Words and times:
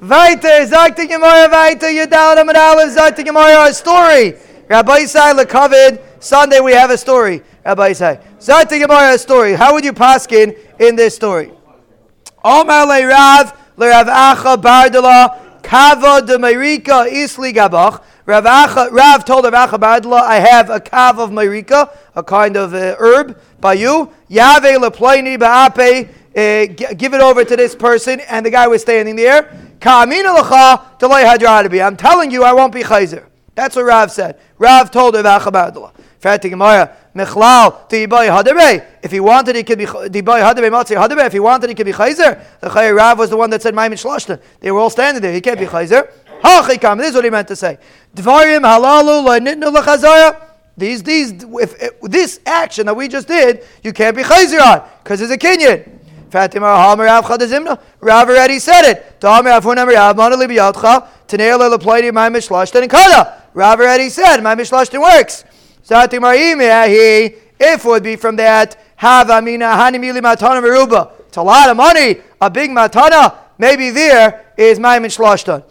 Weiter, 0.00 0.66
sagt 0.66 0.98
die 0.98 1.06
Gemara 1.06 1.50
weiter, 1.50 1.88
Yudal 1.88 2.38
Amad 2.38 2.56
Aleph, 2.56 2.92
sagt 2.92 3.18
die 3.18 3.24
Gemara 3.24 3.64
a 3.64 3.72
story. 3.72 4.34
Rabbi 4.68 5.04
Isai 5.04 5.32
Lekavid, 5.32 6.00
Sunday 6.18 6.60
we 6.60 6.72
have 6.72 6.90
a 6.90 6.98
story. 6.98 7.42
Rabbi 7.64 7.92
Isai. 7.92 8.20
Sagt 8.38 8.72
die 8.72 8.80
Gemara 8.80 9.14
a 9.14 9.18
story. 9.18 9.54
How 9.54 9.72
would 9.72 9.84
you 9.84 9.92
paskin 9.92 10.56
in 10.80 10.96
this 10.96 11.14
story? 11.14 11.52
Omar 12.44 12.86
le 12.86 13.06
Rav, 13.06 13.56
le 13.76 13.88
Rav 13.88 14.06
Acha 14.08 14.56
Bardala, 14.60 15.62
Kava 15.62 16.26
de 16.26 16.38
Merika 16.38 17.08
Isli 17.08 17.54
Gabach. 17.54 18.02
Rav, 18.26 18.44
Acha, 18.44 18.90
Rav 18.90 19.24
told 19.24 19.44
Rav 19.44 19.70
Acha 19.70 19.78
Bardala, 19.78 20.20
I 20.22 20.40
have 20.40 20.70
a 20.70 20.80
kav 20.80 21.18
of 21.18 21.30
Merika, 21.30 21.96
a 22.16 22.22
kind 22.22 22.56
of 22.56 22.74
uh, 22.74 22.96
herb, 22.98 23.40
by 23.60 23.74
you. 23.74 24.10
Yave 24.28 24.76
leplaini 24.76 25.38
ba'ape, 25.38 26.08
uh, 26.36 26.94
give 26.94 27.14
it 27.14 27.20
over 27.20 27.44
to 27.44 27.56
this 27.56 27.76
person, 27.76 28.20
and 28.28 28.44
the 28.44 28.50
guy 28.50 28.66
was 28.66 28.82
standing 28.82 29.14
there. 29.14 29.63
I'm 29.86 30.10
telling 31.96 32.30
you, 32.30 32.44
I 32.44 32.52
won't 32.52 32.72
be 32.72 32.82
chayzer. 32.82 33.24
That's 33.54 33.76
what 33.76 33.84
Rav 33.84 34.10
said. 34.10 34.40
Rav 34.58 34.90
told. 34.90 35.14
Mechlal 37.14 37.88
to 37.88 38.82
If 39.02 39.10
he 39.12 39.20
wanted, 39.20 39.56
he 39.56 39.62
could 39.62 39.78
be. 39.78 39.84
If 39.84 41.32
he 41.32 41.38
wanted, 41.40 41.68
he 41.68 41.74
could 41.74 41.86
be 41.86 41.92
Chayzer. 41.92 42.44
The 42.60 42.70
Chay 42.70 42.90
Rav 42.90 43.18
was 43.18 43.30
the 43.30 43.36
one 43.36 43.50
that 43.50 43.62
said 43.62 43.74
Maimin 43.74 43.92
Shlashta. 43.92 44.40
They 44.60 44.72
were 44.72 44.80
all 44.80 44.90
standing 44.90 45.22
there. 45.22 45.32
He 45.32 45.40
can't 45.40 45.58
be 45.58 45.66
Chayzer. 45.66 46.10
This 46.42 47.08
is 47.08 47.14
what 47.14 47.24
he 47.24 47.30
meant 47.30 47.48
to 47.48 47.56
say. 47.56 47.78
Dvarim 48.14 48.62
halalu. 48.62 50.40
These, 50.76 51.04
these, 51.04 51.32
if, 51.32 51.80
if, 51.80 52.00
this 52.00 52.40
action 52.44 52.86
that 52.86 52.96
we 52.96 53.06
just 53.06 53.28
did, 53.28 53.64
you 53.84 53.92
can't 53.92 54.16
be 54.16 54.24
chayzer 54.24 54.60
on 54.60 54.88
because 55.04 55.20
it's 55.20 55.30
a 55.30 55.38
kinyan. 55.38 55.93
Fatima 56.34 56.76
Hamer 56.76 57.04
Rav 57.04 57.24
Chadazimna. 57.26 57.80
Rav 58.00 58.28
already 58.28 58.58
said 58.58 58.90
it. 58.90 59.22
Rav 59.22 59.46
already 63.78 64.08
said 64.08 64.42
my 64.42 64.56
mishlashtin 64.56 65.00
works. 65.00 65.44
If 67.60 67.84
it 67.84 67.84
would 67.84 68.02
be 68.02 68.16
from 68.16 68.34
that, 68.34 68.76
have 68.96 69.30
amina 69.30 69.66
hanimili 69.66 70.20
matana 70.20 70.60
meruba. 70.60 71.12
It's 71.28 71.36
a 71.36 71.42
lot 71.42 71.70
of 71.70 71.76
money, 71.76 72.16
a 72.40 72.50
big 72.50 72.70
matana. 72.70 73.36
Maybe 73.56 73.90
there 73.90 74.44
is 74.56 74.80
my 74.80 74.98
mishlashtan. 74.98 75.62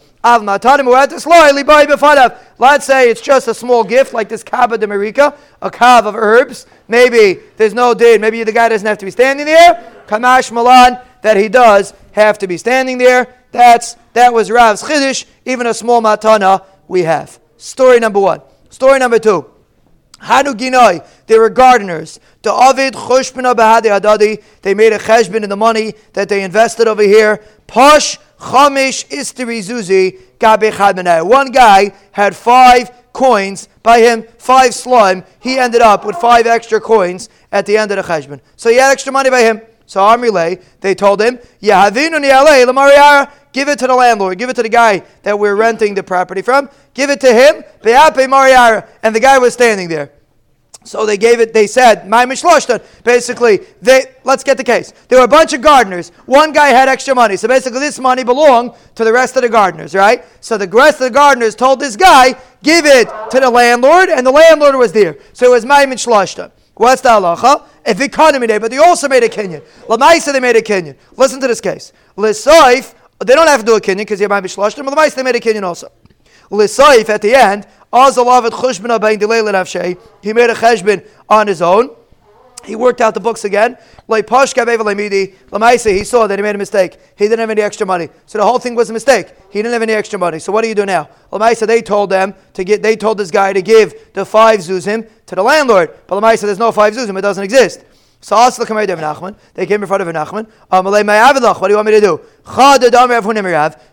Let's 2.58 2.86
say 2.86 3.10
it's 3.10 3.20
just 3.20 3.46
a 3.46 3.54
small 3.54 3.84
gift 3.84 4.14
like 4.14 4.30
this 4.30 4.42
kava 4.42 4.78
de 4.78 4.86
marika, 4.86 5.36
a 5.60 5.70
kav 5.70 6.06
of 6.06 6.16
herbs. 6.16 6.66
Maybe 6.88 7.40
there's 7.58 7.74
no 7.74 7.92
did. 7.92 8.22
Maybe 8.22 8.42
the 8.42 8.52
guy 8.52 8.70
doesn't 8.70 8.86
have 8.86 8.96
to 8.98 9.04
be 9.04 9.10
standing 9.10 9.44
there. 9.44 9.92
Kamash 10.06 10.50
malan 10.50 10.98
that 11.22 11.36
he 11.36 11.48
does 11.48 11.92
have 12.12 12.38
to 12.38 12.46
be 12.46 12.56
standing 12.56 12.96
there. 12.96 13.34
That's 13.52 13.96
that 14.14 14.32
was 14.32 14.50
Rav's 14.50 14.82
chiddush. 14.82 15.26
Even 15.44 15.66
a 15.66 15.74
small 15.74 16.00
matana 16.00 16.64
we 16.88 17.02
have. 17.02 17.38
Story 17.58 18.00
number 18.00 18.20
one. 18.20 18.40
Story 18.70 18.98
number 18.98 19.18
two. 19.18 19.50
Hanu 20.20 20.54
Ginoi, 20.54 21.06
they 21.26 21.38
were 21.38 21.50
gardeners. 21.50 22.18
The 22.44 22.52
Avid 22.52 22.92
Chushbina 22.92 23.54
Bahadi 23.54 23.98
Adadi, 23.98 24.42
they 24.60 24.74
made 24.74 24.92
a 24.92 24.98
cheshbin 24.98 25.44
in 25.44 25.48
the 25.48 25.56
money 25.56 25.94
that 26.12 26.28
they 26.28 26.44
invested 26.44 26.86
over 26.86 27.02
here. 27.02 27.42
Posh 27.66 28.18
Chamish 28.38 29.08
Isteri 29.08 29.60
Zuzi 29.60 30.20
Gabe 30.38 31.26
One 31.26 31.50
guy 31.50 31.94
had 32.12 32.36
five 32.36 32.90
coins 33.14 33.70
by 33.82 34.00
him, 34.00 34.24
five 34.36 34.74
slime. 34.74 35.24
He 35.40 35.56
ended 35.56 35.80
up 35.80 36.04
with 36.04 36.16
five 36.16 36.46
extra 36.46 36.82
coins 36.82 37.30
at 37.50 37.64
the 37.64 37.78
end 37.78 37.90
of 37.92 37.96
the 37.96 38.02
cheshbon. 38.02 38.42
So 38.56 38.68
he 38.68 38.76
had 38.76 38.92
extra 38.92 39.10
money 39.10 39.30
by 39.30 39.40
him. 39.40 39.62
So 39.86 40.00
Amrile, 40.00 40.62
they 40.82 40.94
told 40.94 41.22
him, 41.22 41.38
give 41.62 41.96
it 43.68 43.78
to 43.78 43.86
the 43.86 43.94
landlord, 43.94 44.38
give 44.38 44.50
it 44.50 44.56
to 44.56 44.62
the 44.62 44.68
guy 44.68 45.02
that 45.22 45.38
we're 45.38 45.56
renting 45.56 45.94
the 45.94 46.02
property 46.02 46.42
from, 46.42 46.68
give 46.92 47.08
it 47.08 47.22
to 47.22 47.32
him, 47.32 47.64
and 49.02 49.14
the 49.14 49.20
guy 49.20 49.38
was 49.38 49.54
standing 49.54 49.88
there. 49.88 50.12
So 50.84 51.06
they 51.06 51.16
gave 51.16 51.40
it, 51.40 51.54
they 51.54 51.66
said, 51.66 52.06
my 52.08 52.26
mishloshtan. 52.26 52.84
Basically, 53.04 53.60
they, 53.80 54.14
let's 54.22 54.44
get 54.44 54.58
the 54.58 54.64
case. 54.64 54.92
There 55.08 55.18
were 55.18 55.24
a 55.24 55.28
bunch 55.28 55.54
of 55.54 55.62
gardeners. 55.62 56.10
One 56.26 56.52
guy 56.52 56.68
had 56.68 56.88
extra 56.88 57.14
money. 57.14 57.36
So 57.36 57.48
basically, 57.48 57.80
this 57.80 57.98
money 57.98 58.22
belonged 58.22 58.72
to 58.94 59.04
the 59.04 59.12
rest 59.12 59.34
of 59.36 59.42
the 59.42 59.48
gardeners, 59.48 59.94
right? 59.94 60.24
So 60.40 60.58
the 60.58 60.68
rest 60.68 61.00
of 61.00 61.06
the 61.06 61.10
gardeners 61.10 61.54
told 61.54 61.80
this 61.80 61.96
guy, 61.96 62.34
give 62.62 62.84
it 62.84 63.08
to 63.30 63.40
the 63.40 63.48
landlord, 63.48 64.10
and 64.10 64.26
the 64.26 64.30
landlord 64.30 64.76
was 64.76 64.92
there. 64.92 65.16
So 65.32 65.46
it 65.46 65.50
was 65.50 65.64
my 65.64 65.86
mishloshtan. 65.86 66.52
What's 66.74 67.02
the 67.02 67.10
halacha? 67.10 67.64
If 67.86 68.00
economy 68.00 68.46
day, 68.46 68.58
but 68.58 68.70
they 68.70 68.78
also 68.78 69.08
made 69.08 69.22
a 69.22 69.28
kinyan. 69.28 69.62
Lamaisa, 69.86 70.32
they 70.32 70.40
made 70.40 70.56
a 70.56 70.62
Kenyan. 70.62 70.96
Listen 71.16 71.40
to 71.40 71.46
this 71.46 71.60
case. 71.60 71.92
Lisaif, 72.16 72.94
they 73.24 73.34
don't 73.34 73.46
have 73.46 73.60
to 73.60 73.66
do 73.66 73.76
a 73.76 73.80
Kenyan 73.80 73.98
because 73.98 74.20
you're 74.20 74.28
my 74.28 74.40
mishloshtan, 74.40 74.84
but 74.84 74.94
Lamaisa, 74.94 75.14
they 75.14 75.22
made 75.22 75.36
a 75.36 75.40
Kenyan 75.40 75.62
also. 75.62 75.90
Lisaif, 76.50 77.08
at 77.08 77.22
the 77.22 77.34
end, 77.34 77.66
he 77.94 78.00
made 80.32 80.50
a 80.50 80.54
cheshbon 80.54 81.06
on 81.28 81.46
his 81.46 81.62
own. 81.62 81.90
He 82.64 82.76
worked 82.76 83.00
out 83.00 83.14
the 83.14 83.20
books 83.20 83.44
again. 83.44 83.76
He 84.08 86.04
saw 86.04 86.26
that 86.26 86.36
he 86.36 86.42
made 86.42 86.54
a 86.54 86.58
mistake. 86.58 86.98
He 87.14 87.26
didn't 87.26 87.38
have 87.38 87.50
any 87.50 87.60
extra 87.60 87.86
money. 87.86 88.08
So 88.26 88.38
the 88.38 88.44
whole 88.44 88.58
thing 88.58 88.74
was 88.74 88.90
a 88.90 88.92
mistake. 88.92 89.32
He 89.50 89.60
didn't 89.60 89.74
have 89.74 89.82
any 89.82 89.92
extra 89.92 90.18
money. 90.18 90.38
So 90.38 90.50
what 90.50 90.62
do 90.62 90.68
you 90.68 90.74
do 90.74 90.86
now? 90.86 91.08
They 91.30 91.82
told 91.82 92.10
them 92.10 92.34
to 92.54 92.64
get 92.64 92.82
they 92.82 92.96
told 92.96 93.18
this 93.18 93.30
guy 93.30 93.52
to 93.52 93.62
give 93.62 94.12
the 94.14 94.24
five 94.24 94.60
zuzim 94.60 95.08
to 95.26 95.34
the 95.34 95.42
landlord. 95.42 95.94
But 96.06 96.36
there's 96.36 96.58
no 96.58 96.72
five 96.72 96.94
zuzim, 96.94 97.18
it 97.18 97.22
doesn't 97.22 97.44
exist. 97.44 97.84
Ask 98.32 98.58
the 98.58 98.64
Kamei 98.64 98.86
Nachman. 98.86 99.36
They 99.54 99.66
came 99.66 99.82
in 99.82 99.88
front 99.88 100.02
of 100.02 100.08
Nachman. 100.08 100.46
What 100.68 101.68
do 101.68 101.72
you 101.72 101.76
want 101.76 101.86
me 101.86 101.92
to 101.92 102.00
do? 102.00 102.20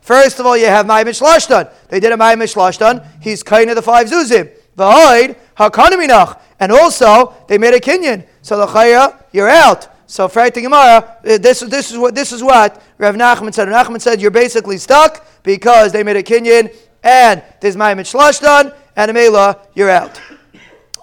First 0.01 0.39
of 0.39 0.45
all, 0.45 0.57
you 0.57 0.67
have 0.67 0.85
Ma'im 0.85 1.07
Shlashtan. 1.07 1.69
They 1.89 1.99
did 1.99 2.11
a 2.11 2.17
Ma'im 2.17 2.41
Shlashtan. 2.43 3.05
He's 3.21 3.43
kind 3.43 3.69
of 3.69 3.75
the 3.75 3.81
five 3.81 4.07
zuzim. 4.07 4.51
V'hoid 4.77 5.35
hakanaminach. 5.57 6.39
And 6.59 6.71
also, 6.71 7.33
they 7.47 7.57
made 7.57 7.73
a 7.73 7.79
kinyan. 7.79 8.25
So 8.41 8.57
the 8.57 8.67
chaya, 8.67 9.21
you're 9.31 9.49
out. 9.49 9.89
So 10.07 10.27
Frayt 10.27 10.53
Gemara, 10.53 10.97
uh, 10.97 11.37
this, 11.37 11.61
this 11.61 11.91
is 11.91 11.97
what 11.97 12.13
this 12.15 12.31
is 12.31 12.43
what 12.43 12.81
Rav 12.97 13.15
Nachman 13.15 13.53
said. 13.53 13.69
Rav 13.69 13.87
Nachman 13.87 14.01
said 14.01 14.21
you're 14.21 14.31
basically 14.31 14.77
stuck 14.77 15.25
because 15.43 15.91
they 15.91 16.03
made 16.03 16.17
a 16.17 16.23
kinyan 16.23 16.75
and 17.03 17.41
there's 17.59 17.75
Ma'im 17.75 17.97
Shlashtan 17.99 18.75
and 18.95 19.11
Amela, 19.11 19.59
you're 19.73 19.89
out. 19.89 20.19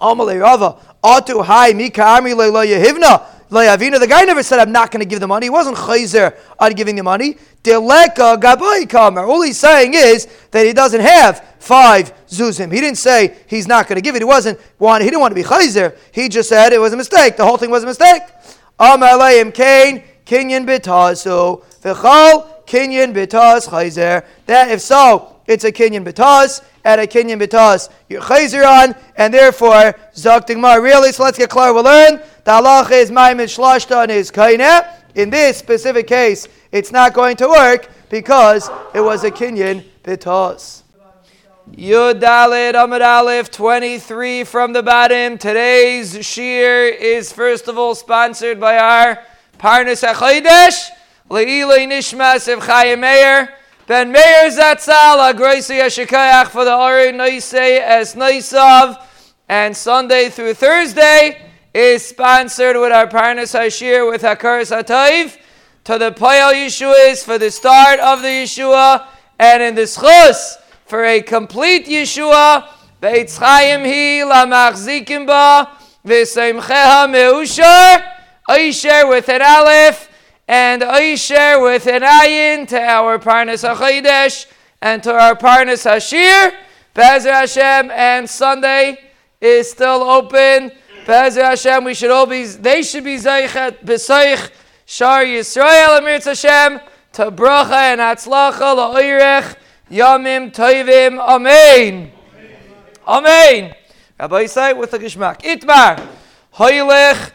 Amalei 0.00 0.41
Rava. 0.41 0.77
Hai 1.03 1.73
mika 1.75 2.21
lo 2.23 2.65
yehivna. 2.65 3.23
The 3.51 4.07
guy 4.07 4.25
never 4.25 4.43
said, 4.43 4.59
I'm 4.59 4.73
not 4.73 4.91
going 4.91 5.01
to 5.01 5.07
give 5.09 5.21
the 5.21 5.27
money. 5.27 5.47
He 5.47 5.51
wasn't 5.51 5.79
chayzer 5.79 6.37
on 6.59 6.73
giving 6.73 6.97
the 6.97 7.03
money. 7.03 7.39
Deleka 7.63 8.39
gabai 8.39 8.87
kamer. 8.87 9.27
All 9.27 9.41
he's 9.41 9.57
saying 9.57 9.95
is 9.95 10.29
that 10.51 10.67
he 10.67 10.75
doesn't 10.75 11.01
have 11.01 11.43
five 11.59 12.13
zuzim. 12.27 12.71
He 12.71 12.79
didn't 12.83 12.99
say 12.99 13.39
he's 13.47 13.67
not 13.67 13.89
going 13.89 13.97
to 13.97 14.03
give 14.03 14.15
it. 14.17 14.21
He 14.21 14.27
wasn't 14.27 14.61
want. 14.79 15.03
He 15.03 15.09
didn't 15.09 15.23
want 15.23 15.31
to 15.31 15.35
be 15.35 15.45
chayzer. 15.45 15.97
He 16.13 16.29
just 16.29 16.51
said 16.51 16.75
it 16.75 16.79
was 16.79 16.93
a 16.93 16.97
mistake. 16.99 17.39
The 17.39 17.47
whole 17.47 17.57
thing 17.57 17.71
was 17.71 17.85
a 17.85 17.87
mistake. 17.87 18.21
Amar 18.79 19.17
leim 19.19 19.55
kain 19.55 20.03
kinyan 20.27 20.67
bitasu 20.67 21.63
v'chal 21.81 22.65
kinyan 22.67 23.15
bitas 23.15 23.67
chayzer. 23.71 24.27
That 24.45 24.71
if 24.71 24.83
so, 24.83 25.37
it's 25.47 25.65
a 25.65 25.73
kinyan 25.73 26.05
bitas 26.05 26.63
at 26.88 26.99
a 26.99 27.03
kinyan 27.03 27.38
bitas 27.38 27.91
you're 28.09 28.66
on, 28.66 28.94
and 29.16 29.34
therefore 29.34 29.94
zakting 30.15 30.59
mar. 30.59 30.81
Really, 30.81 31.12
so 31.12 31.22
let's 31.22 31.37
get 31.37 31.50
clear. 31.50 31.75
We'll 31.75 31.84
learn 31.84 32.16
the 32.44 32.50
halach 32.50 32.91
is 32.91 33.10
maimin 33.10 33.44
shlashta 33.44 34.04
and 34.04 34.10
is 34.10 34.31
kaina. 34.31 34.88
In 35.15 35.28
this 35.28 35.59
specific 35.59 36.06
case, 36.06 36.49
it's 36.72 36.91
not 36.91 37.12
going 37.12 37.37
to 37.37 37.49
work 37.49 37.91
because 38.09 38.71
it 38.94 39.00
was 39.00 39.22
a 39.25 39.31
kinyan 39.31 39.84
bitas. 40.03 40.82
Yud 41.72 42.22
Dalit 42.22 42.72
Amud 42.72 43.03
Aleph 43.03 43.50
23 43.50 44.44
from 44.44 44.72
the 44.72 44.82
bottom. 44.82 45.37
Today's 45.37 46.15
shiur 46.15 46.99
is 46.99 47.31
first 47.31 47.69
of 47.69 47.76
all 47.76 47.94
sponsored 47.94 48.59
by 48.59 48.78
our 48.78 49.22
Parnas 49.59 50.03
HaChodesh, 50.03 50.88
Le'ilei 51.28 51.87
Nishmas 51.87 52.50
of 52.50 52.60
Chayim 52.60 53.00
Meir. 53.00 53.58
Ben 53.88 54.12
Meir 54.12 54.50
Zatzal, 54.50 55.32
Agroisi 55.32 55.81
Yashikayach 55.81 56.49
for 56.49 56.67
the 56.67 56.76
Ori 56.76 57.11
Noisei 57.11 57.81
as 57.81 58.14
Noisav, 58.14 59.02
and 59.49 59.75
Sunday 59.75 60.29
through 60.29 60.52
Thursday 60.52 61.40
is 61.73 62.05
sponsored 62.05 62.76
with 62.76 62.93
our 62.93 63.06
Parnas 63.06 63.58
Hashir 63.58 64.11
with 64.11 64.20
Hakaras 64.20 64.76
Hatayv. 64.76 65.38
To 65.85 65.96
the 65.99 66.12
Payal 66.12 66.52
Yeshuas 66.52 67.25
for 67.25 67.38
the 67.38 67.50
start 67.50 67.99
of 68.00 68.20
the 68.20 68.29
Yeshua, 68.29 69.06
and 69.38 69.62
in 69.62 69.75
the 69.75 69.85
Schus 69.85 70.56
for 70.84 71.06
a 71.06 71.23
complete 71.23 71.87
Yeshua, 71.87 72.69
Beitz 73.00 73.38
Chaim 73.38 73.81
Hi 73.81 74.20
Lamachzikim 74.31 75.26
Ba, 75.26 75.70
V'Seimcheha 76.05 77.08
Meushar, 77.08 78.06
Aisher 78.50 79.08
with 79.08 79.31
an 79.31 79.41
Aleph, 79.41 80.07
and 80.49 80.83
Aisher 80.83 81.61
with 81.61 81.87
an 81.87 82.00
ayin 82.00 82.67
to 82.69 82.81
our 82.81 83.19
Parnas 83.19 83.69
HaChodesh 83.69 84.47
and 84.81 85.03
to 85.03 85.12
our 85.12 85.37
Parnas 85.37 85.85
Hashir. 85.85 86.55
Bezer 86.95 87.31
Hashem 87.31 87.91
and 87.91 88.29
Sunday 88.29 88.99
is 89.43 89.71
still 89.71 90.03
open. 90.03 90.73
Bezer 91.05 91.45
Hashem, 91.45 91.85
we 91.85 91.93
should 91.93 92.11
all 92.11 92.27
be, 92.27 92.45
they 92.45 92.83
should 92.83 93.05
be 93.05 93.17
Zeichet 93.17 93.85
B'Seich 93.85 94.50
Shar 94.87 95.23
Yisrael 95.23 95.99
Amir 95.99 96.19
Hashem 96.21 96.81
to 97.12 97.31
bracha 97.31 97.93
and 97.93 98.01
atzlacha 98.01 98.75
la'oirech 98.75 99.55
yamim 99.91 100.51
toivim. 100.51 101.19
Amen. 101.19 102.11
Amen. 103.06 103.75
Rabbi 104.19 104.47
say 104.47 104.73
with 104.73 104.93
the 104.93 104.99
gishmak. 104.99 105.43
Itmar. 105.43 106.09
Hoylech 106.55 107.33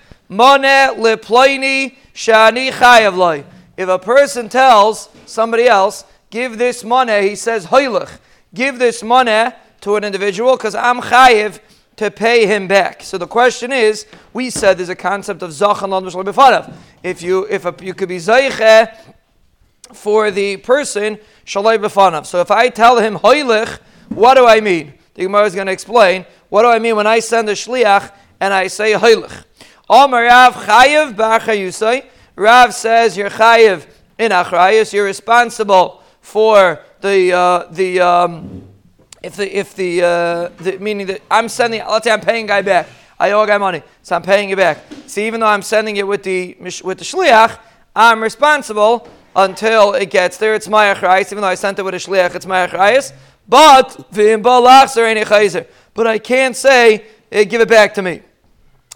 shani. 2.13 3.43
If 3.75 3.89
a 3.89 3.99
person 3.99 4.49
tells 4.49 5.09
somebody 5.25 5.67
else, 5.67 6.05
give 6.29 6.57
this 6.57 6.83
money, 6.83 7.29
he 7.29 7.35
says, 7.35 7.67
Hoylech, 7.67 8.19
give 8.53 8.79
this 8.79 9.01
money 9.03 9.53
to 9.81 9.95
an 9.95 10.03
individual 10.03 10.55
because 10.55 10.75
I'm 10.75 11.01
chayiv 11.01 11.59
to 11.97 12.09
pay 12.09 12.45
him 12.45 12.67
back. 12.67 13.03
So 13.03 13.17
the 13.17 13.27
question 13.27 13.71
is, 13.71 14.05
we 14.33 14.49
said 14.49 14.77
there's 14.77 14.89
a 14.89 14.95
concept 14.95 15.41
of 15.43 15.51
zachan 15.51 15.89
b'fanav. 15.89 16.73
If 17.03 17.21
you 17.21 17.45
if 17.49 17.65
a, 17.65 17.75
you 17.83 17.93
could 17.93 18.09
be 18.09 18.17
zayche 18.17 18.95
for 19.93 20.31
the 20.31 20.57
person 20.57 21.19
shalai 21.45 21.77
b'fanav. 21.77 22.25
So 22.25 22.41
if 22.41 22.49
I 22.49 22.69
tell 22.69 22.97
him 22.97 23.17
hoylech, 23.17 23.79
what 24.09 24.35
do 24.35 24.45
I 24.45 24.59
mean? 24.59 24.93
The 25.13 25.23
Gemara 25.23 25.45
is 25.45 25.53
going 25.53 25.67
to 25.67 25.73
explain. 25.73 26.25
What 26.49 26.63
do 26.63 26.69
I 26.69 26.79
mean 26.79 26.95
when 26.95 27.07
I 27.07 27.19
send 27.19 27.49
a 27.49 27.53
shliach 27.53 28.11
and 28.39 28.53
I 28.53 28.67
say 28.67 28.93
hoylech? 28.93 29.45
Amar 29.89 30.23
Rav 30.23 30.53
chayiv 30.55 31.13
b'achayusay. 31.13 32.05
Rav 32.35 32.73
says 32.73 33.17
you're 33.17 33.29
chayiv 33.29 33.85
in 34.17 34.31
achrayus. 34.31 34.93
You're 34.93 35.05
responsible 35.05 36.01
for 36.21 36.79
the 37.01 37.33
uh, 37.33 37.67
the. 37.71 37.99
Um, 37.99 38.69
if 39.23 39.37
the 39.37 39.57
if 39.57 39.73
the, 39.75 40.01
uh, 40.03 40.49
the 40.61 40.77
meaning 40.79 41.07
that 41.07 41.21
I'm 41.31 41.47
sending, 41.47 41.81
let's 41.89 42.03
say 42.03 42.11
I'm 42.11 42.19
paying 42.19 42.45
guy 42.45 42.61
back, 42.61 42.89
I 43.17 43.31
owe 43.31 43.41
a 43.41 43.47
guy 43.47 43.57
money, 43.57 43.81
so 44.01 44.17
I'm 44.17 44.21
paying 44.21 44.49
it 44.49 44.57
back. 44.57 44.79
See, 45.07 45.25
even 45.25 45.39
though 45.39 45.47
I'm 45.47 45.61
sending 45.61 45.95
it 45.95 46.05
with 46.05 46.23
the 46.23 46.57
with 46.59 46.97
the 46.97 47.05
shliach, 47.05 47.57
I'm 47.95 48.21
responsible 48.21 49.07
until 49.35 49.93
it 49.93 50.09
gets 50.09 50.37
there. 50.37 50.55
It's 50.55 50.67
my 50.67 50.93
achrayis. 50.93 51.31
Even 51.31 51.41
though 51.41 51.47
I 51.47 51.55
sent 51.55 51.79
it 51.79 51.83
with 51.83 51.93
a 51.93 51.97
shliach, 51.97 52.35
it's 52.35 52.45
my 52.45 52.67
achrayis. 52.67 53.13
But 53.47 54.11
but 55.93 56.07
I 56.07 56.19
can't 56.19 56.55
say 56.55 57.05
eh, 57.31 57.43
give 57.45 57.61
it 57.61 57.69
back 57.69 57.93
to 57.93 58.01
me. 58.01 58.21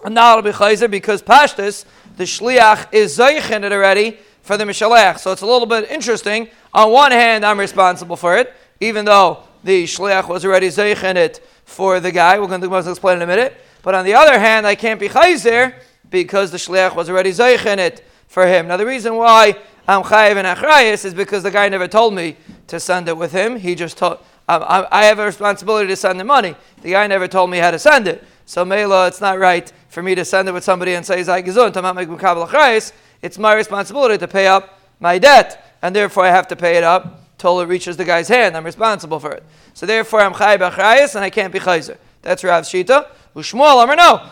Chayzer 0.00 0.90
because 0.90 1.22
pashtus 1.22 1.84
the 2.16 2.24
shliach 2.24 2.92
is 2.92 3.16
zaychin 3.16 3.64
it 3.64 3.72
already 3.72 4.18
for 4.42 4.56
the 4.56 4.64
mishalech. 4.64 5.18
So 5.18 5.32
it's 5.32 5.42
a 5.42 5.46
little 5.46 5.66
bit 5.66 5.90
interesting. 5.90 6.48
On 6.74 6.90
one 6.90 7.12
hand, 7.12 7.44
I'm 7.44 7.58
responsible 7.58 8.16
for 8.16 8.36
it, 8.36 8.52
even 8.80 9.04
though 9.04 9.44
the 9.62 9.84
shliach 9.84 10.28
was 10.28 10.44
already 10.44 10.68
zeichen 10.68 11.16
it 11.16 11.40
for 11.64 12.00
the 12.00 12.10
guy. 12.10 12.38
We're 12.38 12.48
going 12.48 12.60
to 12.60 12.90
explain 12.90 13.16
in 13.16 13.22
a 13.22 13.26
minute. 13.26 13.56
But 13.82 13.94
on 13.94 14.04
the 14.04 14.14
other 14.14 14.38
hand, 14.38 14.66
I 14.66 14.74
can't 14.74 14.98
be 14.98 15.08
chayzer 15.08 15.74
because 16.10 16.50
the 16.50 16.58
shliach 16.58 16.96
was 16.96 17.08
already 17.08 17.30
zeichen 17.30 17.78
it 17.78 18.04
for 18.26 18.46
him. 18.46 18.66
Now 18.66 18.76
the 18.76 18.86
reason 18.86 19.14
why 19.14 19.56
I'm 19.86 20.02
chayiv 20.02 20.36
and 20.36 20.46
achrayis 20.46 21.04
is 21.04 21.14
because 21.14 21.42
the 21.42 21.50
guy 21.50 21.68
never 21.68 21.86
told 21.86 22.14
me 22.14 22.36
to 22.66 22.80
send 22.80 23.08
it 23.08 23.16
with 23.16 23.32
him. 23.32 23.56
He 23.56 23.74
just 23.74 23.96
told. 23.96 24.18
I 24.48 25.04
have 25.04 25.18
a 25.18 25.26
responsibility 25.26 25.88
to 25.88 25.96
send 25.96 26.18
the 26.18 26.24
money. 26.24 26.54
The 26.80 26.92
guy 26.92 27.06
never 27.06 27.28
told 27.28 27.50
me 27.50 27.58
how 27.58 27.70
to 27.70 27.78
send 27.78 28.08
it. 28.08 28.24
So 28.48 28.64
Mela, 28.64 29.06
it's 29.08 29.20
not 29.20 29.38
right 29.38 29.70
for 29.90 30.02
me 30.02 30.14
to 30.14 30.24
send 30.24 30.48
it 30.48 30.52
with 30.52 30.64
somebody 30.64 30.94
and 30.94 31.04
say 31.04 31.20
achrayis. 31.20 32.92
It's 33.20 33.38
my 33.38 33.52
responsibility 33.52 34.16
to 34.16 34.26
pay 34.26 34.46
up 34.46 34.80
my 35.00 35.18
debt, 35.18 35.76
and 35.82 35.94
therefore 35.94 36.24
I 36.24 36.30
have 36.30 36.48
to 36.48 36.56
pay 36.56 36.78
it 36.78 36.82
up 36.82 37.36
till 37.36 37.60
it 37.60 37.66
reaches 37.66 37.98
the 37.98 38.06
guy's 38.06 38.26
hand. 38.26 38.56
I'm 38.56 38.64
responsible 38.64 39.20
for 39.20 39.32
it. 39.32 39.44
So 39.74 39.84
therefore, 39.84 40.22
I'm 40.22 40.32
chay 40.32 40.56
b'achrayis 40.56 41.14
and 41.14 41.22
I 41.22 41.28
can't 41.28 41.52
be 41.52 41.58
chayzer. 41.58 41.98
That's 42.22 42.42
Rav 42.42 42.64
Shita. 42.64 43.08
Ushmuel, 43.36 43.84
Amar 43.84 43.96
no. 43.96 44.26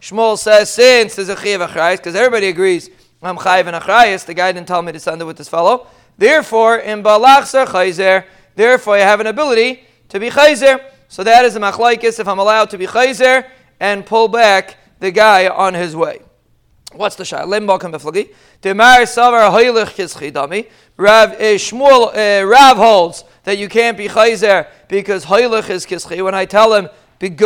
Shmuel 0.00 0.38
says 0.38 0.70
since 0.70 1.16
there's 1.16 1.28
a 1.28 1.34
chay 1.34 1.58
b'achrayis, 1.58 1.96
because 1.96 2.14
everybody 2.14 2.46
agrees 2.46 2.88
I'm 3.20 3.36
chay 3.36 3.64
b'achrayis. 3.64 4.26
The 4.26 4.34
guy 4.34 4.52
didn't 4.52 4.68
tell 4.68 4.82
me 4.82 4.92
to 4.92 5.00
send 5.00 5.20
it 5.20 5.24
with 5.24 5.38
this 5.38 5.48
fellow. 5.48 5.88
Therefore, 6.16 6.76
in 6.76 7.02
balachzer 7.02 7.66
chayzer, 7.66 8.26
therefore 8.54 8.94
I 8.94 9.00
have 9.00 9.18
an 9.18 9.26
ability 9.26 9.80
to 10.10 10.20
be 10.20 10.30
chayzer. 10.30 10.80
So 11.12 11.22
that 11.24 11.44
is 11.44 11.56
a 11.56 11.60
machlaikis 11.60 12.20
if 12.20 12.26
I'm 12.26 12.38
allowed 12.38 12.70
to 12.70 12.78
be 12.78 12.86
chayzer 12.86 13.46
and 13.78 14.06
pull 14.06 14.28
back 14.28 14.78
the 14.98 15.10
guy 15.10 15.46
on 15.46 15.74
his 15.74 15.94
way. 15.94 16.22
What's 16.94 17.16
the 17.16 17.24
shah? 17.26 17.44
Lim 17.44 17.66
balkan 17.66 17.92
beflagi. 17.92 18.34
Demar 18.62 19.00
savar 19.02 19.50
hoylich 19.52 19.88
kischidami. 19.88 20.70
Rav 20.96 21.32
uh, 21.32 21.36
Shmuel 21.36 22.16
uh, 22.16 22.46
Rav 22.46 22.78
holds 22.78 23.24
that 23.44 23.58
you 23.58 23.68
can't 23.68 23.98
be 23.98 24.08
chayzer 24.08 24.66
because 24.88 25.26
hoylich 25.26 25.68
is 25.68 25.84
kischi. 25.84 26.24
When 26.24 26.34
I 26.34 26.46
tell 26.46 26.72
him 26.72 26.88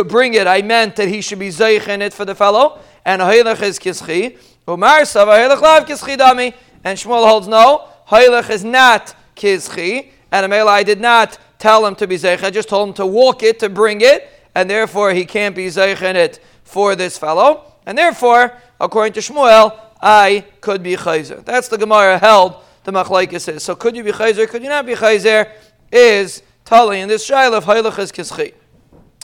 bring 0.07 0.35
it, 0.35 0.47
I 0.47 0.61
meant 0.61 0.95
that 0.95 1.09
he 1.09 1.19
should 1.19 1.39
be 1.39 1.49
zeich 1.49 1.89
in 1.89 2.01
it 2.01 2.13
for 2.13 2.23
the 2.23 2.35
fellow, 2.35 2.79
and 3.03 3.21
hoylich 3.21 3.61
is 3.61 3.79
kischi. 3.79 4.37
Umar 4.65 5.01
savar 5.01 5.45
hoylich 5.45 5.61
lav. 5.61 6.53
And 6.85 6.97
Shmuel 6.97 7.27
holds 7.27 7.49
no, 7.49 7.89
hoylich 8.07 8.49
is 8.49 8.63
not 8.63 9.13
kischi. 9.35 10.11
And 10.31 10.49
Amela, 10.49 10.67
I 10.67 10.83
did 10.83 11.01
not 11.01 11.37
tell 11.59 11.85
him 11.85 11.95
to 11.95 12.07
be 12.07 12.15
zeich. 12.15 12.43
I 12.43 12.49
just 12.49 12.69
told 12.69 12.89
him 12.89 12.93
to 12.95 13.05
walk 13.05 13.43
it, 13.43 13.59
to 13.59 13.69
bring 13.69 14.01
it, 14.01 14.29
and 14.55 14.69
therefore 14.69 15.11
he 15.13 15.25
can't 15.25 15.55
be 15.55 15.67
zeich 15.67 16.01
in 16.01 16.15
it 16.15 16.39
for 16.63 16.95
this 16.95 17.17
fellow. 17.17 17.73
And 17.85 17.97
therefore, 17.97 18.53
according 18.79 19.13
to 19.13 19.19
Shmuel, 19.19 19.79
I 20.01 20.45
could 20.61 20.83
be 20.83 20.95
chayzer. 20.95 21.43
That's 21.43 21.67
the 21.67 21.77
Gemara 21.77 22.17
held. 22.17 22.57
The 22.83 22.91
machlaikis 22.91 23.53
is. 23.53 23.63
So 23.63 23.75
could 23.75 23.95
you 23.95 24.03
be 24.03 24.11
chayzer? 24.11 24.47
Could 24.47 24.63
you 24.63 24.69
not 24.69 24.85
be 24.85 24.93
chayzer? 24.93 25.51
Is 25.91 26.43
tali 26.65 26.99
in 26.99 27.07
this 27.07 27.27
shaila 27.27 27.57
of 27.57 27.65
haylach 27.65 27.97
is 27.99 28.11
kischi. 28.11 28.53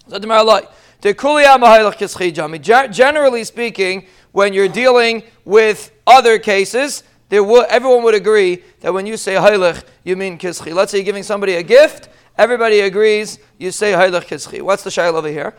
So 0.07 0.17
the 0.17 0.21
Gemara. 0.21 0.67
Generally 2.91 3.43
speaking, 3.43 4.07
when 4.31 4.53
you're 4.53 4.69
dealing 4.69 5.23
with 5.43 5.91
other 6.07 6.39
cases, 6.39 7.03
there 7.33 7.43
will, 7.43 7.65
everyone 7.67 8.03
would 8.03 8.13
agree 8.13 8.61
that 8.81 8.93
when 8.93 9.07
you 9.07 9.17
say 9.17 9.33
haylach, 9.33 9.83
you 10.03 10.15
mean 10.15 10.37
kischi. 10.37 10.71
Let's 10.71 10.91
say 10.91 10.99
you're 10.99 11.05
giving 11.05 11.23
somebody 11.23 11.55
a 11.55 11.63
gift. 11.63 12.09
Everybody 12.37 12.81
agrees 12.81 13.39
you 13.57 13.71
say 13.71 13.91
haylach 13.93 14.25
kischi. 14.25 14.61
What's 14.61 14.83
the 14.83 14.91
shaila 14.91 15.15
over 15.15 15.29
here? 15.29 15.55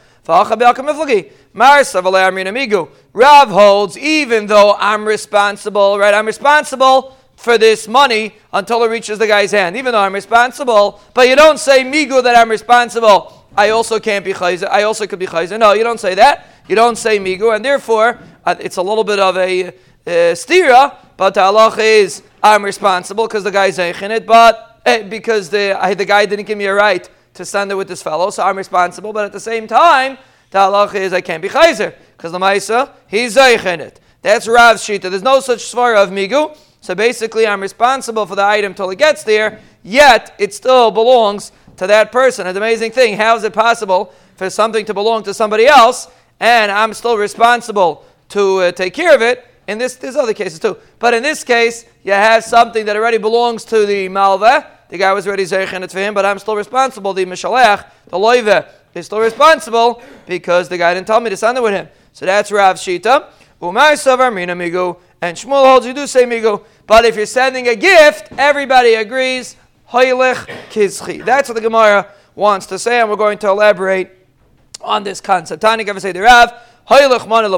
Rav 3.12 3.48
holds, 3.48 3.98
even 3.98 4.46
though 4.46 4.76
I'm 4.78 5.04
responsible, 5.04 5.98
right? 5.98 6.14
I'm 6.14 6.26
responsible 6.26 7.16
for 7.34 7.58
this 7.58 7.88
money 7.88 8.36
until 8.52 8.84
it 8.84 8.88
reaches 8.88 9.18
the 9.18 9.26
guy's 9.26 9.50
hand, 9.50 9.76
even 9.76 9.90
though 9.90 9.98
I'm 9.98 10.14
responsible. 10.14 11.00
But 11.12 11.28
you 11.28 11.34
don't 11.34 11.58
say 11.58 11.82
migu 11.82 12.22
that 12.22 12.36
I'm 12.36 12.50
responsible. 12.50 13.46
I 13.56 13.70
also 13.70 13.98
can't 13.98 14.24
be 14.24 14.32
chayzer. 14.32 14.68
I 14.68 14.84
also 14.84 15.08
could 15.08 15.18
be 15.18 15.26
chayzer. 15.26 15.58
No, 15.58 15.72
you 15.72 15.82
don't 15.82 15.98
say 15.98 16.14
that. 16.14 16.46
You 16.68 16.76
don't 16.76 16.96
say 16.96 17.18
migu, 17.18 17.52
and 17.52 17.64
therefore 17.64 18.20
uh, 18.44 18.54
it's 18.60 18.76
a 18.76 18.82
little 18.82 19.02
bit 19.02 19.18
of 19.18 19.36
a 19.36 19.66
uh, 19.66 19.72
stira. 20.36 20.98
But 21.16 21.34
the 21.34 21.40
halach 21.40 21.78
is 21.78 22.22
I'm 22.42 22.64
responsible 22.64 23.26
because 23.26 23.44
the 23.44 23.50
guy's 23.50 23.78
in 23.78 24.10
it, 24.10 24.26
but 24.26 24.80
eh, 24.84 25.02
because 25.02 25.48
the 25.50 25.80
uh, 25.80 25.94
the 25.94 26.04
guy 26.04 26.26
didn't 26.26 26.46
give 26.46 26.58
me 26.58 26.66
a 26.66 26.74
right 26.74 27.08
to 27.34 27.44
send 27.44 27.70
it 27.70 27.74
with 27.74 27.88
this 27.88 28.02
fellow, 28.02 28.30
so 28.30 28.42
I'm 28.42 28.56
responsible. 28.56 29.12
But 29.12 29.24
at 29.24 29.32
the 29.32 29.40
same 29.40 29.66
time, 29.66 30.18
the 30.50 30.58
halacha 30.58 30.94
is 30.94 31.12
I 31.12 31.20
can't 31.20 31.42
be 31.42 31.48
chayzer 31.48 31.94
because 32.16 32.32
the 32.32 32.38
ma'isa 32.38 32.90
he's 33.06 33.36
in 33.36 33.80
it. 33.80 34.00
That's 34.22 34.46
Rav's 34.48 34.82
shita. 34.82 35.10
There's 35.10 35.22
no 35.22 35.40
such 35.40 35.58
svara 35.58 36.02
of 36.02 36.10
migu. 36.10 36.56
So 36.80 36.94
basically, 36.94 37.46
I'm 37.46 37.60
responsible 37.60 38.26
for 38.26 38.34
the 38.34 38.44
item 38.44 38.74
till 38.74 38.90
it 38.90 38.98
gets 38.98 39.22
there. 39.24 39.60
Yet 39.82 40.34
it 40.38 40.54
still 40.54 40.90
belongs 40.90 41.52
to 41.76 41.86
that 41.86 42.12
person. 42.12 42.46
An 42.46 42.56
amazing 42.56 42.92
thing. 42.92 43.16
How 43.16 43.36
is 43.36 43.44
it 43.44 43.52
possible 43.52 44.12
for 44.36 44.48
something 44.50 44.84
to 44.86 44.94
belong 44.94 45.22
to 45.24 45.34
somebody 45.34 45.66
else 45.66 46.08
and 46.40 46.72
I'm 46.72 46.94
still 46.94 47.16
responsible 47.16 48.04
to 48.30 48.58
uh, 48.58 48.72
take 48.72 48.94
care 48.94 49.14
of 49.14 49.22
it? 49.22 49.46
In 49.66 49.78
this, 49.78 49.96
there's 49.96 50.16
other 50.16 50.34
cases 50.34 50.58
too. 50.58 50.76
But 50.98 51.14
in 51.14 51.22
this 51.22 51.42
case, 51.44 51.84
you 52.02 52.12
have 52.12 52.44
something 52.44 52.84
that 52.86 52.96
already 52.96 53.18
belongs 53.18 53.64
to 53.66 53.86
the 53.86 54.08
malva 54.08 54.70
the 54.94 54.98
guy 54.98 55.12
was 55.12 55.26
already 55.26 55.42
zeichen 55.42 55.82
it 55.82 55.90
for 55.90 55.98
him, 55.98 56.14
but 56.14 56.24
I'm 56.24 56.38
still 56.38 56.56
responsible. 56.56 57.12
The 57.14 57.24
mishalech, 57.24 57.84
the 58.06 58.16
loive, 58.16 58.68
is 58.94 59.06
still 59.06 59.18
responsible 59.18 60.02
because 60.26 60.68
the 60.68 60.78
guy 60.78 60.94
didn't 60.94 61.06
tell 61.06 61.20
me 61.20 61.30
to 61.30 61.36
send 61.36 61.58
it 61.58 61.62
with 61.62 61.72
him. 61.72 61.88
So 62.12 62.26
that's 62.26 62.52
Rav 62.52 62.76
Shita. 62.76 63.28
Umay 63.60 63.94
savar 63.94 64.32
mina. 64.32 64.52
And 65.20 65.36
Shmuel 65.36 65.64
holds 65.64 65.86
you 65.86 65.94
do 65.94 66.06
say 66.06 66.24
migu. 66.24 66.62
But 66.86 67.04
if 67.04 67.16
you're 67.16 67.26
sending 67.26 67.66
a 67.66 67.74
gift, 67.74 68.28
everybody 68.38 68.94
agrees. 68.94 69.56
Hoylech 69.90 70.46
kizchi. 70.70 71.24
That's 71.24 71.48
what 71.48 71.54
the 71.54 71.60
Gemara 71.60 72.08
wants 72.36 72.66
to 72.66 72.78
say, 72.78 73.00
and 73.00 73.10
we're 73.10 73.16
going 73.16 73.38
to 73.38 73.48
elaborate 73.48 74.10
on 74.80 75.02
this 75.02 75.20
concept. 75.20 75.62
Tani 75.62 75.84
say 75.98 76.12
the 76.12 76.20
Rav. 76.20 76.52
Mana 76.88 77.48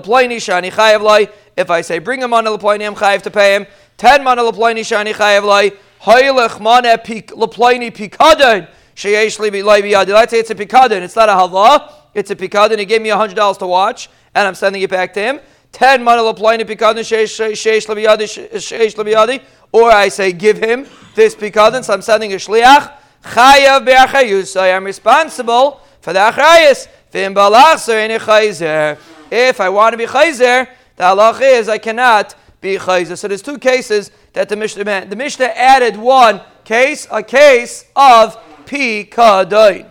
If 1.56 1.71
I 1.71 1.80
say 1.80 1.99
bring 1.99 2.23
him 2.23 2.33
on 2.33 2.45
leploini, 2.45 2.87
I'm 2.87 2.95
chayav 2.95 3.23
to 3.23 3.30
pay 3.30 3.54
him. 3.56 3.66
Ten 3.97 4.23
mana 4.23 4.42
leploini 4.42 4.80
shani 4.80 5.14
chayav 5.14 5.73
Hoylech 6.00 6.61
mana 6.61 6.99
leplaini 6.99 7.90
pikadon. 7.90 8.68
Sheyesh 8.95 9.38
li 9.40 9.50
biyadi. 9.50 10.12
Let's 10.12 10.30
say 10.30 10.38
it's 10.38 10.50
a 10.50 10.54
pikadon. 10.54 11.02
It's 11.02 11.16
not 11.16 11.28
a 11.28 11.33
halva. 11.33 11.92
It's 12.14 12.30
a 12.30 12.37
pikadon. 12.37 12.78
He 12.78 12.85
gave 12.85 13.02
me 13.02 13.09
hundred 13.09 13.35
dollars 13.35 13.59
to 13.59 13.66
watch, 13.66 14.09
and 14.35 14.47
I'm 14.47 14.54
sending 14.54 14.83
it 14.83 14.90
back 14.90 15.12
to 15.14 15.21
him. 15.21 15.40
Ten 15.73 16.04
mana 16.04 16.23
leplaini 16.23 16.62
pikadon 16.62 17.00
sheyesh 17.00 17.88
li 17.88 17.95
biyadi. 18.02 18.52
Sheyesh 18.52 18.97
li 18.97 19.04
biyadi. 19.12 19.42
Or 19.73 19.90
I 19.90 20.09
say 20.09 20.33
give 20.33 20.59
him 20.59 20.87
this 21.14 21.35
pikadon. 21.35 21.83
So 21.83 21.95
I'm 21.95 22.02
sending 22.02 22.33
a 22.33 22.37
shliach. 22.37 22.92
Chayav 23.25 23.85
be'achayus. 23.85 24.59
I 24.61 24.68
am 24.68 24.85
responsible 24.85 25.80
for 26.00 26.12
the 26.12 26.21
achayus. 26.21 26.87
V'im 27.12 27.35
balachzer 27.35 27.99
in 28.09 28.21
chayzer. 28.21 28.99
If 29.30 29.61
I 29.61 29.68
want 29.68 29.92
to 29.92 29.97
be 29.97 30.06
chayzer, 30.06 30.68
the 30.97 31.02
halach 31.02 31.40
is 31.40 31.68
I 31.68 31.78
cannot 31.78 32.35
be 32.61 32.76
chayzer. 32.76 33.18
So 33.18 33.26
there's 33.26 33.42
two 33.42 33.59
cases 33.59 34.11
that 34.35 34.49
the 34.49 34.56
Mishnah. 34.56 35.06
The 35.06 35.16
Mishnah 35.16 35.47
added 35.47 35.97
one 35.97 36.40
case, 36.64 37.09
a 37.11 37.23
case 37.23 37.85
of 37.97 38.37
pikadon. 38.66 39.90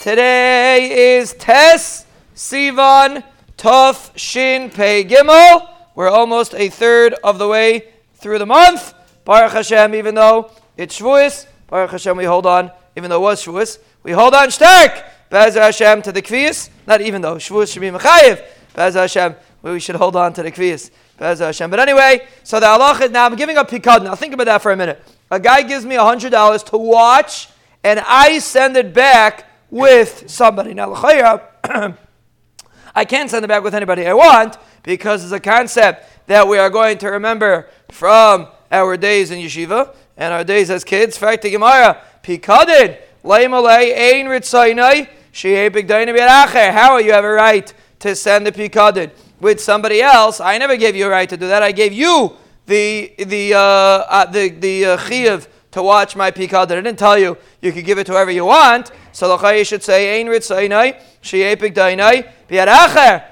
Today 0.00 1.16
is 1.16 1.32
Tes 1.34 2.06
Sivan 2.34 3.22
Tuf 3.56 4.10
Shin 4.16 4.68
Pei 4.70 5.04
Gimel. 5.04 5.68
We're 5.94 6.10
almost 6.10 6.54
a 6.54 6.68
third 6.68 7.14
of 7.22 7.38
the 7.38 7.46
way 7.46 7.88
through 8.14 8.38
the 8.38 8.46
month. 8.46 8.94
Baruch 9.24 9.52
Hashem, 9.52 9.94
even 9.94 10.16
though 10.16 10.50
it's 10.76 10.98
Shavuos, 10.98 11.46
Baruch 11.68 11.92
Hashem, 11.92 12.16
we 12.16 12.24
hold 12.24 12.46
on, 12.46 12.70
even 12.96 13.10
though 13.10 13.16
it 13.16 13.22
was 13.22 13.44
Shavuos, 13.44 13.78
we 14.02 14.10
hold 14.12 14.34
on 14.34 14.50
stark. 14.50 15.04
Be'ez 15.34 15.56
Hashem 15.56 16.00
to 16.02 16.12
the 16.12 16.22
Kviyas, 16.22 16.70
not 16.86 17.00
even 17.00 17.20
though 17.20 17.34
Shavuos 17.34 17.72
should 17.72 17.80
be 17.80 17.88
Mechayiv. 17.88 18.40
Be'ez 18.72 18.94
Hashem, 18.94 19.34
we 19.62 19.80
should 19.80 19.96
hold 19.96 20.14
on 20.14 20.32
to 20.34 20.44
the 20.44 20.52
Kviyas. 20.52 20.92
Be'ez 21.18 21.40
Hashem. 21.40 21.70
But 21.70 21.80
anyway, 21.80 22.28
so 22.44 22.60
the 22.60 22.68
Allah 22.68 22.96
is 23.02 23.10
now, 23.10 23.26
I'm 23.26 23.34
giving 23.34 23.56
up 23.56 23.68
Pikad. 23.68 24.04
Now 24.04 24.14
think 24.14 24.32
about 24.32 24.44
that 24.44 24.62
for 24.62 24.70
a 24.70 24.76
minute. 24.76 25.02
A 25.32 25.40
guy 25.40 25.62
gives 25.62 25.84
me 25.84 25.96
$100 25.96 26.66
to 26.66 26.78
watch, 26.78 27.48
and 27.82 27.98
I 28.06 28.38
send 28.38 28.76
it 28.76 28.94
back 28.94 29.46
with 29.70 30.30
somebody. 30.30 30.72
Now, 30.72 30.94
I 32.94 33.04
can't 33.04 33.28
send 33.28 33.44
it 33.44 33.48
back 33.48 33.64
with 33.64 33.74
anybody 33.74 34.06
I 34.06 34.12
want 34.12 34.56
because 34.84 35.24
it's 35.24 35.32
a 35.32 35.40
concept 35.40 36.28
that 36.28 36.46
we 36.46 36.58
are 36.58 36.70
going 36.70 36.96
to 36.98 37.08
remember 37.08 37.68
from 37.90 38.46
our 38.70 38.96
days 38.96 39.32
in 39.32 39.40
yeshiva 39.40 39.96
and 40.16 40.32
our 40.32 40.44
days 40.44 40.70
as 40.70 40.84
kids. 40.84 41.18
Fact 41.18 41.42
the 41.42 41.50
Gemara, 41.50 42.00
Pikadin, 42.22 42.98
Leimalei, 43.24 43.92
Ein 43.96 44.26
Ritzainai, 44.26 45.08
How 45.34 46.92
are 46.92 47.00
you 47.00 47.12
have 47.12 47.24
a 47.24 47.32
right 47.32 47.74
to 47.98 48.14
send 48.14 48.46
the 48.46 48.52
Pikadin 48.52 49.10
with 49.40 49.60
somebody 49.60 50.00
else? 50.00 50.40
I 50.40 50.58
never 50.58 50.76
gave 50.76 50.94
you 50.94 51.06
a 51.06 51.10
right 51.10 51.28
to 51.28 51.36
do 51.36 51.48
that. 51.48 51.60
I 51.60 51.72
gave 51.72 51.92
you 51.92 52.36
the 52.66 53.12
the 53.18 53.54
uh, 53.54 53.58
uh, 53.58 54.26
the 54.26 54.50
the 54.50 54.84
uh, 54.84 54.96
chiyuv 54.96 55.48
to 55.72 55.82
watch 55.82 56.14
my 56.14 56.30
pikadon. 56.30 56.78
I 56.78 56.82
didn't 56.82 57.00
tell 57.00 57.18
you 57.18 57.36
you 57.60 57.72
could 57.72 57.84
give 57.84 57.98
it 57.98 58.06
to 58.06 58.12
whoever 58.12 58.30
you 58.30 58.44
want. 58.44 58.92
So 59.10 59.36
the 59.36 59.48
you 59.56 59.64
should 59.64 59.82
say 59.82 60.20
ein 60.20 60.28
ritzainai 60.28 61.00
she'epik 61.20 61.74
dainai 61.74 62.28
bi'aracher. 62.48 63.24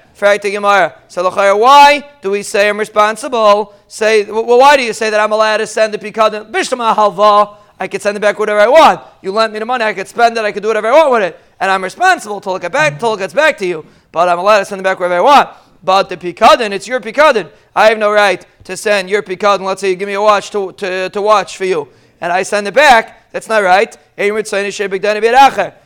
So 1.07 1.57
why 1.57 2.03
do 2.21 2.31
we 2.31 2.43
say 2.43 2.69
I'm 2.69 2.77
responsible? 2.77 3.73
Say 3.87 4.25
well, 4.29 4.59
why 4.59 4.77
do 4.77 4.83
you 4.83 4.93
say 4.93 5.09
that 5.09 5.19
I'm 5.19 5.31
allowed 5.31 5.57
to 5.57 5.67
send 5.67 5.93
the 5.93 5.97
pikadon? 5.97 6.51
Bishma 6.51 6.93
halva. 6.93 7.57
I 7.79 7.87
could 7.87 8.01
send 8.01 8.15
it 8.15 8.19
back 8.21 8.37
whatever 8.39 8.59
I 8.59 8.67
want. 8.67 9.01
You 9.21 9.31
lent 9.31 9.51
me 9.51 9.59
the 9.59 9.65
money, 9.65 9.83
I 9.83 9.93
could 9.93 10.07
spend 10.07 10.37
it, 10.37 10.45
I 10.45 10.51
could 10.51 10.61
do 10.61 10.69
whatever 10.69 10.87
I 10.87 10.91
want 10.91 11.11
with 11.11 11.23
it, 11.23 11.39
and 11.63 11.71
I'm 11.71 11.81
responsible 11.81 12.41
till 12.41 12.57
it 12.57 12.61
get 12.61 12.73
back 12.73 12.99
till 12.99 13.13
it 13.13 13.19
gets 13.19 13.33
back 13.33 13.57
to 13.59 13.65
you. 13.65 13.85
But 14.11 14.27
I'm 14.27 14.37
allowed 14.37 14.59
to 14.59 14.65
send 14.65 14.81
it 14.81 14.83
back 14.83 14.99
wherever 14.99 15.15
I 15.15 15.21
want. 15.21 15.49
But 15.81 16.09
the 16.09 16.17
pikadon, 16.17 16.73
it's 16.73 16.89
your 16.89 16.99
pikadon. 16.99 17.49
I 17.73 17.87
have 17.87 17.97
no 17.97 18.11
right 18.11 18.45
to 18.65 18.75
send 18.75 19.09
your 19.09 19.23
pikadon. 19.23 19.61
Let's 19.61 19.79
say 19.79 19.91
you 19.91 19.95
give 19.95 20.09
me 20.09 20.15
a 20.15 20.21
watch 20.21 20.51
to, 20.51 20.73
to, 20.73 21.09
to 21.09 21.21
watch 21.21 21.55
for 21.55 21.63
you, 21.63 21.87
and 22.19 22.33
I 22.33 22.43
send 22.43 22.67
it 22.67 22.73
back. 22.73 23.31
That's 23.31 23.47
not 23.47 23.59
right. 23.59 23.95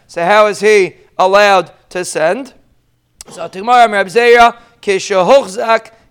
So 0.07 0.25
how 0.25 0.47
is 0.47 0.59
he 0.61 0.95
allowed 1.15 1.71
to 1.89 2.03
send? 2.03 2.55
So 3.29 3.47
tomorrow, 3.47 3.87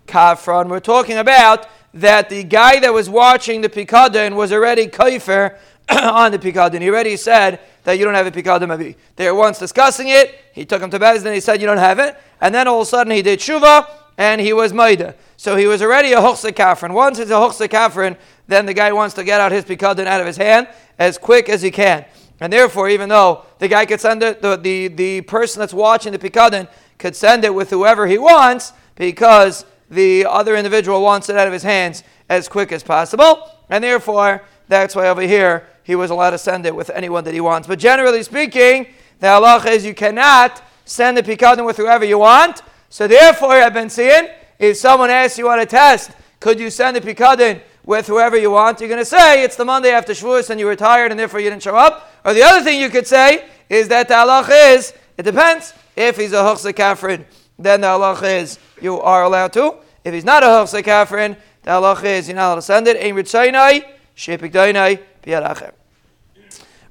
Kafron. 0.07 0.69
We're 0.69 0.79
talking 0.79 1.17
about 1.17 1.67
that 1.93 2.29
the 2.29 2.45
guy 2.45 2.79
that 2.79 2.93
was 2.93 3.09
watching 3.09 3.59
the 3.59 3.67
pikadon 3.67 4.37
was 4.37 4.53
already 4.53 4.87
kaifer 4.87 5.57
on 5.89 6.31
the 6.31 6.39
pikadon. 6.39 6.81
He 6.81 6.89
already 6.89 7.17
said 7.17 7.59
that 7.87 7.97
you 7.97 8.03
don't 8.03 8.15
have 8.15 8.27
a 8.27 8.31
pikadon 8.31 8.67
maybe. 8.67 8.97
They 9.15 9.31
were 9.31 9.37
once 9.37 9.59
discussing 9.59 10.09
it. 10.09 10.35
He 10.51 10.65
took 10.65 10.81
him 10.81 10.89
to 10.89 10.99
Bezdin. 10.99 11.33
He 11.33 11.39
said 11.39 11.61
you 11.61 11.67
don't 11.67 11.77
have 11.77 11.99
it, 11.99 12.17
and 12.41 12.53
then 12.53 12.67
all 12.67 12.81
of 12.81 12.85
a 12.85 12.89
sudden 12.89 13.13
he 13.13 13.21
did 13.21 13.39
shuva 13.39 13.87
and 14.17 14.41
he 14.41 14.51
was 14.51 14.73
maida. 14.73 15.15
So 15.37 15.55
he 15.55 15.67
was 15.67 15.81
already 15.81 16.11
a 16.11 16.19
hochse 16.19 16.51
kafrin. 16.51 16.93
Once 16.93 17.17
he's 17.17 17.31
a 17.31 17.35
hochse 17.35 17.65
kafrin, 17.69 18.17
then 18.45 18.65
the 18.65 18.73
guy 18.73 18.91
wants 18.91 19.15
to 19.15 19.23
get 19.23 19.39
out 19.39 19.53
his 19.53 19.63
pikadon 19.63 20.05
out 20.05 20.19
of 20.19 20.27
his 20.27 20.35
hand 20.35 20.67
as 20.99 21.17
quick 21.17 21.47
as 21.47 21.61
he 21.61 21.71
can. 21.71 22.03
And 22.41 22.51
therefore, 22.51 22.89
even 22.89 23.07
though 23.07 23.45
the 23.59 23.69
guy 23.69 23.85
could 23.85 24.01
send 24.01 24.21
it, 24.21 24.41
the, 24.41 24.57
the, 24.57 24.89
the 24.89 25.21
person 25.21 25.61
that's 25.61 25.73
watching 25.73 26.11
the 26.11 26.19
pikadon 26.19 26.67
could 26.97 27.15
send 27.15 27.45
it 27.45 27.55
with 27.55 27.69
whoever 27.69 28.05
he 28.05 28.17
wants 28.17 28.73
because 28.95 29.63
the 29.89 30.25
other 30.25 30.57
individual 30.57 31.01
wants 31.01 31.29
it 31.29 31.37
out 31.37 31.47
of 31.47 31.53
his 31.53 31.63
hands 31.63 32.03
as 32.27 32.49
quick 32.49 32.73
as 32.73 32.83
possible. 32.83 33.49
And 33.69 33.81
therefore, 33.81 34.43
that's 34.67 34.93
why 34.93 35.07
over 35.07 35.21
here 35.21 35.65
he 35.87 35.95
was 35.95 36.11
allowed 36.11 36.31
to 36.31 36.37
send 36.37 36.65
it 36.65 36.75
with 36.75 36.89
anyone 36.89 37.23
that 37.23 37.33
he 37.33 37.39
wants. 37.39 37.65
But 37.65 37.79
generally 37.79 38.21
speaking, 38.21 38.87
the 39.19 39.27
halacha 39.27 39.67
is 39.67 39.85
you 39.85 39.93
cannot 39.93 40.61
send 40.83 41.15
the 41.15 41.23
pikadon 41.23 41.65
with 41.65 41.77
whoever 41.77 42.03
you 42.03 42.17
want. 42.17 42.61
So 42.89 43.07
therefore, 43.07 43.53
I've 43.53 43.73
been 43.73 43.89
seeing 43.89 44.27
if 44.59 44.75
someone 44.75 45.09
asks 45.09 45.37
you 45.37 45.49
on 45.49 45.61
a 45.61 45.65
test, 45.65 46.11
could 46.41 46.59
you 46.59 46.69
send 46.69 46.97
the 46.97 47.01
pikadon 47.01 47.61
with 47.85 48.05
whoever 48.05 48.35
you 48.35 48.51
want? 48.51 48.81
You're 48.81 48.89
going 48.89 48.99
to 48.99 49.05
say 49.05 49.43
it's 49.43 49.55
the 49.55 49.63
Monday 49.63 49.91
after 49.91 50.11
Shavuos 50.11 50.49
and 50.49 50.59
you 50.59 50.65
were 50.65 50.75
tired 50.75 51.11
and 51.11 51.17
therefore 51.17 51.39
you 51.39 51.49
didn't 51.49 51.63
show 51.63 51.77
up. 51.77 52.11
Or 52.25 52.33
the 52.33 52.43
other 52.43 52.65
thing 52.65 52.81
you 52.81 52.89
could 52.89 53.07
say 53.07 53.45
is 53.69 53.87
that 53.87 54.09
the 54.09 54.15
halacha 54.15 54.75
is 54.75 54.93
it 55.17 55.23
depends. 55.23 55.73
If 55.95 56.17
he's 56.17 56.33
a 56.33 56.43
hochse 56.43 56.73
kafrin, 56.73 57.23
then 57.57 57.79
the 57.79 57.87
halacha 57.87 58.41
is 58.41 58.59
you 58.81 58.99
are 58.99 59.23
allowed 59.23 59.53
to. 59.53 59.75
If 60.03 60.13
he's 60.13 60.25
not 60.25 60.43
a 60.43 60.47
hochse 60.47 60.83
kafrin, 60.83 61.37
the 61.63 61.71
halacha 61.71 62.03
is 62.03 62.27
you're 62.27 62.35
not 62.35 62.47
allowed 62.47 62.55
to 62.55 62.61
send 62.61 62.87
it. 62.89 62.97
Ein 62.97 63.15
ritzaynai, 63.15 63.85
shepik 64.17 64.51
dainai. 64.51 64.99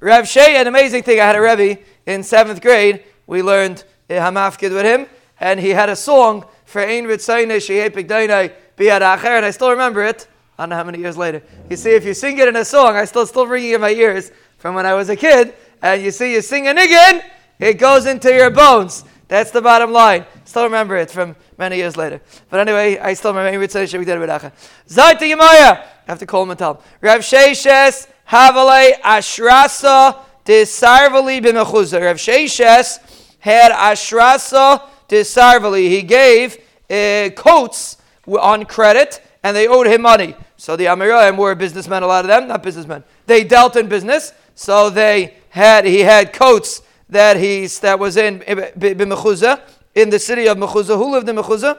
Rav 0.06 0.28
Shea, 0.28 0.54
an 0.56 0.68
amazing 0.68 1.02
thing. 1.02 1.18
I 1.18 1.24
had 1.24 1.34
a 1.34 1.40
Rebbe 1.40 1.82
in 2.06 2.22
seventh 2.22 2.62
grade. 2.62 3.02
We 3.26 3.42
learned 3.42 3.82
eh, 4.08 4.20
Hamafkid 4.20 4.72
with 4.72 4.84
him, 4.84 5.06
and 5.40 5.58
he 5.58 5.70
had 5.70 5.88
a 5.88 5.96
song 5.96 6.44
for 6.64 6.80
Ein 6.80 7.06
ritzaynai, 7.06 7.56
shepik 7.56 8.06
dainai, 8.06 8.52
biyadacher, 8.76 9.24
and 9.24 9.44
I 9.44 9.50
still 9.50 9.70
remember 9.70 10.04
it. 10.04 10.28
I 10.56 10.62
don't 10.62 10.68
know 10.68 10.76
how 10.76 10.84
many 10.84 11.00
years 11.00 11.16
later. 11.16 11.42
You 11.68 11.76
see, 11.76 11.90
if 11.90 12.04
you 12.04 12.14
sing 12.14 12.38
it 12.38 12.46
in 12.46 12.54
a 12.54 12.64
song, 12.64 12.94
I 12.94 13.04
still 13.04 13.26
still 13.26 13.48
ringing 13.48 13.72
in 13.72 13.80
my 13.80 13.90
ears 13.90 14.30
from 14.58 14.76
when 14.76 14.86
I 14.86 14.94
was 14.94 15.08
a 15.08 15.16
kid, 15.16 15.54
and 15.82 16.00
you 16.00 16.12
see 16.12 16.34
you 16.34 16.40
sing 16.40 16.66
it 16.66 16.78
again, 16.78 17.24
it 17.58 17.74
goes 17.74 18.06
into 18.06 18.32
your 18.32 18.50
bones. 18.50 19.02
That's 19.26 19.50
the 19.50 19.60
bottom 19.60 19.90
line. 19.90 20.24
Still 20.44 20.62
remember 20.62 20.96
it 20.96 21.10
from 21.10 21.34
many 21.58 21.78
years 21.78 21.96
later. 21.96 22.20
But 22.48 22.60
anyway, 22.60 22.96
I 22.98 23.14
still 23.14 23.34
remember 23.34 23.60
it. 23.60 23.70
Zayta 23.72 24.52
Yemaya. 24.88 25.82
I 25.82 25.86
have 26.06 26.20
to 26.20 26.26
call 26.26 26.44
him 26.44 26.50
and 26.50 26.58
tell 26.60 26.74
him. 26.74 26.82
Rav 27.00 27.22
Sheishes 27.22 28.06
Havale 28.28 29.00
Ashrasa 29.00 30.18
Disarvali 30.44 31.42
b'mechuza. 31.42 32.00
Rav 32.00 32.16
Sheishes 32.16 32.98
had 33.38 33.72
Ashrasa 33.72 34.82
Disarvali. 35.08 35.88
He 35.88 36.02
gave 36.02 36.58
uh, 36.90 37.30
coats 37.34 37.98
on 38.26 38.64
credit 38.64 39.22
and 39.42 39.56
they 39.56 39.68
owed 39.68 39.86
him 39.86 40.02
money. 40.02 40.34
So 40.56 40.74
the 40.74 40.86
Amoraim 40.86 41.36
were 41.36 41.54
businessmen, 41.54 42.02
a 42.02 42.06
lot 42.06 42.24
of 42.24 42.28
them, 42.28 42.48
not 42.48 42.62
businessmen. 42.62 43.04
They 43.26 43.44
dealt 43.44 43.76
in 43.76 43.88
business, 43.88 44.32
so 44.54 44.90
they 44.90 45.34
had 45.50 45.84
he 45.84 46.00
had 46.00 46.32
coats 46.32 46.82
that 47.08 47.36
he's 47.36 47.78
that 47.80 47.98
was 47.98 48.16
in 48.16 48.40
Mechuzah, 48.40 49.60
in 49.94 50.10
the 50.10 50.18
city 50.18 50.48
of 50.48 50.56
Mechuzah. 50.56 50.96
Who 50.96 51.12
lived 51.12 51.28
in 51.28 51.36
Mechuzah? 51.36 51.78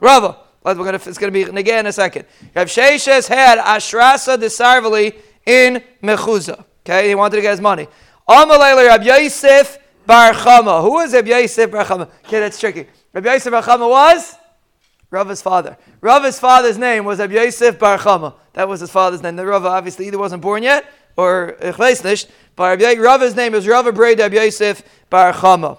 Rava. 0.00 0.38
We're 0.64 0.74
gonna, 0.74 0.96
it's 0.96 1.16
going 1.16 1.32
to 1.32 1.44
be 1.52 1.58
again 1.58 1.80
in 1.80 1.86
a 1.86 1.92
second. 1.92 2.26
Rav 2.54 2.68
Sheishes 2.68 3.28
had 3.28 3.58
Ashrasa 3.58 4.38
de 4.38 4.46
Sarvali 4.46 5.14
in 5.48 5.82
Mechuzah. 6.02 6.64
Okay, 6.84 7.08
he 7.08 7.14
wanted 7.14 7.36
to 7.36 7.42
get 7.42 7.52
his 7.52 7.60
money. 7.60 7.88
Amalei 8.28 8.86
Rab 8.86 9.02
Yosef 9.02 9.78
Bar 10.06 10.32
Chama. 10.34 10.82
Who 10.82 10.92
was 10.92 11.14
Rab 11.14 11.26
Yosef 11.26 11.70
Bar 11.70 11.84
Chama? 11.84 12.08
Okay, 12.26 12.40
that's 12.40 12.60
tricky. 12.60 12.86
Rab 13.14 13.24
Yosef 13.24 13.50
Bar 13.50 13.62
Chama 13.62 13.88
was 13.88 14.36
Rava's 15.10 15.40
father. 15.40 15.78
Rava's 16.02 16.38
father's 16.38 16.76
name 16.76 17.06
was 17.06 17.18
Rab 17.18 17.32
Yosef 17.32 17.78
Bar 17.78 17.98
Chama. 17.98 18.34
That 18.52 18.68
was 18.68 18.80
his 18.80 18.90
father's 18.90 19.22
name. 19.22 19.36
The 19.36 19.46
Rava 19.46 19.68
obviously 19.68 20.06
either 20.06 20.18
wasn't 20.18 20.42
born 20.42 20.62
yet 20.62 20.84
or 21.16 21.56
Echleisnish, 21.60 22.28
but 22.54 22.78
Rava's 22.80 23.34
name 23.34 23.54
is 23.54 23.66
Rava 23.66 23.90
Braid 23.90 24.20
Ab 24.20 24.34
Yosef 24.34 24.82
Bar 25.08 25.32
Chama. 25.32 25.78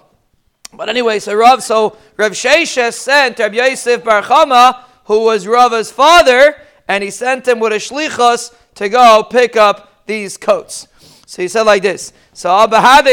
But 0.72 0.88
anyway, 0.88 1.20
so 1.20 1.34
Rav, 1.34 1.62
so 1.62 1.96
Rav 2.16 2.32
Sheshes 2.32 2.94
sent 2.94 3.38
Rab 3.38 3.54
Yosef 3.54 4.02
Bar 4.02 4.22
Chama, 4.22 4.82
who 5.04 5.24
was 5.24 5.46
Rava's 5.46 5.92
father, 5.92 6.56
and 6.88 7.04
he 7.04 7.10
sent 7.10 7.46
him 7.46 7.60
with 7.60 7.72
a 7.72 7.76
shlichus 7.76 8.52
to 8.80 8.88
go 8.88 9.22
pick 9.22 9.56
up 9.56 10.06
these 10.06 10.38
coats. 10.38 10.88
So 11.26 11.42
he 11.42 11.48
said 11.48 11.64
like 11.64 11.82
this. 11.82 12.14
So 12.32 12.48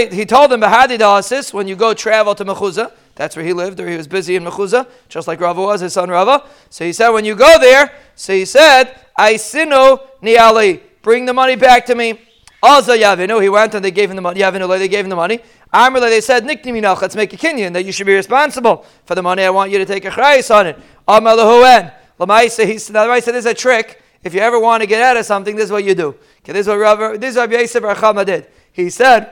he 0.09 0.25
told 0.25 0.53
him, 0.53 0.61
Bahadi 0.61 1.53
when 1.53 1.67
you 1.67 1.75
go 1.75 1.93
travel 1.93 2.33
to 2.35 2.45
Mechuzah, 2.45 2.93
that's 3.15 3.35
where 3.35 3.43
he 3.43 3.51
lived, 3.51 3.77
or 3.81 3.89
he 3.89 3.97
was 3.97 4.07
busy 4.07 4.37
in 4.37 4.45
Mechuzah, 4.45 4.87
just 5.09 5.27
like 5.27 5.41
Rava 5.41 5.61
was, 5.61 5.81
his 5.81 5.91
son 5.91 6.09
Rava. 6.09 6.47
So 6.69 6.85
he 6.85 6.93
said, 6.93 7.09
when 7.09 7.25
you 7.25 7.35
go 7.35 7.59
there, 7.59 7.91
so 8.15 8.31
he 8.31 8.45
said, 8.45 8.97
I 9.13 9.33
sinu 9.33 9.99
niali 10.23 10.79
bring 11.01 11.25
the 11.25 11.33
money 11.33 11.57
back 11.57 11.85
to 11.87 11.95
me. 11.95 12.21
Also 12.63 12.95
Yavinu, 12.95 13.41
he 13.43 13.49
went 13.49 13.75
and 13.75 13.83
they 13.83 13.91
gave 13.91 14.09
him 14.09 14.15
the 14.15 14.21
money. 14.21 14.39
Yavinu, 14.39 14.69
they 14.79 14.87
gave 14.87 15.03
him 15.03 15.09
the 15.09 15.17
money. 15.17 15.41
Amrle, 15.73 16.09
they 16.09 16.21
said, 16.21 16.45
Nikniminach, 16.45 17.01
let's 17.01 17.17
make 17.17 17.33
a 17.33 17.37
kinyan 17.37 17.73
that 17.73 17.83
you 17.83 17.91
should 17.91 18.07
be 18.07 18.15
responsible 18.15 18.85
for 19.03 19.15
the 19.15 19.21
money. 19.21 19.43
I 19.43 19.49
want 19.49 19.69
you 19.71 19.79
to 19.79 19.85
take 19.85 20.05
a 20.05 20.11
chrayis 20.11 20.49
on 20.49 20.67
it. 20.67 20.79
Amalahu 21.05 21.91
Lamaisa, 22.17 22.65
he 22.65 22.77
said, 22.77 23.03
this 23.19 23.27
is 23.27 23.45
a 23.45 23.53
trick. 23.53 24.01
If 24.23 24.33
you 24.33 24.39
ever 24.41 24.59
want 24.59 24.81
to 24.81 24.87
get 24.87 25.01
out 25.01 25.17
of 25.17 25.25
something, 25.25 25.55
this 25.55 25.65
is 25.65 25.71
what 25.71 25.83
you 25.83 25.95
do. 25.95 26.09
Okay, 26.39 26.53
this 26.53 26.61
is 26.61 26.67
what 26.67 26.77
Rabbi, 26.77 27.17
this 27.17 27.31
is 27.31 27.37
what 27.37 27.51
Yosef 27.51 27.83
Archama 27.83 28.25
did. 28.25 28.47
He 28.71 28.89
said, 28.89 29.31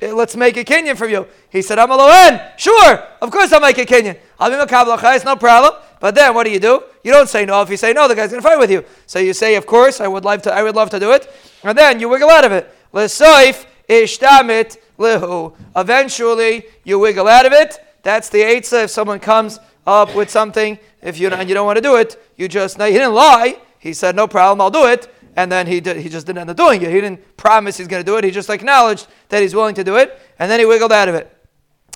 eh, 0.00 0.12
let's 0.12 0.36
make 0.36 0.56
a 0.56 0.64
Kenyan 0.64 0.96
from 0.96 1.10
you. 1.10 1.26
He 1.50 1.62
said, 1.62 1.78
I'm 1.78 1.90
a 1.90 1.96
loen. 1.96 2.58
Sure, 2.58 2.98
of 3.20 3.30
course 3.30 3.52
I'll 3.52 3.60
make 3.60 3.78
a 3.78 3.86
Kenyan. 3.86 4.18
I'll 4.38 4.50
be 4.50 4.56
makabel 4.56 4.96
achayis, 4.96 5.24
no 5.24 5.36
problem. 5.36 5.72
But 6.00 6.14
then 6.14 6.34
what 6.34 6.44
do 6.44 6.50
you 6.50 6.60
do? 6.60 6.82
You 7.02 7.12
don't 7.12 7.28
say 7.28 7.46
no. 7.46 7.62
If 7.62 7.70
you 7.70 7.76
say 7.76 7.92
no, 7.92 8.06
the 8.06 8.14
guy's 8.14 8.30
going 8.30 8.42
to 8.42 8.48
fight 8.48 8.58
with 8.58 8.70
you. 8.70 8.84
So 9.06 9.18
you 9.18 9.32
say, 9.32 9.54
of 9.56 9.66
course, 9.66 10.00
I 10.00 10.08
would 10.08 10.24
love 10.24 10.42
to, 10.42 10.52
I 10.52 10.62
would 10.62 10.76
love 10.76 10.90
to 10.90 11.00
do 11.00 11.12
it. 11.12 11.32
And 11.62 11.76
then 11.76 12.00
you 12.00 12.08
wiggle 12.08 12.30
out 12.30 12.44
of 12.44 12.52
it. 12.52 12.72
L'soif 12.92 13.66
ishtamit 13.88 14.76
lihu. 14.98 15.54
Eventually, 15.74 16.64
you 16.84 16.98
wiggle 16.98 17.28
out 17.28 17.46
of 17.46 17.52
it. 17.52 17.78
That's 18.02 18.28
the 18.28 18.40
eitzah. 18.40 18.84
If 18.84 18.90
someone 18.90 19.20
comes 19.20 19.58
up 19.86 20.14
with 20.14 20.30
something, 20.30 20.78
if 21.02 21.18
you 21.18 21.28
and 21.28 21.48
you 21.48 21.54
don't 21.54 21.66
want 21.66 21.76
to 21.76 21.82
do 21.82 21.96
it, 21.96 22.22
you 22.36 22.48
just, 22.48 22.78
now 22.78 22.86
he 22.86 22.92
didn't 22.92 23.14
lie. 23.14 23.56
He 23.78 23.92
said, 23.92 24.16
no 24.16 24.26
problem, 24.26 24.60
I'll 24.60 24.70
do 24.70 24.86
it 24.86 25.12
and 25.36 25.52
then 25.52 25.66
he, 25.66 25.80
did, 25.80 25.98
he 25.98 26.08
just 26.08 26.26
didn't 26.26 26.38
end 26.38 26.50
up 26.50 26.56
doing 26.56 26.82
it. 26.82 26.88
He 26.88 27.00
didn't 27.00 27.36
promise 27.36 27.76
he's 27.76 27.86
going 27.86 28.02
to 28.02 28.10
do 28.10 28.16
it. 28.16 28.24
He 28.24 28.30
just 28.30 28.48
acknowledged 28.48 29.06
that 29.28 29.42
he's 29.42 29.54
willing 29.54 29.74
to 29.74 29.84
do 29.84 29.96
it, 29.96 30.18
and 30.38 30.50
then 30.50 30.58
he 30.58 30.66
wiggled 30.66 30.92
out 30.92 31.08
of 31.08 31.14
it. 31.14 31.32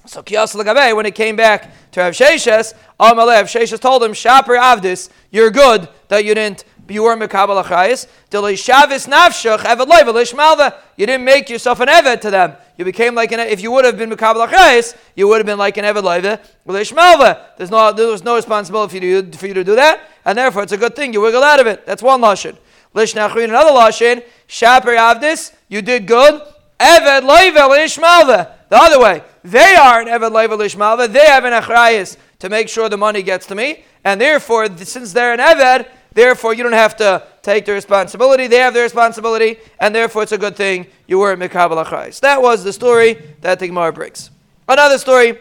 So 0.06 0.22
Kiyas 0.22 0.54
Lagabe, 0.54 0.94
when 0.94 1.06
it 1.06 1.14
came 1.14 1.36
back 1.36 1.72
to 1.92 2.00
Rav 2.00 2.12
Sheshes, 2.12 2.74
Amalei, 2.98 3.36
Rav 3.36 3.46
Sheshes 3.46 3.80
told 3.80 4.02
him, 4.02 4.12
Shaper 4.12 4.54
Avdis, 4.54 5.10
you're 5.30 5.50
good 5.50 5.88
that 6.08 6.24
you 6.24 6.34
didn't, 6.34 6.64
you 6.88 7.02
were 7.02 7.16
Mekabal 7.16 7.62
Achayis. 7.62 8.06
Dilay 8.30 8.54
Shavis 8.54 9.08
Nafshach, 9.08 9.58
Eved 9.58 10.36
Malva. 10.36 10.78
You 10.96 11.06
didn't 11.06 11.24
make 11.24 11.48
yourself 11.48 11.80
an 11.80 11.88
Eved 11.88 12.20
to 12.22 12.30
them. 12.30 12.56
You 12.80 12.84
became 12.86 13.14
like 13.14 13.30
an, 13.30 13.40
if 13.40 13.60
you 13.60 13.70
would 13.72 13.84
have 13.84 13.98
been 13.98 14.08
Mekabal 14.08 14.48
Achayis, 14.48 14.96
you 15.14 15.28
would 15.28 15.36
have 15.36 15.44
been 15.44 15.58
like 15.58 15.76
an 15.76 15.84
Eved 15.84 16.02
Leivelish 16.02 16.94
Malva. 16.94 17.50
There's 17.58 17.70
no, 17.70 17.92
there 17.92 18.06
was 18.06 18.24
no 18.24 18.36
responsibility 18.36 18.98
for 18.98 19.04
you, 19.04 19.32
for 19.32 19.46
you 19.48 19.52
to 19.52 19.62
do 19.62 19.74
that, 19.74 20.08
and 20.24 20.38
therefore 20.38 20.62
it's 20.62 20.72
a 20.72 20.78
good 20.78 20.96
thing. 20.96 21.12
You 21.12 21.20
wiggle 21.20 21.42
out 21.42 21.60
of 21.60 21.66
it. 21.66 21.84
That's 21.84 22.02
one 22.02 22.22
Lashon. 22.22 22.56
Lishnachrin, 22.94 23.50
another 23.50 23.72
lashon, 23.72 24.24
shaper 24.46 24.92
avdis, 24.92 25.52
you 25.68 25.82
did 25.82 26.06
good. 26.06 26.40
Eved 26.80 27.20
loivel 27.20 27.68
ishmalva. 27.84 28.50
The 28.70 28.78
other 28.78 28.98
way, 28.98 29.24
they 29.44 29.74
are 29.74 30.00
an 30.00 30.08
eved 30.08 30.30
loivel 30.30 30.56
ishmalva. 30.56 31.12
They 31.12 31.26
have 31.26 31.44
an 31.44 31.52
achrayis 31.52 32.16
to 32.38 32.48
make 32.48 32.70
sure 32.70 32.88
the 32.88 32.96
money 32.96 33.22
gets 33.22 33.44
to 33.48 33.54
me, 33.54 33.84
and 34.04 34.18
therefore, 34.18 34.74
since 34.78 35.12
they're 35.12 35.34
an 35.34 35.40
eved, 35.40 35.86
therefore 36.14 36.54
you 36.54 36.62
don't 36.62 36.72
have 36.72 36.96
to 36.96 37.26
take 37.42 37.64
the 37.64 37.72
responsibility. 37.72 38.46
They 38.46 38.58
have 38.58 38.74
the 38.74 38.80
responsibility, 38.80 39.58
and 39.78 39.94
therefore 39.94 40.22
it's 40.24 40.32
a 40.32 40.38
good 40.38 40.56
thing 40.56 40.86
you 41.06 41.18
were 41.18 41.36
mikabel 41.36 41.84
achrayis. 41.84 42.20
That 42.20 42.40
was 42.42 42.64
the 42.64 42.72
story 42.72 43.14
that 43.40 43.58
the 43.58 43.66
Gemara 43.66 43.92
brings. 43.92 44.30
Another 44.68 44.98
story 44.98 45.38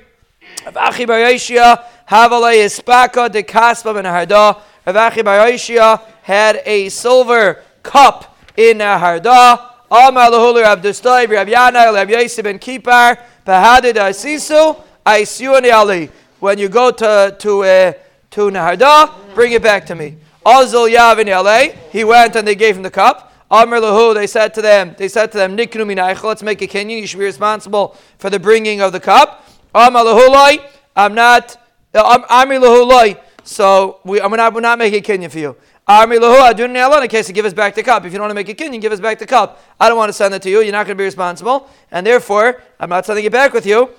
of 0.66 0.76
Achi 0.78 1.06
Bar 1.06 1.18
Yeshia, 1.18 1.84
Havalei 2.10 2.66
Ispaka 2.66 3.32
de 3.32 3.44
Kaspa 3.44 3.94
ben 3.94 4.06
Harda. 4.06 4.62
Rav 4.86 4.96
Achi 4.96 5.22
Bar 5.22 5.48
Yeshia 5.48 6.02
had 6.24 6.62
a 6.66 6.90
silver 6.90 7.64
cup 7.84 8.38
in 8.58 8.80
Harda. 8.80 9.70
Amar 9.92 10.30
lahulu 10.32 10.64
Rav 10.64 10.82
Dustay, 10.82 11.30
Rav 11.30 11.48
Yanai, 11.48 11.94
Rav 11.94 12.10
Yosef 12.10 12.44
ben 12.44 12.60
Kipar, 12.60 13.20
Bahadid 13.46 13.96
Asisu, 13.96 14.82
Aisiuni 15.06 15.74
Ali. 15.74 16.10
When 16.40 16.58
you 16.58 16.70
go 16.70 16.92
to 16.92 17.36
to 17.38 17.64
uh, 17.64 17.94
to 18.32 18.42
Naharda, 18.50 19.34
bring 19.34 19.52
it 19.54 19.62
back 19.62 19.86
to 19.88 19.96
me. 19.96 20.16
Azul 20.50 20.88
Yavin 20.88 21.76
he 21.92 22.04
went 22.04 22.36
and 22.36 22.48
they 22.48 22.56
gave 22.56 22.76
him 22.76 22.84
the 22.84 22.92
cup. 22.92 23.34
Amr 23.52 23.78
lahu, 23.78 24.14
they 24.14 24.28
said 24.28 24.54
to 24.54 24.62
them, 24.62 24.96
they 24.98 25.08
said 25.08 25.32
to 25.32 25.38
them, 25.38 25.58
Niknu 25.58 26.24
let's 26.24 26.44
make 26.44 26.62
a 26.62 26.68
Kenyan, 26.68 27.02
you 27.02 27.08
should 27.08 27.20
be 27.20 27.26
responsible 27.26 27.96
for 28.18 28.30
the 28.30 28.40
bringing 28.40 28.82
of 28.82 28.92
the 28.92 29.00
cup. 29.00 29.46
Amr 29.74 30.00
lahu 30.00 30.64
I'm 30.96 31.16
not, 31.16 31.58
uh, 31.94 32.20
Amr 32.30 32.56
lahu 32.56 33.18
so 33.44 34.00
we, 34.04 34.22
I'm 34.22 34.32
not, 34.32 34.54
we're 34.54 34.62
not 34.62 34.78
making 34.78 35.00
a 35.00 35.02
kinyan 35.02 35.32
for 35.32 35.40
you. 35.40 35.56
Army 35.88 36.20
lahu 36.20 36.54
adun 36.54 37.02
in 37.02 37.08
case 37.10 37.26
to 37.26 37.34
give 37.34 37.46
us 37.46 37.54
back 37.54 37.74
the 37.74 37.82
cup. 37.82 38.06
If 38.06 38.12
you 38.12 38.20
don't 38.20 38.28
want 38.28 38.32
to 38.32 38.36
make 38.36 38.48
a 38.50 38.54
Kenyan, 38.54 38.80
give 38.80 38.92
us 38.92 39.00
back 39.00 39.18
the 39.18 39.26
cup. 39.26 39.60
I 39.80 39.90
don't 39.90 39.98
want 39.98 40.10
to 40.10 40.14
send 40.14 40.36
it 40.36 40.42
to 40.44 40.50
you. 40.50 40.62
You're 40.62 40.72
not 40.72 40.86
going 40.86 40.96
to 40.96 41.02
be 41.02 41.06
responsible, 41.06 41.68
and 41.90 42.06
therefore 42.06 42.62
I'm 42.80 42.90
not 42.90 43.08
sending 43.08 43.26
it 43.26 43.32
back 43.32 43.54
with 43.54 43.66
you. 43.66 43.90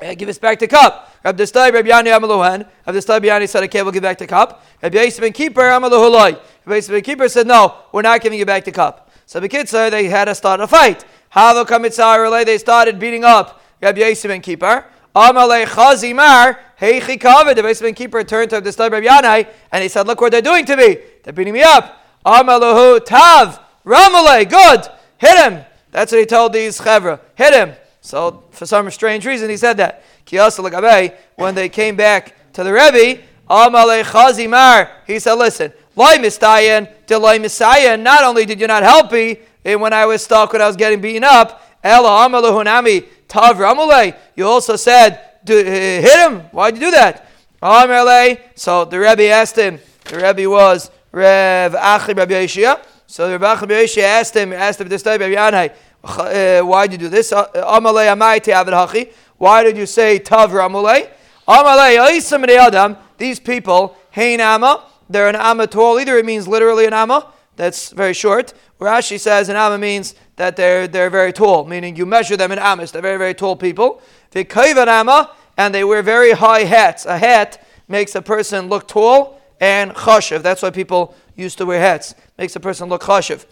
Uh, 0.00 0.14
give 0.14 0.28
us 0.28 0.38
back 0.38 0.58
the 0.58 0.68
cup. 0.68 1.12
Rabbi 1.24 1.42
Destai, 1.42 1.72
Rabbi 1.72 1.88
Yani 1.88 2.16
Amaluhan. 2.16 2.66
Rabbi 2.86 2.98
Destai, 2.98 3.20
Yani 3.20 3.48
said, 3.48 3.64
okay, 3.64 3.82
we'll 3.82 3.92
give 3.92 4.02
back 4.02 4.18
the 4.18 4.26
cup. 4.26 4.64
Rabbi 4.82 4.98
Yisrael 4.98 5.20
ben 5.20 5.32
Keeper, 5.32 5.62
Amaluhulai. 5.62 6.40
Rabbi 6.64 6.78
Yisrael 6.78 7.04
Keeper 7.04 7.28
said, 7.28 7.46
no, 7.46 7.76
we're 7.92 8.02
not 8.02 8.20
giving 8.20 8.38
you 8.38 8.46
back 8.46 8.64
the 8.64 8.72
cup. 8.72 9.10
So 9.26 9.40
the 9.40 9.48
kids 9.48 9.70
said 9.70 9.90
they 9.90 10.06
had 10.06 10.26
to 10.26 10.34
start 10.34 10.60
a 10.60 10.66
fight. 10.66 11.04
Havo 11.34 11.64
Kamitzar, 11.64 12.44
they 12.44 12.58
started 12.58 12.98
beating 12.98 13.24
up 13.24 13.62
Rabbi 13.80 14.00
Yisrael 14.00 14.28
ben 14.28 14.40
Keeper. 14.40 14.86
Amalei 15.14 15.66
Chazimar, 15.66 16.58
Heichi 16.80 17.18
Kavod. 17.20 17.54
The 17.54 17.62
basement 17.62 17.96
keeper 17.96 18.24
turned 18.24 18.50
to 18.50 18.56
Rabbi 18.56 19.00
Yanai 19.06 19.48
and 19.70 19.82
he 19.82 19.88
said, 19.88 20.06
Look 20.06 20.20
what 20.20 20.32
they're 20.32 20.40
doing 20.40 20.64
to 20.66 20.76
me. 20.76 20.96
They're 21.22 21.32
beating 21.32 21.52
me 21.52 21.62
up. 21.62 22.02
Amalahu 22.24 23.04
Tav, 23.04 23.60
Ramalei, 23.84 24.48
good. 24.48 24.88
Hit 25.18 25.38
him. 25.38 25.64
That's 25.90 26.12
what 26.12 26.18
he 26.18 26.26
told 26.26 26.52
these 26.52 26.80
Chevra. 26.80 27.20
Hit 27.34 27.52
him. 27.52 27.74
So, 28.02 28.44
for 28.50 28.66
some 28.66 28.90
strange 28.90 29.24
reason, 29.24 29.48
he 29.48 29.56
said 29.56 29.76
that. 29.76 30.02
When 31.36 31.54
they 31.54 31.68
came 31.68 31.94
back 31.96 32.34
to 32.52 32.64
the 32.64 32.72
Rebbe, 32.72 33.22
Chazimar, 33.48 34.90
he 35.06 35.20
said, 35.20 35.34
Listen, 35.34 35.72
not 35.96 36.18
only 38.24 38.44
did 38.44 38.60
you 38.60 38.66
not 38.66 38.82
help 38.82 39.12
me 39.12 39.38
when 39.62 39.92
I 39.92 40.04
was 40.06 40.24
stuck, 40.24 40.52
when 40.52 40.60
I 40.60 40.66
was 40.66 40.74
getting 40.76 41.00
beaten 41.00 41.22
up, 41.22 41.62
you 41.84 41.92
also 44.46 44.76
said, 44.76 45.20
hit 45.46 46.18
him. 46.18 46.40
Why'd 46.50 46.74
you 46.74 46.80
do 46.80 46.90
that? 46.90 47.28
So 48.56 48.84
the 48.84 48.98
Rebbe 48.98 49.28
asked 49.28 49.56
him, 49.56 49.78
the 50.06 50.16
Rebbe 50.16 50.50
was 50.50 50.90
Rev 51.12 51.74
Achim 51.74 52.18
Rabbi 52.18 52.32
Yeshia. 52.32 52.84
So 53.06 53.30
Rebbe 53.30 53.46
Achim 53.46 53.68
Rabbi 53.68 53.84
Yeshia 53.84 54.02
asked 54.02 54.34
him, 54.34 54.52
asked 54.52 54.80
him 54.80 54.88
this 54.88 55.02
time, 55.02 55.20
Rabbi 55.20 55.34
Yanai, 55.34 55.70
uh, 55.70 55.74
why 56.02 56.86
did 56.86 57.00
you 57.00 57.06
do 57.06 57.08
this? 57.08 57.32
Uh, 57.32 57.46
Hachi. 57.54 59.12
Why 59.38 59.62
did 59.62 59.76
you 59.76 59.86
say 59.86 60.18
Tav 60.18 60.50
Ramalei? 60.50 61.08
Amalei 61.48 61.98
Oisam 61.98 62.48
Adam. 62.48 62.96
These 63.18 63.40
people, 63.40 63.96
Hein 64.10 64.40
Amma, 64.40 64.84
they're 65.08 65.28
an 65.28 65.36
Amma 65.36 65.66
tall. 65.66 66.00
Either 66.00 66.18
it 66.18 66.24
means 66.24 66.48
literally 66.48 66.86
an 66.86 66.92
Amma, 66.92 67.32
that's 67.56 67.90
very 67.90 68.14
short. 68.14 68.54
Rashi 68.80 69.18
says 69.18 69.48
an 69.48 69.56
Amma 69.56 69.78
means 69.78 70.14
that 70.36 70.56
they're, 70.56 70.88
they're 70.88 71.10
very 71.10 71.32
tall, 71.32 71.64
meaning 71.64 71.94
you 71.94 72.06
measure 72.06 72.36
them 72.36 72.50
in 72.50 72.58
Amas. 72.58 72.90
They're 72.90 73.02
very, 73.02 73.18
very 73.18 73.34
tall 73.34 73.54
people. 73.54 74.02
The 74.32 74.44
Kaivan 74.44 74.88
Amma, 74.88 75.30
and 75.56 75.74
they 75.74 75.84
wear 75.84 76.02
very 76.02 76.32
high 76.32 76.64
hats. 76.64 77.06
A 77.06 77.18
hat 77.18 77.64
makes 77.86 78.14
a 78.14 78.22
person 78.22 78.68
look 78.68 78.88
tall 78.88 79.40
and 79.60 79.92
chashiv. 79.92 80.42
That's 80.42 80.62
why 80.62 80.70
people 80.70 81.14
used 81.36 81.58
to 81.58 81.66
wear 81.66 81.80
hats. 81.80 82.14
Makes 82.38 82.56
a 82.56 82.60
person 82.60 82.88
look 82.88 83.02
chashiv. 83.02 83.44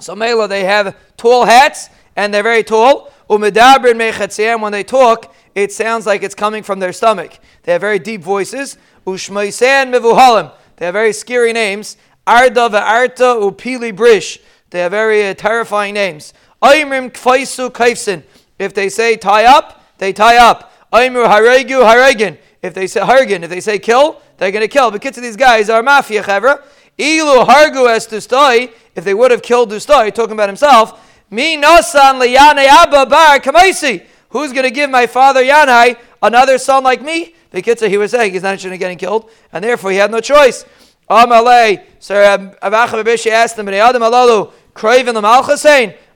So 0.00 0.16
Mela, 0.16 0.48
they 0.48 0.64
have 0.64 0.96
tall 1.16 1.44
hats 1.44 1.90
and 2.16 2.32
they're 2.32 2.42
very 2.42 2.62
tall. 2.62 3.12
Umedabrin 3.28 3.94
mechatziam, 3.94 4.60
when 4.60 4.72
they 4.72 4.82
talk, 4.82 5.34
it 5.54 5.72
sounds 5.72 6.06
like 6.06 6.22
it's 6.22 6.34
coming 6.34 6.62
from 6.62 6.78
their 6.78 6.92
stomach. 6.92 7.38
They 7.62 7.72
have 7.72 7.80
very 7.80 7.98
deep 7.98 8.22
voices. 8.22 8.78
Ushmaisan 9.06 9.92
mivuhalim. 9.94 10.52
They 10.76 10.86
have 10.86 10.94
very 10.94 11.12
scary 11.12 11.52
names. 11.52 11.96
Arda 12.26 12.68
ve'arta 12.68 13.40
upili 13.40 13.94
brish. 13.94 14.38
They 14.70 14.80
have 14.80 14.92
very 14.92 15.26
uh, 15.28 15.34
terrifying 15.34 15.94
names. 15.94 16.32
Aimrim 16.62 17.10
kfaisu 17.10 17.70
kaifsin. 17.70 18.22
If 18.58 18.74
they 18.74 18.88
say 18.88 19.16
tie 19.16 19.44
up, 19.44 19.82
they 19.98 20.12
tie 20.12 20.38
up. 20.38 20.72
Aimur 20.92 21.26
haregu 21.26 21.82
haregen. 21.84 22.38
If 22.62 22.74
they 22.74 22.86
say 22.86 23.00
hargen, 23.00 23.42
if 23.42 23.50
they 23.50 23.60
say 23.60 23.78
kill, 23.78 24.20
they're 24.36 24.50
going 24.50 24.62
to 24.62 24.68
kill. 24.68 24.90
But 24.90 25.00
kids 25.02 25.16
of 25.16 25.22
these 25.22 25.36
guys 25.36 25.70
are 25.70 25.82
mafia 25.82 26.22
chevra. 26.22 26.62
Ilu 26.98 27.44
hargu 27.44 27.88
es 27.88 28.06
dustai. 28.06 28.72
If 28.94 29.04
they 29.04 29.14
would 29.14 29.30
have 29.30 29.42
killed 29.42 29.70
Dustai, 29.70 30.12
talking 30.12 30.32
about 30.32 30.48
himself, 30.48 31.00
mi 31.30 31.56
nosan 31.56 32.20
liyane 32.20 32.66
abba 32.66 33.06
bar 33.06 33.38
kamaisi. 33.38 34.04
Who's 34.30 34.52
going 34.52 34.64
to 34.64 34.70
give 34.70 34.90
my 34.90 35.06
father 35.06 35.42
Yanai 35.42 35.96
another 36.22 36.58
son 36.58 36.84
like 36.84 37.02
me? 37.02 37.34
The 37.50 37.62
kids 37.62 37.82
he 37.82 37.96
was 37.96 38.12
saying 38.12 38.32
he's 38.32 38.42
not 38.42 38.50
interested 38.52 38.72
in 38.72 38.78
getting 38.78 38.98
killed, 38.98 39.30
and 39.52 39.62
therefore 39.62 39.90
he 39.90 39.96
had 39.96 40.10
no 40.10 40.20
choice. 40.20 40.64
Amalei, 41.08 41.82
Sir 41.98 42.54
Avacha 42.62 43.02
Babishi 43.02 43.30
asked 43.30 43.58
him, 43.58 43.68
Adam 43.68 44.02
Alalu, 44.02 44.52
craving 44.74 45.14
the 45.14 45.22
Malchus 45.22 45.66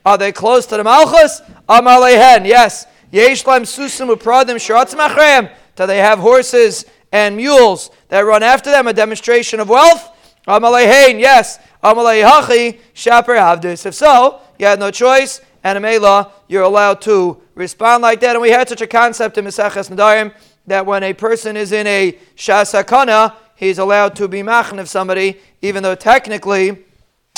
Are 0.06 0.16
they 0.16 0.30
close 0.30 0.66
to 0.66 0.76
the 0.76 0.84
Malchus? 0.84 1.40
Amalei 1.68 2.14
hen, 2.14 2.44
yes. 2.44 2.86
Yeshlam 3.12 3.62
susim 3.62 4.14
upradim 4.14 4.56
sharatzim 4.56 5.04
achrem. 5.04 5.50
Do 5.74 5.86
they 5.86 5.98
have 5.98 6.20
horses 6.20 6.84
and 7.10 7.36
mules 7.36 7.90
that 8.08 8.20
run 8.20 8.44
after 8.44 8.70
them? 8.70 8.86
A 8.86 8.92
demonstration 8.92 9.58
of 9.58 9.68
wealth? 9.68 10.13
Amalei 10.46 11.18
yes. 11.20 11.58
Amalei 11.82 12.28
hachi 12.28 12.78
shaper 12.92 13.34
avdus. 13.34 13.86
If 13.86 13.94
so, 13.94 14.40
you 14.58 14.66
had 14.66 14.78
no 14.78 14.90
choice. 14.90 15.40
And 15.62 15.82
Amela, 15.82 16.30
you're 16.46 16.62
allowed 16.62 17.00
to 17.02 17.40
respond 17.54 18.02
like 18.02 18.20
that. 18.20 18.36
And 18.36 18.42
we 18.42 18.50
had 18.50 18.68
such 18.68 18.82
a 18.82 18.86
concept 18.86 19.38
in 19.38 19.46
Maseches 19.46 19.90
Nedarim 19.90 20.34
that 20.66 20.84
when 20.84 21.02
a 21.02 21.12
person 21.12 21.56
is 21.56 21.72
in 21.72 21.86
a 21.86 22.18
shasakana, 22.36 23.34
he's 23.56 23.78
allowed 23.78 24.16
to 24.16 24.28
be 24.28 24.42
machin 24.42 24.78
of 24.78 24.88
somebody, 24.88 25.38
even 25.62 25.82
though 25.82 25.94
technically 25.94 26.68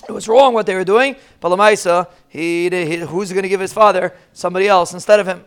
it 0.09 0.13
was 0.13 0.29
wrong 0.29 0.55
what 0.55 0.67
they 0.67 0.75
were 0.75 0.85
doing. 0.85 1.17
But 1.41 1.51
Lamaisa, 1.51 2.09
he, 2.29 2.69
he, 2.69 2.97
who's 2.99 3.33
going 3.33 3.45
to 3.45 3.49
give 3.49 3.61
his 3.61 3.73
father 3.73 4.15
somebody 4.33 4.69
else 4.69 4.93
instead 4.93 5.21
of 5.21 5.27
him? 5.27 5.45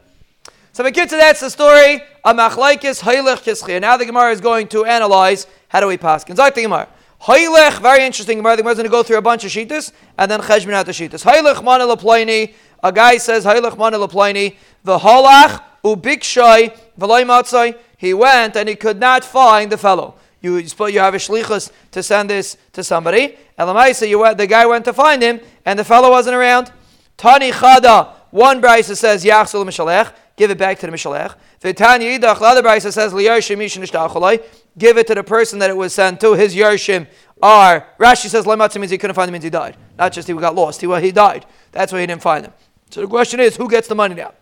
So 0.72 0.84
Mekitza, 0.84 1.12
that's 1.12 1.42
the 1.42 1.50
story 1.50 2.02
of 2.24 2.36
Machlaikis 2.36 3.02
Hailech 3.02 3.44
Kischia. 3.44 3.82
Now 3.82 3.98
the 3.98 4.06
Gemara 4.06 4.32
is 4.32 4.40
going 4.40 4.68
to 4.70 4.86
analyze 4.86 5.48
how 5.68 5.80
do 5.80 5.88
we 5.88 5.98
pass. 5.98 6.24
The 6.24 6.34
Gemara. 6.56 6.88
Hailech, 7.22 7.82
very 7.82 8.06
interesting 8.06 8.38
Gemara. 8.38 8.56
The 8.56 8.62
Gemara 8.62 8.74
is 8.74 8.78
going 8.78 8.86
to 8.86 8.92
go 8.92 9.04
through 9.04 9.18
a 9.18 9.22
bunch 9.22 9.44
of 9.44 9.52
shittas 9.52 9.92
and 10.18 10.32
then 10.32 10.40
Cheshbon 10.40 10.74
out 10.74 10.86
the 10.86 10.94
shittas. 10.94 11.24
Hailech 11.24 11.62
Mana 11.64 12.54
A 12.84 12.92
guy 12.94 13.18
says, 13.18 13.44
Hailach 13.44 13.78
mana 13.78 13.98
leplaini, 13.98 14.56
the 14.84 14.98
halach 14.98 15.62
ubikshai 15.84 16.78
v'loy 16.98 17.26
matzai. 17.26 17.78
He 17.98 18.14
went 18.14 18.56
and 18.56 18.70
he 18.70 18.76
could 18.76 19.00
not 19.00 19.26
find 19.26 19.70
the 19.70 19.78
fellow. 19.78 20.16
You, 20.42 20.56
you 20.58 21.00
have 21.00 21.14
a 21.14 21.18
shlichus 21.18 21.72
to 21.92 22.02
send 22.02 22.30
this 22.30 22.56
to 22.72 22.84
somebody. 22.84 23.38
And 23.58 23.68
Lamaisa, 23.68 24.08
you 24.08 24.20
went, 24.20 24.38
the 24.38 24.48
guy 24.48 24.66
went 24.66 24.86
to 24.86 24.94
find 24.94 25.22
him, 25.22 25.42
and 25.66 25.78
the 25.78 25.84
fellow 25.84 26.10
wasn't 26.12 26.38
around. 26.38 26.72
Tani 27.18 27.52
chada. 27.52 28.14
One 28.32 28.62
brisa 28.62 28.96
says 28.96 29.26
yachsul 29.26 29.66
mishalech, 29.66 30.14
give 30.38 30.52
it 30.52 30.58
back 30.58 30.80
to 30.80 30.86
the 30.86 30.94
mishalech. 30.94 31.36
V'tani 31.62 32.20
idach. 32.20 32.40
The 32.40 32.46
other 32.46 32.64
brisa 32.64 32.92
says 32.92 33.14
liyoshim 33.14 34.40
give 34.78 34.98
it 34.98 35.08
to 35.08 35.16
the 35.16 35.24
person 35.24 35.60
that 35.60 35.70
it 35.70 35.76
was 35.76 35.94
sent 35.94 36.22
to. 36.22 36.34
His 36.34 36.56
yoshim 36.56 37.08
are 37.42 37.88
Rashi 38.00 38.28
says 38.28 38.46
lematzah 38.46 38.80
means 38.80 38.92
he 38.92 38.98
couldn't 38.98 39.16
find 39.16 39.28
him 39.28 39.34
means 39.34 39.44
he 39.44 39.50
died. 39.50 39.76
Not 39.98 40.14
just 40.14 40.28
he 40.28 40.34
got 40.34 40.56
lost. 40.56 40.82
He 40.82 40.88
well, 40.88 41.02
he 41.02 41.12
died. 41.12 41.46
That's 41.72 41.92
why 41.92 42.02
he 42.02 42.08
didn't 42.08 42.22
find 42.22 42.46
him. 42.46 42.54
So 42.90 43.02
the 43.02 43.08
question 43.08 43.40
is, 43.40 43.56
who 43.58 43.70
gets 43.70 43.88
the 43.88 43.96
money 43.96 44.16
now? 44.16 44.34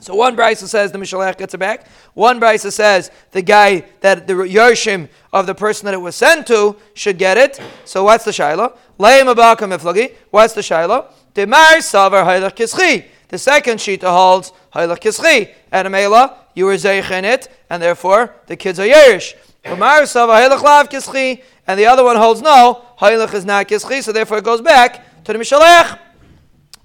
So 0.00 0.14
one 0.14 0.36
brisa 0.36 0.66
says 0.66 0.92
the 0.92 0.98
Mishalech 0.98 1.38
gets 1.38 1.54
it 1.54 1.58
back. 1.58 1.86
One 2.14 2.40
brisa 2.40 2.72
says 2.72 3.10
the 3.32 3.42
guy 3.42 3.84
that 4.00 4.26
the 4.26 4.34
Yershim 4.34 5.08
of 5.32 5.46
the 5.46 5.54
person 5.54 5.86
that 5.86 5.94
it 5.94 6.00
was 6.00 6.16
sent 6.16 6.46
to 6.48 6.76
should 6.94 7.18
get 7.18 7.38
it. 7.38 7.60
So 7.84 8.04
what's 8.04 8.24
the 8.24 8.32
Shiloh? 8.32 8.76
Leim 8.98 9.32
abakam 9.32 9.76
iflagi. 9.76 10.14
What's 10.30 10.54
the 10.54 10.62
Shiloh? 10.62 11.12
Demar 11.34 11.78
savar 11.78 12.24
haylach 12.24 12.54
kischi. 12.54 13.06
The 13.28 13.38
second 13.38 13.80
sheet 13.80 14.02
holds 14.02 14.52
haylach 14.74 15.00
kischi. 15.00 15.52
And 15.72 15.88
Amela, 15.88 16.34
you 16.56 16.64
were 16.64 16.74
zeich 16.74 17.10
in 17.10 17.24
it, 17.24 17.48
and 17.70 17.80
therefore 17.80 18.34
the 18.46 18.56
kids 18.56 18.80
are 18.80 18.86
kischi. 20.86 21.42
And 21.68 21.78
the 21.78 21.86
other 21.86 22.02
one 22.02 22.16
holds 22.16 22.40
no, 22.40 22.82
haylach 22.98 23.34
is 23.34 23.44
not 23.44 23.68
kischi, 23.68 24.02
so 24.02 24.10
therefore 24.10 24.38
it 24.38 24.44
goes 24.44 24.62
back 24.62 25.24
to 25.24 25.32
the 25.32 25.38
Mishalech. 25.38 25.98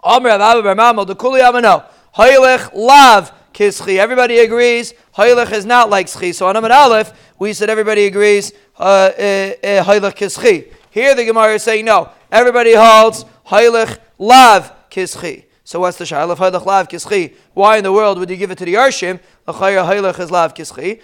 Amr 0.04 0.30
Abba 0.30 0.62
Bar 0.62 0.76
Mamel, 0.76 1.08
the 1.08 1.16
Kuli 1.16 1.40
Amano. 1.40 1.86
Haylech 2.16 2.74
lav 2.74 3.32
kischi. 3.54 3.98
Everybody 3.98 4.40
agrees. 4.40 4.94
Haylech 5.16 5.54
is 5.54 5.66
not 5.66 5.90
like 5.90 6.08
schi. 6.08 6.36
So 6.36 6.48
on 6.48 6.58
Amid 6.58 6.72
Aleph, 6.72 7.14
we 7.40 7.54
said 7.54 7.70
everybody 7.70 8.08
agrees. 8.08 8.52
Uh, 8.78 8.84
uh, 8.84 9.54
uh, 9.64 10.12
kischi. 10.12 10.74
Here 10.90 11.16
the 11.16 11.24
Gemara 11.24 11.54
is 11.54 11.64
saying 11.64 11.86
no. 11.86 12.10
Everybody 12.30 12.74
holds 12.74 13.24
Haylech 13.48 14.00
lav 14.18 14.74
kischi. 14.90 15.46
So 15.72 15.80
what's 15.80 15.98
the 15.98 16.04
shayla? 16.04 16.38
Lav 16.66 16.90
kischi. 16.90 17.34
Why 17.54 17.78
in 17.78 17.86
the 17.86 17.94
world 17.94 18.20
would 18.20 18.30
you 18.30 18.36
give 18.36 18.52
it 18.52 18.58
to 18.58 18.66
the 18.66 18.74
Yarshim? 18.74 19.22
L'chayra 19.48 19.88
Haylech 19.88 20.20
is 20.20 20.30
lav 20.30 20.54
kischi. 20.54 21.00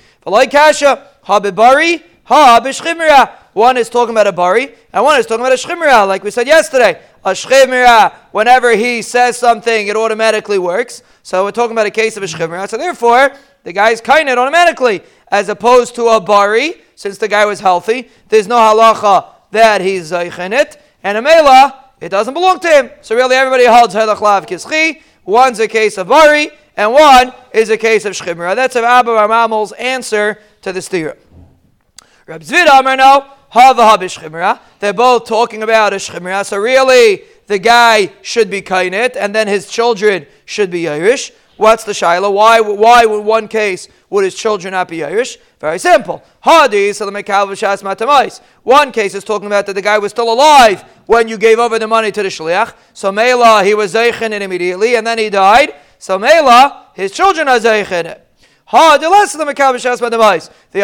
Kasha 0.51 1.07
habibari 1.23 2.03
ha. 2.25 3.39
One 3.53 3.77
is 3.77 3.87
talking 3.87 4.13
about 4.13 4.27
a 4.27 4.33
bari, 4.33 4.75
and 4.91 5.05
one 5.05 5.17
is 5.21 5.25
talking 5.25 5.45
about 5.45 5.53
a 5.53 5.55
shchimra, 5.55 6.05
like 6.05 6.21
we 6.21 6.31
said 6.31 6.47
yesterday 6.47 7.01
a 7.23 7.31
shchimira, 7.31 8.13
whenever 8.31 8.75
he 8.75 9.01
says 9.01 9.37
something, 9.37 9.87
it 9.87 9.95
automatically 9.95 10.59
works. 10.59 11.01
So 11.23 11.45
we're 11.45 11.51
talking 11.51 11.71
about 11.71 11.87
a 11.87 11.91
case 11.91 12.17
of 12.17 12.23
a 12.23 12.25
shchimira. 12.25 12.67
So 12.67 12.77
therefore, 12.77 13.31
the 13.63 13.71
guy's 13.71 14.01
kainet 14.01 14.37
automatically, 14.37 15.01
as 15.29 15.47
opposed 15.47 15.95
to 15.95 16.07
a 16.07 16.19
bari, 16.19 16.81
since 16.95 17.17
the 17.17 17.29
guy 17.29 17.45
was 17.45 17.61
healthy. 17.61 18.09
There's 18.27 18.49
no 18.49 18.57
halacha 18.57 19.27
that 19.51 19.79
he's 19.79 20.11
zaych 20.11 20.77
and 21.03 21.17
a 21.17 21.21
mela, 21.21 21.85
it 21.99 22.09
doesn't 22.09 22.33
belong 22.33 22.59
to 22.59 22.67
him. 22.67 22.89
So 23.01 23.15
really, 23.15 23.35
everybody 23.35 23.65
holds 23.65 23.95
halach 23.95 24.21
lav 24.21 24.45
kischi. 24.45 25.01
One's 25.25 25.59
a 25.59 25.67
case 25.67 25.97
of 25.97 26.07
bari, 26.07 26.51
and 26.75 26.93
one 26.93 27.33
is 27.53 27.69
a 27.69 27.77
case 27.77 28.05
of 28.05 28.13
shchimira. 28.13 28.55
That's 28.55 28.75
of 28.75 28.83
Abba 28.83 29.11
Ramamel's 29.11 29.71
answer 29.73 30.39
to 30.61 30.71
the 30.71 30.79
stira. 30.79 31.17
Reb 32.25 32.41
Zvid 32.41 32.67
Amar 32.67 32.97
no. 32.97 33.33
They're 34.79 34.93
both 34.93 35.25
talking 35.25 35.63
about 35.63 35.93
a 35.93 35.95
shchimra. 35.95 36.45
So 36.45 36.57
really, 36.57 37.23
the 37.47 37.59
guy 37.59 38.11
should 38.21 38.49
be 38.49 38.61
kainit, 38.61 39.15
and 39.17 39.33
then 39.33 39.47
his 39.47 39.69
children 39.69 40.27
should 40.45 40.69
be 40.69 40.87
Irish. 40.87 41.31
What's 41.55 41.83
the 41.83 41.93
shaila? 41.93 42.31
Why, 42.31 42.59
why 42.61 43.03
in 43.03 43.25
one 43.25 43.47
case 43.47 43.87
would 44.09 44.23
his 44.23 44.35
children 44.35 44.71
not 44.71 44.87
be 44.87 45.03
Irish? 45.03 45.37
Very 45.59 45.79
simple. 45.79 46.23
One 46.41 46.71
case 48.91 49.15
is 49.15 49.23
talking 49.23 49.47
about 49.47 49.65
that 49.65 49.73
the 49.73 49.81
guy 49.81 49.97
was 49.97 50.11
still 50.11 50.31
alive 50.31 50.81
when 51.05 51.27
you 51.27 51.37
gave 51.37 51.59
over 51.59 51.77
the 51.77 51.87
money 51.87 52.11
to 52.11 52.23
the 52.23 52.29
shliach. 52.29 52.73
So 52.93 53.11
Mela, 53.11 53.63
he 53.63 53.73
was 53.73 53.93
zeichin 53.93 54.31
it 54.31 54.41
immediately, 54.41 54.95
and 54.95 55.05
then 55.05 55.17
he 55.17 55.29
died. 55.29 55.73
So 55.99 56.17
Mela, 56.17 56.87
his 56.93 57.11
children 57.11 57.49
are 57.49 57.59
zeichin 57.59 58.05
it. 58.05 58.23
The 58.69 59.07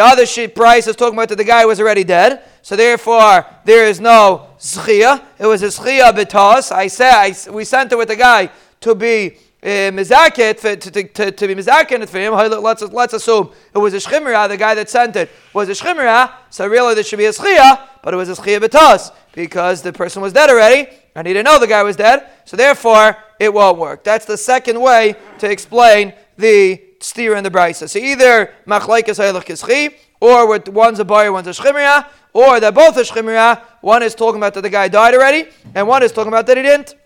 other 0.00 0.48
price 0.48 0.86
is 0.86 0.96
talking 0.96 1.14
about 1.14 1.28
that 1.28 1.36
the 1.36 1.44
guy 1.44 1.66
was 1.66 1.80
already 1.80 2.04
dead. 2.04 2.42
So 2.62 2.76
therefore, 2.76 3.44
there 3.64 3.86
is 3.86 4.00
no 4.00 4.46
zchia. 4.58 5.22
It 5.38 5.44
was 5.44 5.62
a 5.62 5.66
zchia 5.66 6.10
betos. 6.12 6.72
I 6.72 6.86
say, 6.86 7.10
I, 7.10 7.34
we 7.50 7.64
sent 7.64 7.92
it 7.92 7.96
with 7.96 8.08
the 8.08 8.16
guy 8.16 8.48
to 8.80 8.94
be 8.94 9.36
Eh, 9.64 9.90
mizaket, 9.90 10.60
to, 10.60 10.76
to, 10.76 11.04
to, 11.08 11.32
to 11.32 11.46
be 11.46 11.54
mizaket 11.54 12.06
for 12.06 12.18
him. 12.18 12.34
Let's, 12.34 12.82
let's 12.82 13.14
assume 13.14 13.50
it 13.74 13.78
was 13.78 13.94
a 13.94 13.96
shchimra, 13.96 14.46
the 14.46 14.58
guy 14.58 14.74
that 14.74 14.90
sent 14.90 15.16
it 15.16 15.30
was 15.54 15.70
a 15.70 15.72
shchimra. 15.72 16.30
So 16.50 16.66
really, 16.66 16.94
there 16.94 17.02
should 17.02 17.18
be 17.18 17.24
a 17.24 17.30
zchia, 17.30 17.80
but 18.02 18.12
it 18.12 18.18
was 18.18 18.28
a 18.28 18.34
zchia 18.34 18.60
betos 18.60 19.10
because 19.32 19.80
the 19.80 19.90
person 19.90 20.20
was 20.20 20.34
dead 20.34 20.50
already 20.50 20.90
and 21.14 21.26
he 21.26 21.32
didn't 21.32 21.46
know 21.46 21.58
the 21.58 21.66
guy 21.66 21.82
was 21.82 21.96
dead. 21.96 22.28
So 22.44 22.58
therefore, 22.58 23.16
it 23.40 23.54
won't 23.54 23.78
work. 23.78 24.04
That's 24.04 24.26
the 24.26 24.36
second 24.36 24.78
way 24.78 25.16
to 25.38 25.50
explain 25.50 26.12
the 26.36 26.82
steer 27.00 27.34
in 27.34 27.42
the 27.42 27.50
brisa. 27.50 27.88
So 27.88 27.98
either 27.98 28.52
machlaikas 28.66 29.18
haylach 29.18 29.46
kischi, 29.46 29.94
or 30.20 30.46
with 30.46 30.68
one's 30.68 30.98
a 30.98 31.06
bar, 31.06 31.32
one's 31.32 31.46
a 31.46 31.52
shchimria, 31.52 32.06
or 32.34 32.60
they're 32.60 32.70
both 32.70 32.98
a 32.98 33.00
shchimria. 33.00 33.62
One 33.80 34.02
is 34.02 34.14
talking 34.14 34.40
about 34.40 34.52
that 34.54 34.60
the 34.60 34.68
guy 34.68 34.88
died 34.88 35.14
already, 35.14 35.48
and 35.74 35.88
one 35.88 36.02
is 36.02 36.12
talking 36.12 36.28
about 36.28 36.46
that 36.48 36.58
he 36.58 36.62
didn't. 36.62 36.96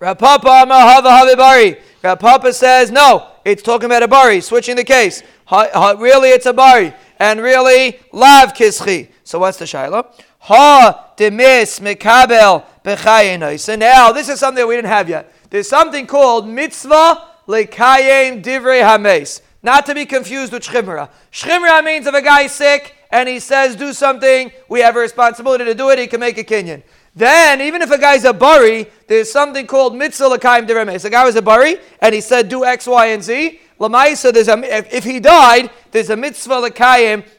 Rav 0.00 0.16
Papa 0.16 0.64
mahava 0.66 1.10
havibari. 1.10 1.78
Rav 2.02 2.18
Papa 2.18 2.54
says 2.54 2.90
no, 2.90 3.28
it's 3.44 3.62
talking 3.62 3.84
about 3.84 4.02
a 4.02 4.08
bari. 4.08 4.40
Switching 4.40 4.76
the 4.76 4.84
case. 4.84 5.22
Ha, 5.44 5.68
ha, 5.74 5.94
really, 5.98 6.30
it's 6.30 6.46
a 6.46 6.54
bari, 6.54 6.94
and 7.18 7.38
really 7.42 8.00
lav 8.10 8.54
kischi. 8.54 9.08
So 9.24 9.38
what's 9.40 9.58
the 9.58 9.66
shaila? 9.66 10.10
Ha 10.38 11.12
demis 11.16 11.80
bechayinai. 11.80 13.60
So 13.60 13.76
now 13.76 14.10
this 14.10 14.30
is 14.30 14.40
something 14.40 14.66
we 14.66 14.76
didn't 14.76 14.88
have 14.88 15.10
yet. 15.10 15.34
There's 15.50 15.68
something 15.68 16.06
called 16.06 16.48
mitzvah 16.48 17.28
lekayim 17.46 18.42
divrei 18.42 18.80
hames. 18.80 19.42
Not 19.62 19.84
to 19.84 19.94
be 19.94 20.06
confused 20.06 20.50
with 20.54 20.62
shchimra. 20.62 21.10
Shchimra 21.30 21.84
means 21.84 22.06
if 22.06 22.14
a 22.14 22.22
guy 22.22 22.46
sick 22.46 22.94
and 23.10 23.28
he 23.28 23.38
says 23.38 23.76
do 23.76 23.92
something, 23.92 24.50
we 24.70 24.80
have 24.80 24.96
a 24.96 25.00
responsibility 25.00 25.66
to 25.66 25.74
do 25.74 25.90
it. 25.90 25.98
He 25.98 26.06
can 26.06 26.20
make 26.20 26.38
a 26.38 26.44
kinyan. 26.44 26.82
Then, 27.14 27.60
even 27.60 27.82
if 27.82 27.90
a 27.90 27.98
guy's 27.98 28.24
a 28.24 28.32
bari, 28.32 28.86
there's 29.08 29.30
something 29.30 29.66
called 29.66 29.96
mitzvah 29.96 30.28
lekayim 30.36 30.66
divrei 30.68 30.86
hames. 30.86 31.04
A 31.04 31.10
guy 31.10 31.24
was 31.24 31.34
a 31.36 31.42
bari 31.42 31.78
and 32.00 32.14
he 32.14 32.20
said 32.20 32.48
do 32.48 32.64
X, 32.64 32.86
Y, 32.86 33.06
and 33.06 33.22
Z. 33.22 33.60
Lamaisa, 33.80 34.32
there's 34.32 34.48
a 34.48 34.58
if, 34.76 34.92
if 34.92 35.04
he 35.04 35.18
died, 35.18 35.70
divrei 35.92 36.20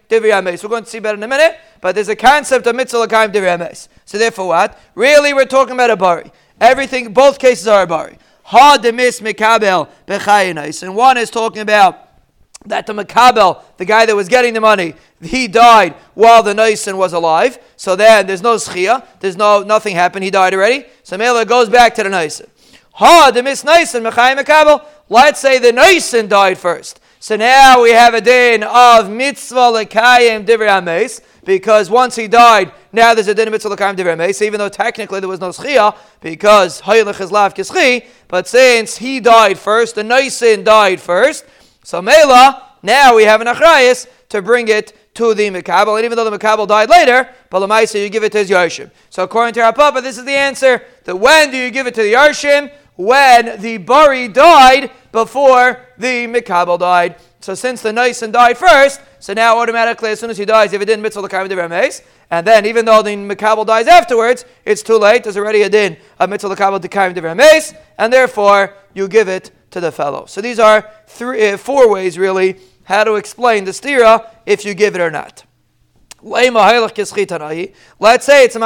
hames. 0.10 0.64
We're 0.64 0.70
going 0.70 0.84
to 0.84 0.90
see 0.90 1.00
better 1.00 1.18
in 1.18 1.24
a 1.24 1.28
minute, 1.28 1.58
but 1.80 1.96
there's 1.96 2.10
a 2.10 2.16
concept 2.16 2.68
of 2.68 2.76
mitzvah 2.76 3.08
lekayim 3.08 3.32
divrei. 3.32 3.88
So 4.06 4.18
therefore, 4.18 4.50
what? 4.50 4.78
Really, 4.96 5.34
we're 5.34 5.46
talking 5.46 5.74
about 5.74 5.90
a 5.90 5.96
bari. 5.96 6.32
Everything, 6.60 7.14
both 7.14 7.40
cases 7.40 7.68
are 7.68 7.84
a 7.84 7.88
bari. 7.88 8.18
Ha 8.44 8.78
demis 8.78 9.22
mikabel 9.22 9.88
bechayinais. 10.06 10.84
And 10.84 10.96
one 10.96 11.18
is 11.18 11.30
talking 11.30 11.62
about 11.62 12.11
that 12.65 12.86
the 12.86 12.93
Makabel, 12.93 13.63
the 13.78 13.86
guy 13.86 14.06
that 14.06 14.15
was 14.15 14.28
getting 14.28 14.54
the 14.54 14.62
money, 14.62 14.93
he 15.21 15.47
died 15.47 15.95
while 16.13 16.43
the 16.43 16.54
Naisen 16.54 16.97
was 16.97 17.13
alive. 17.13 17.60
So 17.76 17.95
then 17.95 18.28
there's 18.28 18.41
no 18.41 18.56
schia, 18.56 19.06
there's 19.19 19.38
no 19.38 19.63
nothing 19.63 19.95
happened, 19.95 20.24
he 20.24 20.32
died 20.32 20.54
already. 20.54 20.86
So 21.04 21.17
Mela 21.17 21.45
goes 21.45 21.69
back 21.69 21.95
to 21.95 22.04
the 22.04 22.10
Naisen. 22.10 22.47
Ha, 22.93 23.32
the 23.34 23.41
Miss 23.41 23.63
Naisen, 23.63 24.10
Mechayim 24.10 24.43
Makabel. 24.43 24.86
Let's 25.10 25.39
say 25.39 25.58
the 25.60 25.71
Naisen 25.71 26.30
died 26.30 26.58
first. 26.58 27.00
So 27.19 27.36
now 27.36 27.84
we 27.84 27.91
have 27.91 28.15
a 28.15 28.21
din 28.21 28.63
of 28.63 29.10
mitzvah 29.12 29.56
lekayim 29.56 30.43
divrei 30.43 31.21
because 31.43 31.88
once 31.88 32.15
he 32.15 32.28
died, 32.28 32.71
now 32.91 33.13
there's 33.13 33.28
a 33.28 33.36
din 33.36 33.47
of 33.47 33.52
mitzvah 33.52 33.76
lekayim 33.76 33.95
divrei 33.95 34.41
even 34.41 34.58
though 34.58 34.69
technically 34.69 35.19
there 35.19 35.30
was 35.30 35.39
no 35.39 35.50
schia, 35.50 35.95
because 36.19 36.82
haylech 36.82 37.21
is 37.21 37.32
lav 37.32 37.54
kischi, 37.54 38.08
but 38.28 38.47
since 38.47 38.97
he 38.97 39.19
died 39.19 39.60
first, 39.60 39.93
the 39.93 40.04
Naisin 40.04 40.63
died 40.63 41.00
first, 41.00 41.45
so 41.84 42.02
Mela, 42.02 42.76
now 42.84 43.15
we 43.15 43.24
have 43.24 43.41
an 43.41 43.48
achrayas 43.48 44.08
to 44.30 44.41
bring 44.41 44.67
it 44.67 44.98
to 45.15 45.34
the 45.34 45.50
Mikabel, 45.50 45.98
and 45.98 46.06
even 46.06 46.15
though 46.15 46.30
the 46.30 46.38
Mikabel 46.38 46.67
died 46.67 46.89
later, 46.89 47.30
but 47.50 47.60
Lamaisa, 47.60 48.02
you 48.02 48.10
give 48.10 48.24
it 48.24 48.32
to 48.32 48.38
his 48.38 48.50
Yarshim. 48.50 48.89
So 49.10 49.24
according 49.24 49.54
to 49.56 49.62
our 49.62 49.74
Papa, 49.74 50.02
this 50.02 50.17
is 50.17 50.26
the 50.26 50.32
answer, 50.32 50.84
that 51.04 51.15
when 51.15 51.52
do 51.52 51.58
you 51.58 51.70
give 51.70 51.86
it 51.88 51.94
to 51.96 52.02
the 52.02 52.13
Yarshim? 52.13 52.72
when 53.02 53.60
the 53.62 53.78
Bari 53.78 54.28
died 54.28 54.91
before 55.12 55.86
the 55.98 56.28
Mikabel 56.28 56.80
died. 56.80 57.15
So 57.39 57.56
since 57.56 57.82
the 57.82 57.91
Nisan 57.91 58.32
died 58.32 58.58
first, 58.58 59.02
so 59.20 59.34
now 59.34 59.58
automatically 59.58 60.12
as 60.12 60.20
soon 60.20 60.30
as 60.30 60.38
he 60.38 60.46
dies, 60.46 60.74
if 60.74 60.82
it 60.82 60.86
didn't 60.86 61.02
mitzvah 61.02 61.22
l'kayim 61.22 61.50
remes, 61.50 62.04
and 62.30 62.46
then 62.46 62.65
even 62.65 62.86
though 62.86 63.02
the 63.02 63.15
Mikabel 63.15 63.65
dies 63.65 63.88
afterwards, 63.88 64.46
it's 64.65 64.84
too 64.84 64.98
late. 64.98 65.24
There's 65.24 65.38
already 65.38 65.63
a 65.63 65.70
din 65.70 65.98
of 66.20 66.30
mitzvah 66.30 66.50
l'kayim 66.50 66.84
l'kayim 66.84 67.15
remes, 67.15 67.76
and 67.98 68.13
therefore 68.13 68.76
you 68.94 69.08
give 69.08 69.28
it 69.28 69.52
to 69.72 69.80
the 69.80 69.92
fellow. 69.92 70.26
So 70.26 70.42
these 70.42 70.60
are 70.60 70.90
three, 71.08 71.50
uh, 71.50 71.58
four 71.58 71.90
ways 71.90 72.18
really 72.18 72.58
how 72.84 73.04
to 73.04 73.16
explain 73.16 73.64
the 73.64 73.72
stira 73.72 74.28
if 74.46 74.66
you 74.66 74.74
give 74.74 74.96
it 74.96 75.02
or 75.02 75.10
not. 75.10 75.44
Let's 76.24 78.26
say 78.26 78.46
it's 78.46 78.56
a 78.56 78.60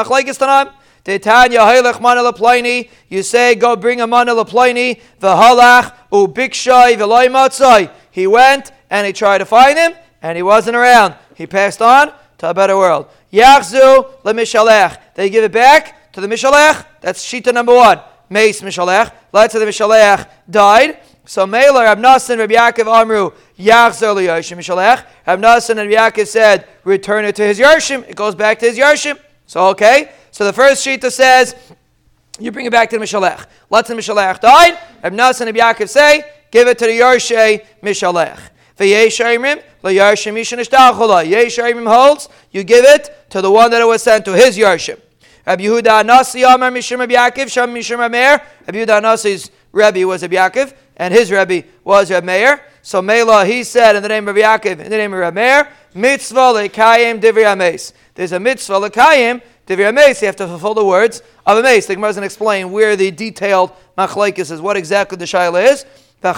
Mana 2.01 2.83
You 3.07 3.23
say, 3.23 3.55
go 3.55 3.75
bring 3.75 4.01
a 4.01 4.07
Mana 4.07 4.33
Laplaini. 4.33 4.99
V'halach 5.21 5.93
u'bikshai 6.11 6.97
v'loy 6.97 7.27
matzai. 7.27 7.91
He 8.11 8.27
went 8.27 8.71
and 8.89 9.07
he 9.07 9.13
tried 9.13 9.37
to 9.37 9.45
find 9.45 9.77
him 9.77 9.93
and 10.21 10.35
he 10.35 10.43
wasn't 10.43 10.75
around. 10.75 11.15
He 11.35 11.47
passed 11.47 11.81
on 11.81 12.11
to 12.39 12.49
a 12.49 12.53
better 12.53 12.75
world. 12.75 13.07
Yachzu 13.31 14.21
lemishalech. 14.23 14.99
They 15.13 15.29
give 15.29 15.43
it 15.43 15.51
back 15.51 16.11
to 16.13 16.21
the 16.21 16.27
mishalech. 16.27 16.85
That's 17.01 17.23
shita 17.23 17.53
number 17.53 17.75
one. 17.75 17.99
Mace 18.29 18.61
mishalech. 18.61 19.11
Let's 19.31 19.53
say 19.53 19.59
the 19.59 19.65
mishalech 19.65 20.29
died. 20.49 20.99
So 21.25 21.47
Mela, 21.47 21.83
Rab 21.83 21.99
Nassan, 21.99 22.37
Rab 22.37 22.49
Yaakov 22.49 23.01
Amru, 23.01 23.31
Yachzer 23.57 24.15
liYarshim 24.15 24.57
mishalech. 24.57 25.05
Rab 25.25 25.43
and 25.43 25.91
Yaakov 25.91 26.27
said, 26.27 26.67
return 26.83 27.25
it 27.25 27.35
to 27.35 27.43
his 27.43 27.59
Yarshim. 27.59 28.07
It 28.07 28.15
goes 28.15 28.35
back 28.35 28.59
to 28.59 28.65
his 28.67 28.77
Yarshim. 28.77 29.19
So 29.47 29.67
okay. 29.69 30.11
So 30.31 30.45
the 30.45 30.53
first 30.53 30.85
shita 30.85 31.11
says, 31.11 31.55
you 32.39 32.51
bring 32.51 32.65
it 32.65 32.71
back 32.71 32.89
to 32.91 32.99
the 32.99 33.03
mishalech. 33.03 33.45
Let's 33.69 33.89
the 33.89 33.95
mishalech 33.95 34.39
died. 34.39 34.77
Rab 35.03 35.13
and 35.13 35.19
Yaakov 35.19 35.89
say, 35.89 36.23
give 36.51 36.67
it 36.67 36.77
to 36.79 36.85
the 36.85 36.99
Yarshay 36.99 37.65
mishalech. 37.81 38.39
La'yarshim 38.77 40.33
mishan 40.33 40.59
ishtachula. 40.59 41.25
Yeshaimim 41.25 41.87
holds, 41.87 42.27
you 42.51 42.63
give 42.63 42.85
it 42.85 43.29
to 43.29 43.41
the 43.41 43.49
one 43.49 43.71
that 43.71 43.81
it 43.81 43.85
was 43.85 44.03
sent 44.03 44.25
to, 44.25 44.33
his 44.33 44.57
yarshim. 44.57 44.99
Rabbi 45.45 45.63
Yehuda 45.63 46.05
Nasi 46.05 46.43
Amar 46.43 46.71
Mishim 46.71 46.99
Rabbi 46.99 47.13
Yaakov, 47.13 47.49
Sham 47.51 47.73
Mishim 47.73 47.99
Rabbi 47.99 48.11
Meir. 48.11 48.41
Rabbi 48.67 48.79
Yehuda 48.79 49.01
Nasi's 49.01 49.51
Rebbe 49.71 50.07
was 50.07 50.21
Rabbi 50.21 50.35
Yaakov, 50.35 50.73
and 50.97 51.13
his 51.13 51.31
Rebbe 51.31 51.67
was 51.83 52.09
Rabbi 52.09 52.25
Meir. 52.25 52.61
So 52.81 53.01
Mela, 53.01 53.45
he 53.45 53.63
said 53.63 53.95
in 53.95 54.03
the 54.03 54.09
name 54.09 54.27
of 54.27 54.35
Rabbi 54.35 54.47
Yaakov, 54.47 54.79
in 54.79 54.89
the 54.89 54.97
name 54.97 55.13
of 55.13 55.19
Rabbi 55.19 55.35
Meir, 55.35 55.67
Mitzvah 55.93 56.53
lekayim 56.53 57.21
divri 57.21 57.45
ames. 57.45 57.93
There's 58.15 58.31
a 58.31 58.39
mitzvah 58.39 58.89
lekayim 58.89 59.41
divri 59.65 59.87
ames. 59.87 60.21
You 60.21 60.27
have 60.27 60.35
to 60.37 60.47
fulfill 60.47 60.73
the 60.73 60.85
words 60.85 61.21
of 61.45 61.63
ames. 61.63 61.85
The 61.85 61.95
Gemara 61.95 62.09
doesn't 62.09 62.23
explain 62.23 62.71
where 62.71 62.95
the 62.95 63.11
detailed 63.11 63.71
machlekes 63.97 64.51
is, 64.51 64.61
what 64.61 64.77
exactly 64.77 65.17
the 65.17 65.25
shaila 65.25 65.71
is. 65.71 65.85
The 66.21 66.33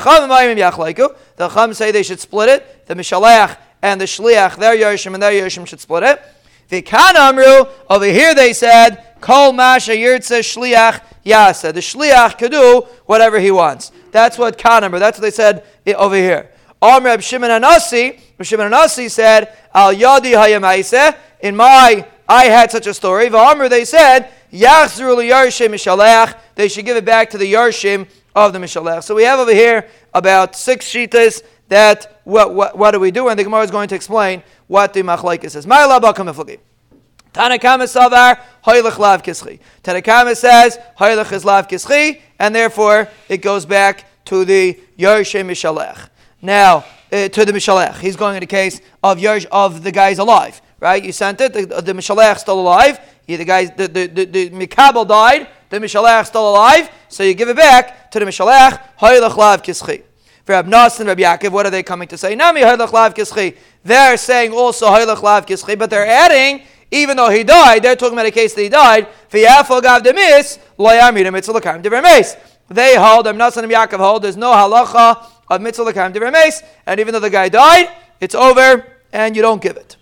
Chum 1.50 1.74
say 1.74 1.92
they 1.92 2.04
should 2.04 2.20
split 2.20 2.50
it. 2.50 2.88
The 2.88 2.96
Mishalach 2.96 3.58
and 3.82 4.02
the 4.02 4.06
Shliach, 4.06 4.58
their 4.58 4.76
Yershim 4.76 5.14
and 5.14 5.24
their 5.24 5.32
Yershim 5.32 5.66
should 5.66 5.80
split 5.80 6.04
it. 6.04 6.22
The 6.70 6.82
Kan 6.82 7.16
Amru, 7.16 7.66
over 7.90 8.06
here 8.06 8.36
they 8.36 8.54
said, 8.54 9.04
Kol 9.22 9.54
Masha 9.54 9.92
Yirtza 9.92 10.40
Shliach 10.40 11.02
Yasa. 11.26 11.74
The 11.74 11.80
Shliach 11.80 12.38
could 12.38 12.52
do 12.52 12.88
whatever 13.06 13.40
he 13.40 13.52
wants. 13.52 13.92
That's 14.12 14.38
what 14.38 14.58
Kan 14.58 14.84
Amru, 14.84 15.00
that's 15.00 15.18
what 15.18 15.24
they 15.24 15.32
said 15.32 15.64
eh, 15.86 15.94
over 15.94 16.16
here. 16.16 16.52
Amr 16.82 17.06
Reb 17.06 17.22
Shimon 17.22 17.50
Anasi, 17.50 18.20
Reb 18.38 18.46
Shimon 18.46 18.72
Anasi 18.72 19.10
said, 19.10 19.54
Al 19.74 19.94
Yadi 19.94 20.34
Hayamaise, 20.34 21.18
in 21.40 21.56
my, 21.56 22.06
I 22.28 22.46
had 22.46 22.72
such 22.72 22.88
a 22.88 22.94
story. 22.94 23.28
V'Amr, 23.30 23.70
they 23.70 23.86
said, 23.86 24.30
Yachzru 24.52 25.18
Yarshim 25.18 25.70
Mishalach, 25.70 26.38
they 26.56 26.68
should 26.68 26.86
give 26.86 26.98
it 26.98 27.06
back 27.06 27.30
to 27.32 27.38
the 27.38 27.52
Yarshim 27.52 28.08
of 28.36 28.54
the 28.54 28.60
Mishalech. 28.60 29.04
So 29.04 29.16
we 29.16 29.24
have 29.24 29.40
over 29.40 29.54
here 29.54 29.88
about 30.14 30.56
six 30.56 30.86
shitas 30.86 31.42
that 31.70 32.22
what, 32.24 32.54
what, 32.54 32.78
what 32.78 32.92
do 32.92 33.00
we 33.00 33.12
do? 33.12 33.28
And 33.28 33.38
the 33.38 33.44
Gemara 33.44 33.64
is 33.64 33.72
going 33.72 33.90
to 33.90 33.96
explain 33.96 34.44
what 34.68 34.94
the 34.94 35.02
machlaikis 35.02 35.56
is. 35.56 35.66
Tanna 37.34 37.60
Kamma 37.60 37.84
Savar, 37.84 38.40
Hoylech 38.66 38.98
Lav 38.98 39.22
Kischi. 39.22 39.60
Tanna 39.84 40.02
Kamma 40.02 40.36
says, 40.36 40.80
Hoylech 40.98 41.32
is 41.32 41.46
Lav 41.46 41.68
Kischi, 41.68 42.22
and 42.40 42.56
therefore 42.56 43.08
it 43.30 43.38
goes 43.44 43.66
back 43.66 44.06
to 44.26 44.44
the 44.44 44.80
Yershe 44.98 45.46
Mishalech. 45.46 46.10
Now, 46.42 46.84
uh, 47.12 47.30
to 47.30 47.46
the 47.46 47.52
Mishalech. 47.52 48.00
He's 48.00 48.16
going 48.16 48.36
in 48.36 48.42
the 48.42 48.48
case 48.48 48.82
of 49.04 49.18
Yersh, 49.20 49.46
of 49.52 49.84
the 49.84 49.92
guys 49.92 50.20
alive, 50.20 50.62
right? 50.80 51.04
You 51.04 51.12
sent 51.12 51.40
it, 51.42 51.54
the, 51.54 51.66
the 51.82 51.94
Mishalech 51.94 52.40
still 52.40 52.60
alive. 52.60 53.00
the 53.28 53.46
guys, 53.46 53.72
the, 53.72 53.88
the, 53.88 54.08
the, 54.08 54.26
the 54.26 54.50
Mikabel 54.50 55.08
died, 55.08 55.48
the 55.70 55.80
Mishalech 55.80 56.26
still 56.26 56.50
alive, 56.50 56.90
so 57.08 57.24
you 57.24 57.34
give 57.34 57.50
it 57.50 57.56
back 57.56 58.12
to 58.12 58.20
the 58.20 58.26
Mishalech, 58.26 58.82
Hoylech 59.00 59.38
Lav 59.38 59.62
Kischi. 59.62 60.04
For 60.44 60.54
Rab 60.54 60.68
Nas 60.68 61.00
and 61.00 61.08
Rabbi 61.08 61.22
Yaakov, 61.22 61.52
what 61.52 61.66
are 61.66 61.70
they 61.70 61.84
coming 61.84 62.08
to 62.08 62.18
say? 62.18 62.34
Nami 62.34 62.62
Hoylech 62.62 62.92
Lav 62.92 63.14
Kischi. 63.14 63.56
They're 63.88 64.18
saying 64.18 64.52
also 64.52 64.88
Hoylech 64.88 65.22
Lav 65.22 65.46
Kischi, 65.46 65.80
but 65.80 65.90
they're 65.90 66.06
adding, 66.06 66.66
even 66.92 67.16
though 67.16 67.30
he 67.30 67.46
died, 67.46 67.84
they're 67.84 67.96
talking 67.96 68.18
about 68.18 68.26
a 68.26 68.32
case 68.32 68.54
that 68.54 68.62
he 68.62 68.68
died, 68.68 69.08
V'yafol 69.32 69.82
Gav 69.82 70.04
Demis, 70.04 70.60
Lo 70.78 70.90
Yamidim 70.90 71.32
Mitzvah 71.32 71.54
Lakam 71.54 71.82
Dever 71.82 72.02
They 72.68 72.98
hold, 72.98 73.34
Nas 73.34 73.56
and 73.56 73.72
Yaakov 73.72 74.00
hold, 74.00 74.24
there's 74.24 74.36
no 74.36 74.52
halacha 74.52 75.26
of 75.48 75.62
Mitzvah 75.62 75.86
Lakam 75.86 76.12
Dever 76.12 76.34
and 76.86 77.00
even 77.00 77.14
though 77.14 77.22
the 77.22 77.30
guy 77.30 77.48
died, 77.48 77.90
it's 78.20 78.36
over, 78.36 78.86
and 79.14 79.38
you 79.38 79.42
don't 79.42 79.62
give 79.62 79.78
it. 79.78 79.96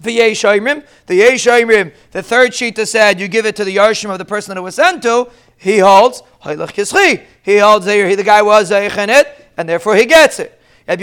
The 0.00 0.16
Yeshaimrim, 0.16 0.86
the 1.06 1.20
Yeshaimrim, 1.20 1.92
the 2.12 2.22
third 2.22 2.52
shita 2.52 2.86
said 2.86 3.18
you 3.18 3.26
give 3.26 3.46
it 3.46 3.56
to 3.56 3.64
the 3.64 3.74
Yarshim 3.74 4.12
of 4.12 4.18
the 4.18 4.24
person 4.24 4.54
that 4.54 4.60
it 4.60 4.62
was 4.62 4.76
sent 4.76 5.02
to. 5.02 5.28
He 5.56 5.78
holds 5.78 6.22
Hailach 6.44 6.72
Kischi. 6.72 7.24
He 7.42 7.58
holds. 7.58 7.84
The 7.84 8.22
guy 8.24 8.42
was 8.42 8.70
Zeichin 8.70 9.08
it, 9.08 9.48
and 9.56 9.68
therefore 9.68 9.96
he 9.96 10.06
gets 10.06 10.38
it. 10.38 10.57
The 10.88 10.96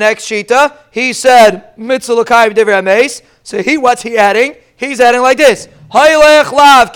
next 0.00 0.24
shita, 0.24 0.76
he 0.90 1.12
said 1.12 1.64
So 3.44 3.62
he, 3.62 3.78
what's 3.78 4.02
he 4.02 4.16
adding? 4.16 4.56
He's 4.76 5.00
adding 5.00 5.20
like 5.22 5.38
this: 5.38 5.68
Lav. 5.92 6.90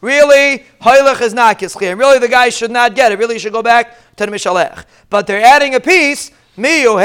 Really, 0.00 0.64
Hailach 0.80 1.20
is 1.20 1.34
not 1.34 1.58
Kischi, 1.58 1.90
and 1.90 1.98
really 1.98 2.18
the 2.18 2.28
guy 2.28 2.48
should 2.48 2.70
not 2.70 2.94
get 2.94 3.12
it. 3.12 3.18
Really, 3.18 3.38
should 3.38 3.52
go 3.52 3.62
back 3.62 3.98
to 4.16 4.24
the 4.24 4.32
Mishalech. 4.32 4.86
But 5.10 5.26
they're 5.26 5.42
adding 5.42 5.74
a 5.74 5.80
piece. 5.80 6.30
Miu 6.56 6.96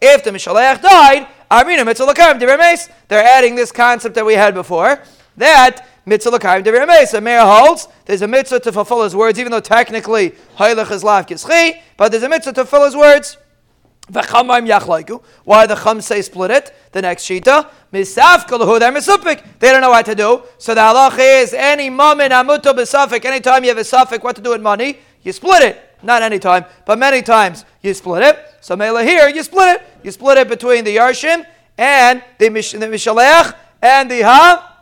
if 0.00 0.24
the 0.24 0.30
Mishalech 0.30 0.80
died, 0.82 1.26
They're 3.08 3.24
adding 3.24 3.54
this 3.54 3.72
concept 3.72 4.14
that 4.14 4.24
we 4.24 4.34
had 4.34 4.54
before, 4.54 5.02
that 5.36 5.86
Mitzvah 6.06 6.38
Lakayim 6.38 6.64
Diremes. 6.64 7.14
A 7.14 7.20
mayor 7.20 7.40
holds 7.40 7.88
there's 8.04 8.22
a 8.22 8.28
mitzvah 8.28 8.60
to 8.60 8.72
fulfill 8.72 9.02
his 9.02 9.16
words, 9.16 9.38
even 9.38 9.50
though 9.50 9.60
technically 9.60 10.32
Hailach 10.58 10.90
is 10.90 11.02
Lav 11.02 11.26
Kischi, 11.26 11.80
but 11.96 12.10
there's 12.10 12.22
a 12.22 12.28
mitzvah 12.28 12.52
to 12.52 12.64
fulfill 12.64 12.84
his 12.84 12.96
words. 12.96 13.38
Why 14.06 15.66
the 15.66 15.80
Chum 15.82 16.00
say 16.02 16.20
split 16.20 16.50
it? 16.50 16.74
The 16.92 17.00
next 17.00 17.24
shita. 17.24 17.70
They 17.90 19.72
don't 19.72 19.80
know 19.80 19.88
what 19.90 20.04
to 20.04 20.14
do. 20.14 20.42
So 20.58 20.74
the 20.74 20.82
halach 20.82 21.16
is 21.18 21.54
any 21.54 21.88
moment 21.88 22.32
amuto 22.32 22.74
besafik. 22.74 23.24
Anytime 23.24 23.62
you 23.64 23.70
have 23.70 23.78
a 23.78 23.84
suffix, 23.84 24.22
what 24.22 24.36
to 24.36 24.42
do 24.42 24.50
with 24.50 24.60
money, 24.60 24.98
you 25.22 25.32
split 25.32 25.62
it. 25.62 25.80
Not 26.02 26.20
any 26.20 26.38
time, 26.38 26.66
but 26.84 26.98
many 26.98 27.22
times 27.22 27.64
you 27.80 27.94
split 27.94 28.22
it. 28.24 28.38
So 28.60 28.76
Mela 28.76 29.02
here, 29.02 29.26
you 29.28 29.42
split 29.42 29.76
it. 29.76 29.86
You 30.02 30.10
split 30.10 30.36
it 30.36 30.48
between 30.48 30.84
the 30.84 30.96
Yarshim 30.96 31.46
and 31.78 32.22
the, 32.36 32.50
the 32.50 32.86
Mishalech 32.86 33.54
and 33.80 34.10
the 34.10 34.20
Ha. 34.20 34.73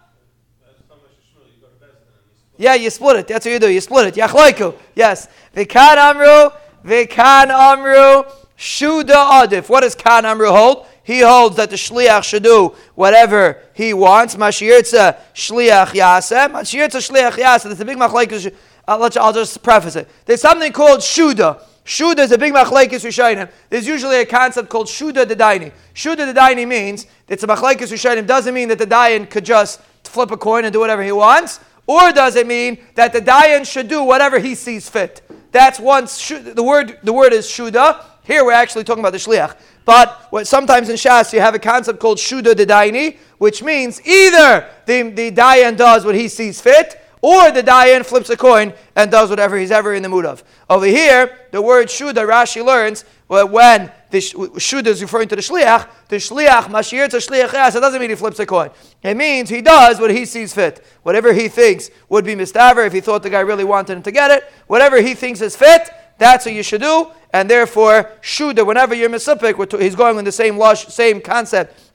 Yeah, 2.63 2.75
you 2.75 2.91
split 2.91 3.17
it. 3.17 3.27
That's 3.27 3.45
what 3.45 3.51
you 3.51 3.59
do. 3.59 3.69
You 3.69 3.81
split 3.81 4.07
it. 4.07 4.15
Yachlaiku. 4.15 4.77
Yes. 4.95 5.27
Vikan 5.53 5.97
Amru. 5.97 6.57
Vikan 6.85 7.49
Amru. 7.51 8.23
Shuda 8.57 9.43
Adif. 9.43 9.69
What 9.69 9.81
does 9.81 9.97
Kan 9.97 10.25
Amru 10.25 10.47
hold? 10.47 10.87
He 11.03 11.23
holds 11.23 11.57
that 11.57 11.71
the 11.71 11.77
shliach 11.77 12.23
should 12.23 12.45
do 12.45 12.77
whatever 12.95 13.59
he 13.75 13.93
wants. 13.93 14.37
Mashirtza 14.37 15.19
shliach 15.35 15.89
yaseh. 15.89 16.53
Mashirtza 16.53 17.01
shliach 17.11 17.33
yaseh. 17.33 17.65
That's 17.65 17.81
a 17.81 17.85
big 17.85 17.97
machlaikus 17.97 18.55
uh, 18.87 18.97
let's, 18.97 19.17
I'll 19.17 19.33
just 19.33 19.61
preface 19.65 19.97
it. 19.97 20.09
There's 20.25 20.41
something 20.41 20.73
called 20.73 21.01
Shuda. 21.01 21.63
Shuda 21.85 22.21
is 22.21 22.31
a 22.31 22.39
big 22.39 22.53
machlaikis 22.53 23.05
Rishayim. 23.05 23.51
There's 23.71 23.89
usually 23.89 24.21
a 24.21 24.27
concept 24.27 24.69
called 24.69 24.87
Shuda 24.87 25.25
Dedaini. 25.25 25.73
Shuda 25.95 26.33
Dedaini 26.33 26.67
means 26.67 27.09
it's 27.27 27.43
a 27.43 27.47
machlaikis 27.49 27.93
Rishayim. 27.93 28.25
Doesn't 28.25 28.55
mean 28.55 28.69
that 28.69 28.79
the 28.79 28.87
Dayan 28.87 29.29
could 29.29 29.45
just 29.45 29.81
flip 30.05 30.31
a 30.31 30.37
coin 30.37 30.65
and 30.65 30.73
do 30.73 30.79
whatever 30.79 31.03
he 31.03 31.13
wants. 31.13 31.59
Or 31.93 32.11
does 32.11 32.37
it 32.37 32.47
mean 32.47 32.79
that 32.95 33.13
the 33.13 33.21
Dayan 33.21 33.71
should 33.71 33.87
do 33.87 34.03
whatever 34.03 34.39
he 34.39 34.55
sees 34.55 34.89
fit? 34.89 35.21
That's 35.51 35.79
once 35.79 36.27
the 36.27 36.63
word. 36.63 36.99
The 37.03 37.13
word 37.13 37.35
is 37.35 37.47
Shuda. 37.47 38.03
Here 38.23 38.43
we're 38.47 38.53
actually 38.53 38.85
talking 38.85 39.03
about 39.03 39.13
the 39.13 39.19
shliach. 39.19 39.59
But 39.85 40.27
what, 40.31 40.47
sometimes 40.47 40.89
in 40.89 40.97
Shas 40.97 41.35
you 41.35 41.41
have 41.41 41.55
a 41.55 41.59
concept 41.59 42.01
called 42.01 42.17
Shuda 42.17 42.55
Dedaini, 42.55 43.19
which 43.37 43.63
means 43.63 44.01
either 44.07 44.67
the, 44.87 45.11
the 45.11 45.31
Dayan 45.33 45.77
does 45.77 46.07
what 46.07 46.15
he 46.15 46.29
sees 46.29 46.63
fit, 46.63 46.99
or 47.21 47.51
the 47.51 47.63
Dayan 47.63 48.07
flips 48.07 48.31
a 48.31 48.39
coin 48.39 48.73
and 48.97 49.11
does 49.11 49.29
whatever 49.29 49.59
he's 49.59 49.71
ever 49.71 49.93
in 49.93 50.03
the 50.03 50.09
mood 50.09 50.25
of. 50.25 50.43
Over 50.71 50.87
here, 50.87 51.41
the 51.51 51.61
word 51.61 51.89
Shuda, 51.89 52.27
Rashi 52.27 52.65
learns 52.65 53.05
when 53.29 53.93
the 54.13 54.19
Shuda 54.19 54.89
is 54.89 55.01
referring 55.01 55.27
to 55.29 55.37
the 55.37 55.43
Shliach, 55.43 55.89
the 56.09 56.17
Shliach, 56.17 56.65
Mashir 56.65 57.09
to 57.09 57.17
Shliach 57.17 57.55
Yas, 57.55 57.75
it 57.75 57.81
doesn't 57.81 57.99
mean 57.99 58.11
he 58.11 58.17
flips 58.17 58.39
a 58.39 58.45
coin. 58.45 58.71
It 59.03 59.17
means 59.17 59.49
he 59.49 59.63
does 59.63 59.99
what 59.99 60.11
he 60.11 60.27
sees 60.27 60.53
fit. 60.53 60.85
Whatever 61.03 61.33
he 61.33 61.49
thinks 61.49 61.91
would 62.11 62.27
be 62.27 62.35
mistaver 62.35 62.87
if 62.87 62.93
he 62.93 63.01
thought 63.01 63.23
the 63.23 63.31
guy 63.31 63.41
really 63.41 63.65
wanted 63.65 63.97
him 63.97 64.03
to 64.03 64.13
get 64.13 64.31
it. 64.31 64.45
Whatever 64.67 65.01
he 65.01 65.15
thinks 65.15 65.41
is 65.41 65.57
fit, 65.57 65.91
that's 66.19 66.45
what 66.45 66.55
you 66.55 66.63
should 66.63 66.83
do. 66.83 67.11
And 67.33 67.49
therefore, 67.49 68.11
Shuda, 68.21 68.67
whenever 68.67 68.95
you're 68.95 69.09
Misupik, 69.09 69.81
he's 69.81 69.97
going 69.97 70.19
in 70.19 70.27
the 70.27 70.31
same 70.31 70.59
lush, 70.59 70.87
same 70.89 71.23
concept 71.23 71.93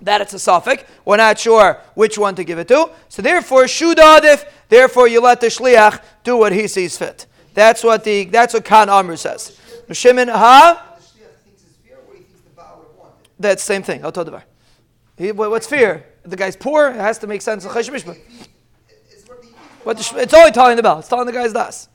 that 0.00 0.22
it's 0.22 0.32
a 0.32 0.38
suffix. 0.38 0.84
We're 1.04 1.18
not 1.18 1.38
sure 1.38 1.82
which 1.94 2.16
one 2.16 2.34
to 2.36 2.44
give 2.44 2.58
it 2.58 2.68
to. 2.68 2.90
So 3.10 3.20
therefore, 3.20 3.64
shudadif. 3.64 4.48
Therefore, 4.70 5.06
you 5.06 5.20
let 5.20 5.42
the 5.42 5.48
shliach 5.48 6.02
do 6.24 6.36
what 6.38 6.52
he 6.52 6.66
sees 6.66 6.96
fit. 6.96 7.26
That's 7.52 7.84
what 7.84 8.04
the 8.04 8.24
that's 8.24 8.54
what 8.54 8.64
Khan 8.64 8.88
Amr 8.88 9.16
says. 9.16 9.58
Shimon, 9.90 10.28
huh? 10.28 10.78
That 13.38 13.60
same 13.60 13.82
thing. 13.82 14.04
I'll 14.04 14.12
tell 14.12 14.24
the 14.24 14.32
bar. 14.32 14.44
What's 15.48 15.66
fear? 15.66 16.04
the 16.30 16.36
guy's 16.36 16.56
poor, 16.56 16.88
it 16.88 16.96
has 16.96 17.18
to 17.18 17.26
make 17.26 17.42
sense 17.42 17.64
of 17.64 17.72
Chayshim 17.72 17.94
Mishpah. 17.94 18.16
But 19.84 19.96
the, 19.96 20.20
it's 20.20 20.34
only 20.34 20.50
telling 20.50 20.76
the 20.76 20.82
bell. 20.82 20.98
It's 20.98 21.08
telling 21.08 21.26
the 21.26 21.32
guy's 21.32 21.52
das. 21.52 21.88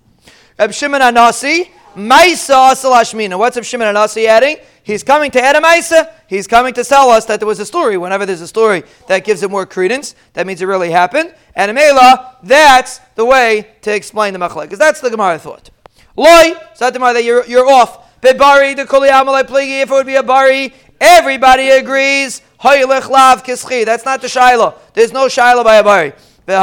Reb 0.57 0.73
Shimon 0.73 1.01
Anasi, 1.01 1.69
Maisa 1.95 2.71
Asalashmina. 2.71 3.37
What's 3.37 3.55
Reb 3.55 3.65
Shimon 3.65 3.93
Anasi 3.93 4.25
adding? 4.25 4.57
He's 4.81 5.03
coming 5.03 5.31
to 5.31 5.41
add 5.41 5.55
a 5.55 5.61
Maisa. 5.61 6.11
He's 6.27 6.47
coming 6.47 6.73
to 6.73 6.83
tell 6.83 7.09
us 7.09 7.25
that 7.25 7.39
there 7.39 7.47
was 7.47 7.59
a 7.59 7.65
story. 7.65 7.97
Whenever 7.97 8.25
there's 8.25 8.41
a 8.41 8.47
story 8.47 8.83
that 9.07 9.23
gives 9.23 9.43
it 9.43 9.51
more 9.51 9.65
credence, 9.65 10.15
that 10.33 10.47
means 10.47 10.61
it 10.61 10.65
really 10.65 10.91
happened. 10.91 11.33
And 11.55 11.77
Amela, 11.77 12.37
that's 12.43 12.99
the 13.15 13.25
way 13.25 13.75
to 13.81 13.95
explain 13.95 14.33
the 14.33 14.39
Machlek. 14.39 14.63
Because 14.63 14.79
that's 14.79 14.99
the 14.99 15.09
Gemara 15.09 15.39
thought. 15.39 15.69
Loi, 16.17 16.53
so 16.73 16.89
that 16.89 17.23
you're, 17.23 17.45
you're 17.45 17.69
off. 17.69 18.21
Bebari, 18.21 18.73
the 18.73 18.85
Kuli 18.85 19.09
Amalai 19.09 19.43
Pligi, 19.43 19.81
if 19.81 19.91
it 19.91 19.93
would 19.93 20.05
be 20.05 20.15
a 20.15 20.23
Bari, 20.23 20.73
everybody 21.03 21.69
agrees. 21.69 22.41
That's 22.63 24.05
not 24.05 24.21
the 24.21 24.29
Shiloh. 24.29 24.75
There's 24.93 25.11
no 25.11 25.27
Shiloh 25.27 25.63
by 25.63 25.75
a 25.75 25.83
Bari. 25.83 26.13
The 26.45 26.53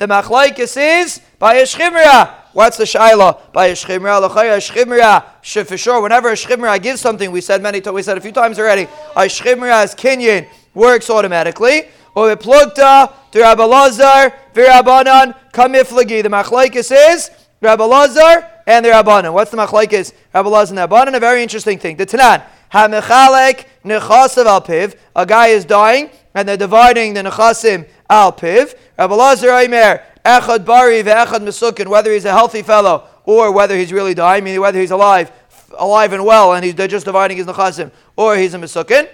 machlaikis 0.00 0.76
is 0.76 1.20
by 1.38 1.54
a 1.54 1.62
shchimra. 1.62 2.30
What's 2.52 2.76
the 2.76 2.84
shaila? 2.84 3.52
By 3.52 3.66
a 3.66 3.72
shchimra, 3.72 4.20
l'chaya 4.20 4.58
shchimra. 4.58 5.66
For 5.66 5.76
sure, 5.76 6.00
whenever 6.00 6.30
a 6.30 6.34
shchimra 6.34 6.80
gives 6.82 7.00
something, 7.00 7.30
we 7.30 7.40
said 7.40 7.62
many, 7.62 7.80
we 7.80 8.02
said 8.02 8.18
a 8.18 8.20
few 8.20 8.32
times 8.32 8.58
already, 8.58 8.88
a 9.14 9.26
shchimra 9.26 9.84
as 9.84 9.94
kinyan 9.94 10.48
works 10.74 11.10
automatically. 11.10 11.88
Or 12.14 12.34
plugta 12.36 13.12
to 13.32 13.40
Rabbi 13.40 13.64
Lazar, 13.64 14.32
v'Rabbanan 14.54 15.34
kamiflagi. 15.52 16.22
The 16.22 16.30
machlaikis 16.30 16.90
is 17.12 17.30
Rabbi 17.60 17.84
Lazar 17.84 18.48
and 18.66 18.84
the 18.84 18.90
Rabbanan. 18.90 19.32
What's 19.32 19.50
the 19.50 19.56
machlaikis? 19.56 20.12
Rabbi 20.34 20.48
Lazar 20.48 20.74
and 20.74 20.78
the 20.78 20.88
Rabbanan. 20.88 21.16
A 21.16 21.20
very 21.20 21.42
interesting 21.42 21.78
thing. 21.78 21.96
The 21.96 22.06
Tanan. 22.06 22.44
Hamechalek 22.72 23.66
nechasav 23.84 24.44
alpiv. 24.44 24.96
A 25.14 25.24
guy 25.24 25.48
is 25.48 25.64
dying 25.64 26.10
and 26.34 26.48
they're 26.48 26.56
dividing 26.56 27.14
the 27.14 27.22
nechasim 27.22 27.88
al 28.10 28.32
piv. 28.32 28.74
Rabbi 28.98 29.14
Lazar 29.14 29.50
Aimer, 29.50 30.02
echad 30.24 30.64
bari 30.64 31.02
ve'echad 31.02 31.40
mesukin, 31.40 31.88
whether 31.88 32.12
he's 32.12 32.24
a 32.24 32.32
healthy 32.32 32.62
fellow 32.62 33.04
or 33.24 33.52
whether 33.52 33.76
he's 33.76 33.92
really 33.92 34.14
dying, 34.14 34.44
meaning 34.44 34.60
whether 34.60 34.80
he's 34.80 34.90
alive, 34.90 35.32
alive 35.78 36.12
and 36.12 36.24
well, 36.24 36.54
and 36.54 36.64
he's, 36.64 36.74
they're 36.74 36.88
just 36.88 37.06
dividing 37.06 37.36
his 37.36 37.46
nechasim, 37.46 37.90
or 38.16 38.36
he's 38.36 38.54
a 38.54 38.58
mesukin. 38.58 39.08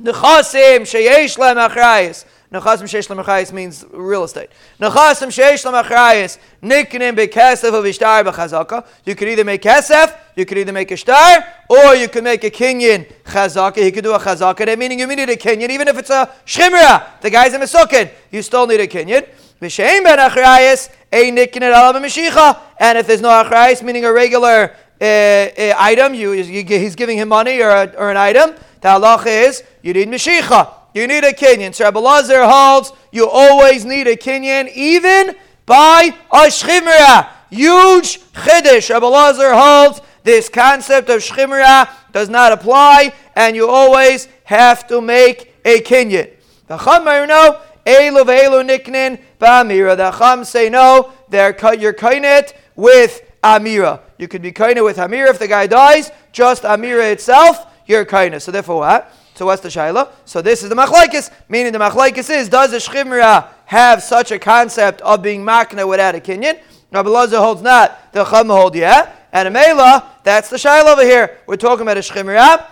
Nechasim 0.00 0.80
sheyesh 0.80 1.38
lem 1.38 1.56
achrayis. 1.56 2.24
Nechasim 2.52 2.84
sheish 2.84 3.08
lemachayis 3.08 3.52
means 3.52 3.84
real 3.90 4.22
estate. 4.22 4.50
Nechasim 4.80 5.28
sheish 5.28 5.64
lemachayis 5.66 6.38
niknim 6.62 7.16
bekesef 7.16 7.74
of 7.74 7.84
ishtar 7.84 8.22
b'chazaka. 8.22 8.86
You 9.04 9.16
could 9.16 9.26
either 9.28 9.42
make 9.42 9.62
kesef, 9.62 10.16
you 10.36 10.46
could 10.46 10.58
either 10.58 10.72
make 10.72 10.92
a 10.92 10.96
shtar, 10.96 11.44
or 11.68 11.96
you 11.96 12.08
could 12.08 12.22
make 12.22 12.44
a 12.44 12.50
kinyan 12.50 13.10
chazaka. 13.24 13.78
He 13.78 13.90
could 13.90 14.04
do 14.04 14.12
a 14.12 14.18
chazaka. 14.20 14.64
That 14.64 14.78
meaning 14.78 15.00
you 15.00 15.08
need 15.08 15.28
a 15.28 15.36
kinyan, 15.36 15.70
even 15.70 15.88
if 15.88 15.98
it's 15.98 16.10
a 16.10 16.32
shchimra. 16.46 17.20
The 17.20 17.30
guy's 17.30 17.52
a 17.52 17.58
mesukin. 17.58 18.10
You 18.30 18.42
still 18.42 18.68
need 18.68 18.78
a 18.78 18.86
kinyan. 18.86 19.28
B'sheim 19.60 20.04
ben 20.04 20.18
achrayis 20.18 20.88
a 21.12 21.32
nikin 21.32 21.62
alav 21.62 21.94
mishicha. 22.00 22.60
And 22.78 22.96
if 22.96 23.08
there's 23.08 23.22
no 23.22 23.30
achrayis, 23.30 23.82
meaning 23.82 24.04
a 24.04 24.12
regular 24.12 24.72
uh, 25.00 25.04
uh, 25.04 25.74
item, 25.78 26.14
you, 26.14 26.32
you, 26.32 26.64
he's 26.64 26.94
giving 26.94 27.18
him 27.18 27.28
money 27.28 27.60
or, 27.60 27.70
a, 27.70 27.92
or 27.96 28.10
an 28.10 28.16
item. 28.16 28.52
The 28.82 28.88
halacha 28.88 29.48
is 29.48 29.64
you 29.82 29.92
need 29.94 30.06
mishicha 30.06 30.75
you 30.96 31.06
need 31.06 31.24
a 31.24 31.32
kinyan. 31.32 31.74
So 31.74 31.84
Rabbi 31.84 32.00
Lazar 32.00 32.44
holds 32.44 32.92
you 33.12 33.28
always 33.28 33.84
need 33.84 34.06
a 34.06 34.16
kinyan, 34.16 34.72
even 34.74 35.34
by 35.66 36.14
a 36.32 36.46
shchimra. 36.46 37.28
Huge 37.50 38.20
chiddush. 38.32 38.90
Rabbi 38.90 39.06
Lazar 39.06 39.54
holds 39.54 40.00
this 40.24 40.48
concept 40.48 41.08
of 41.08 41.20
shchimra 41.20 41.88
does 42.12 42.28
not 42.28 42.52
apply, 42.52 43.12
and 43.34 43.54
you 43.54 43.68
always 43.68 44.28
have 44.44 44.86
to 44.88 45.00
make 45.00 45.54
a 45.64 45.80
kinyan. 45.80 46.32
The 46.66 46.78
Chumar 46.78 47.28
no, 47.28 47.60
elu 47.84 48.24
ve'elu 48.24 48.66
niknin 48.66 49.20
ba'amira. 49.38 49.96
The 49.96 50.10
Chum 50.12 50.44
say 50.44 50.68
no, 50.68 51.12
they're 51.28 51.56
you're 51.76 51.92
kainet 51.92 52.54
with 52.74 53.22
amira. 53.44 54.00
You 54.18 54.28
could 54.28 54.42
be 54.42 54.52
kainet 54.52 54.84
with 54.84 54.96
amira 54.96 55.28
if 55.28 55.38
the 55.38 55.48
guy 55.48 55.66
dies. 55.66 56.10
Just 56.32 56.64
amira 56.64 57.12
itself, 57.12 57.66
you're 57.86 58.04
kainet. 58.04 58.42
So 58.42 58.50
therefore, 58.50 58.78
what? 58.78 59.12
So 59.36 59.44
what's 59.44 59.60
the 59.60 59.68
shaila? 59.68 60.10
So 60.24 60.40
this 60.40 60.62
is 60.62 60.70
the 60.70 60.74
machlaikis, 60.74 61.30
meaning 61.48 61.72
the 61.72 61.78
machlaikis 61.78 62.30
is 62.30 62.48
does 62.48 62.72
a 62.72 62.78
shchimra 62.78 63.48
have 63.66 64.02
such 64.02 64.30
a 64.32 64.38
concept 64.38 65.02
of 65.02 65.22
being 65.22 65.42
makna 65.42 65.86
without 65.86 66.14
a 66.14 66.20
kinyan? 66.20 66.58
Rabbi 66.90 67.08
Lazar 67.10 67.38
holds 67.38 67.60
not. 67.60 68.12
The 68.14 68.24
chum 68.24 68.48
hold 68.48 68.74
yeah, 68.74 69.12
and 69.32 69.46
a 69.46 69.50
mela 69.50 70.10
that's 70.24 70.48
the 70.48 70.56
shaila 70.56 70.94
over 70.94 71.02
here. 71.02 71.38
We're 71.46 71.56
talking 71.56 71.82
about 71.82 71.98
a 71.98 72.00
shchimra. 72.00 72.66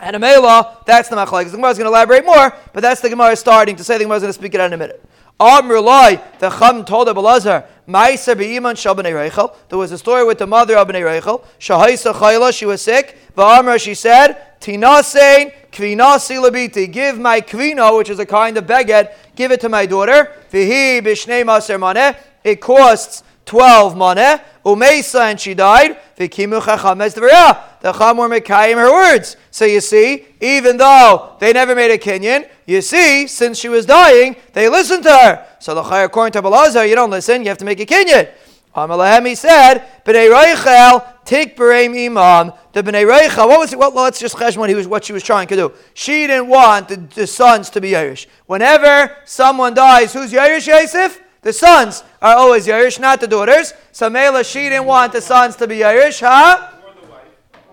And 0.00 0.14
a 0.14 0.18
mela, 0.20 0.78
that's 0.86 1.08
the 1.08 1.16
machlaikis. 1.16 1.50
The 1.50 1.56
Gemara 1.56 1.70
is 1.72 1.78
going 1.78 1.86
to 1.86 1.90
elaborate 1.90 2.24
more, 2.24 2.54
but 2.72 2.82
that's 2.82 3.00
the 3.00 3.08
Gemara 3.08 3.34
starting 3.34 3.74
to 3.74 3.82
say. 3.82 3.98
The 3.98 4.04
Gemara 4.04 4.18
is 4.18 4.22
going 4.22 4.32
to 4.32 4.38
speak 4.38 4.54
it 4.54 4.60
out 4.60 4.66
in 4.66 4.74
a 4.74 4.76
minute. 4.76 5.04
Amrulai, 5.40 6.20
the 6.40 6.50
Chum 6.50 6.84
told 6.84 7.06
Abelazar, 7.06 7.64
Ma'isa 7.88 8.36
be'iman 8.36 8.74
shal 8.74 8.94
b'nei. 8.96 9.54
There 9.68 9.78
was 9.78 9.92
a 9.92 9.98
story 9.98 10.24
with 10.24 10.38
the 10.38 10.46
mother 10.46 10.76
of 10.76 10.88
b'nei 10.88 11.20
Reichel. 11.20 11.44
Shahaisa 11.60 12.12
chayla, 12.12 12.52
she 12.52 12.66
was 12.66 12.82
sick. 12.82 13.16
V'amra, 13.36 13.80
she 13.80 13.94
said, 13.94 14.58
Tinasein 14.60 15.52
kvinasi 15.70 16.42
labiti. 16.42 16.90
Give 16.92 17.18
my 17.18 17.40
kvino, 17.40 17.98
which 17.98 18.10
is 18.10 18.18
a 18.18 18.26
kind 18.26 18.58
of 18.58 18.64
baguette, 18.64 19.14
give 19.36 19.52
it 19.52 19.60
to 19.60 19.68
my 19.68 19.86
daughter. 19.86 20.32
V'hi 20.50 21.00
b'shnei 21.00 21.44
maser 21.44 21.78
maneh. 21.78 22.16
It 22.42 22.60
costs 22.60 23.22
12 23.46 23.94
maneh. 23.94 24.42
Umeisa, 24.64 25.30
and 25.30 25.40
she 25.40 25.54
died. 25.54 25.96
V'kimu 26.18 26.60
chacham 26.64 26.98
The 27.80 27.92
cham 27.92 28.16
were 28.16 28.28
mekayim 28.28 28.74
her 28.74 28.92
words. 28.92 29.36
So 29.50 29.64
you 29.64 29.80
see, 29.80 30.26
even 30.40 30.76
though 30.76 31.36
they 31.38 31.52
never 31.52 31.74
made 31.74 31.90
a 31.90 31.98
kinyan, 31.98 32.48
you 32.66 32.82
see, 32.82 33.26
since 33.26 33.58
she 33.58 33.68
was 33.68 33.86
dying, 33.86 34.36
they 34.52 34.68
listened 34.68 35.04
to 35.04 35.10
her. 35.10 35.46
So 35.60 35.74
the 35.74 35.82
chay 35.82 36.04
according 36.04 36.32
to 36.32 36.42
Balazar, 36.42 36.88
you 36.88 36.94
don't 36.94 37.10
listen, 37.10 37.42
you 37.42 37.48
have 37.48 37.58
to 37.58 37.64
make 37.64 37.80
a 37.80 37.86
kinyan. 37.86 38.28
Amalahem, 38.74 39.26
he 39.26 39.34
said, 39.34 39.84
B'nei 40.04 40.30
Reichel, 40.30 41.04
take 41.24 41.56
Bereim 41.56 42.06
Imam. 42.06 42.52
The 42.72 42.82
B'nei 42.82 43.06
Reichel, 43.08 43.48
what 43.48 43.58
was 43.58 43.72
it? 43.72 43.78
Well, 43.78 43.92
let's 43.92 44.20
just 44.20 44.36
cheshmon, 44.36 44.68
he 44.68 44.74
was 44.74 44.86
what 44.86 45.04
she 45.04 45.12
was 45.12 45.22
trying 45.22 45.48
to 45.48 45.56
do. 45.56 45.72
She 45.94 46.26
didn't 46.26 46.48
want 46.48 46.88
the, 46.88 46.96
the 46.96 47.26
sons 47.26 47.70
to 47.70 47.80
be 47.80 47.96
Irish. 47.96 48.28
Whenever 48.46 49.16
someone 49.24 49.74
dies, 49.74 50.12
who's 50.12 50.34
Irish, 50.34 50.66
Yosef? 50.66 51.20
The 51.42 51.52
sons 51.52 52.04
are 52.20 52.34
always 52.36 52.68
Irish, 52.68 52.98
not 52.98 53.20
the 53.20 53.28
daughters. 53.28 53.72
So 53.92 54.10
Mela, 54.10 54.44
she 54.44 54.68
didn't 54.68 54.86
want 54.86 55.12
the 55.12 55.20
sons 55.20 55.56
to 55.56 55.66
be 55.66 55.82
Irish, 55.84 56.20
huh? 56.20 56.77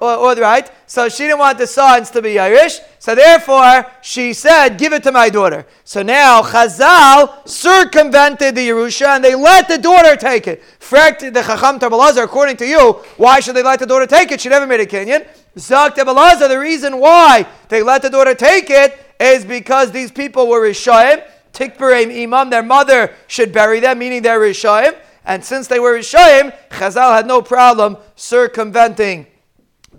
Or, 0.06 0.36
right? 0.36 0.70
So 0.88 1.10
she 1.10 1.24
didn't 1.24 1.40
want 1.40 1.58
the 1.58 1.68
sons 1.68 2.10
to 2.12 2.22
be 2.22 2.38
Irish. 2.40 2.80
So 3.00 3.16
therefore, 3.16 3.86
she 4.02 4.34
said, 4.34 4.78
"Give 4.78 4.94
it 4.94 5.04
to 5.04 5.12
my 5.12 5.30
daughter." 5.30 5.66
So 5.84 6.04
now 6.04 6.42
Chazal 6.42 7.48
circumvented 7.48 8.56
the 8.56 8.70
Yerusha 8.70 9.08
and 9.16 9.24
they 9.24 9.36
let 9.36 9.68
the 9.68 9.78
daughter 9.78 10.16
take 10.16 10.48
it. 10.48 10.64
Frekt 10.80 11.20
the 11.20 11.42
Chacham 11.42 11.80
Tabalazer, 11.80 12.24
according 12.24 12.58
to 12.58 12.66
you, 12.66 13.00
why 13.18 13.40
should 13.40 13.56
they 13.56 13.64
let 13.64 13.80
the 13.80 13.86
daughter 13.86 14.06
take 14.06 14.32
it? 14.32 14.42
She 14.42 14.50
never 14.50 14.68
made 14.68 14.80
a 14.80 14.86
kinyan. 14.86 15.26
Zak 15.58 15.96
Tabalazer, 15.96 16.48
the 16.48 16.60
reason 16.60 17.00
why 17.00 17.46
they 17.70 17.82
let 17.82 18.02
the 18.02 18.10
daughter 18.10 18.36
take 18.36 18.70
it 18.70 19.00
is 19.20 19.46
because 19.46 19.92
these 19.92 20.12
people 20.12 20.48
were 20.48 20.62
Rishayim. 20.62 21.24
Tikbarim 21.54 22.12
Imam, 22.24 22.50
their 22.50 22.64
mother 22.64 23.14
should 23.28 23.54
bury 23.54 23.80
them, 23.80 24.00
meaning 24.00 24.22
they're 24.22 24.40
Rishayim. 24.40 24.96
And 25.26 25.44
since 25.44 25.68
they 25.68 25.80
were 25.80 25.94
Rishayim, 25.94 26.54
Chazal 26.70 27.16
had 27.16 27.26
no 27.26 27.42
problem 27.42 27.98
circumventing 28.16 29.28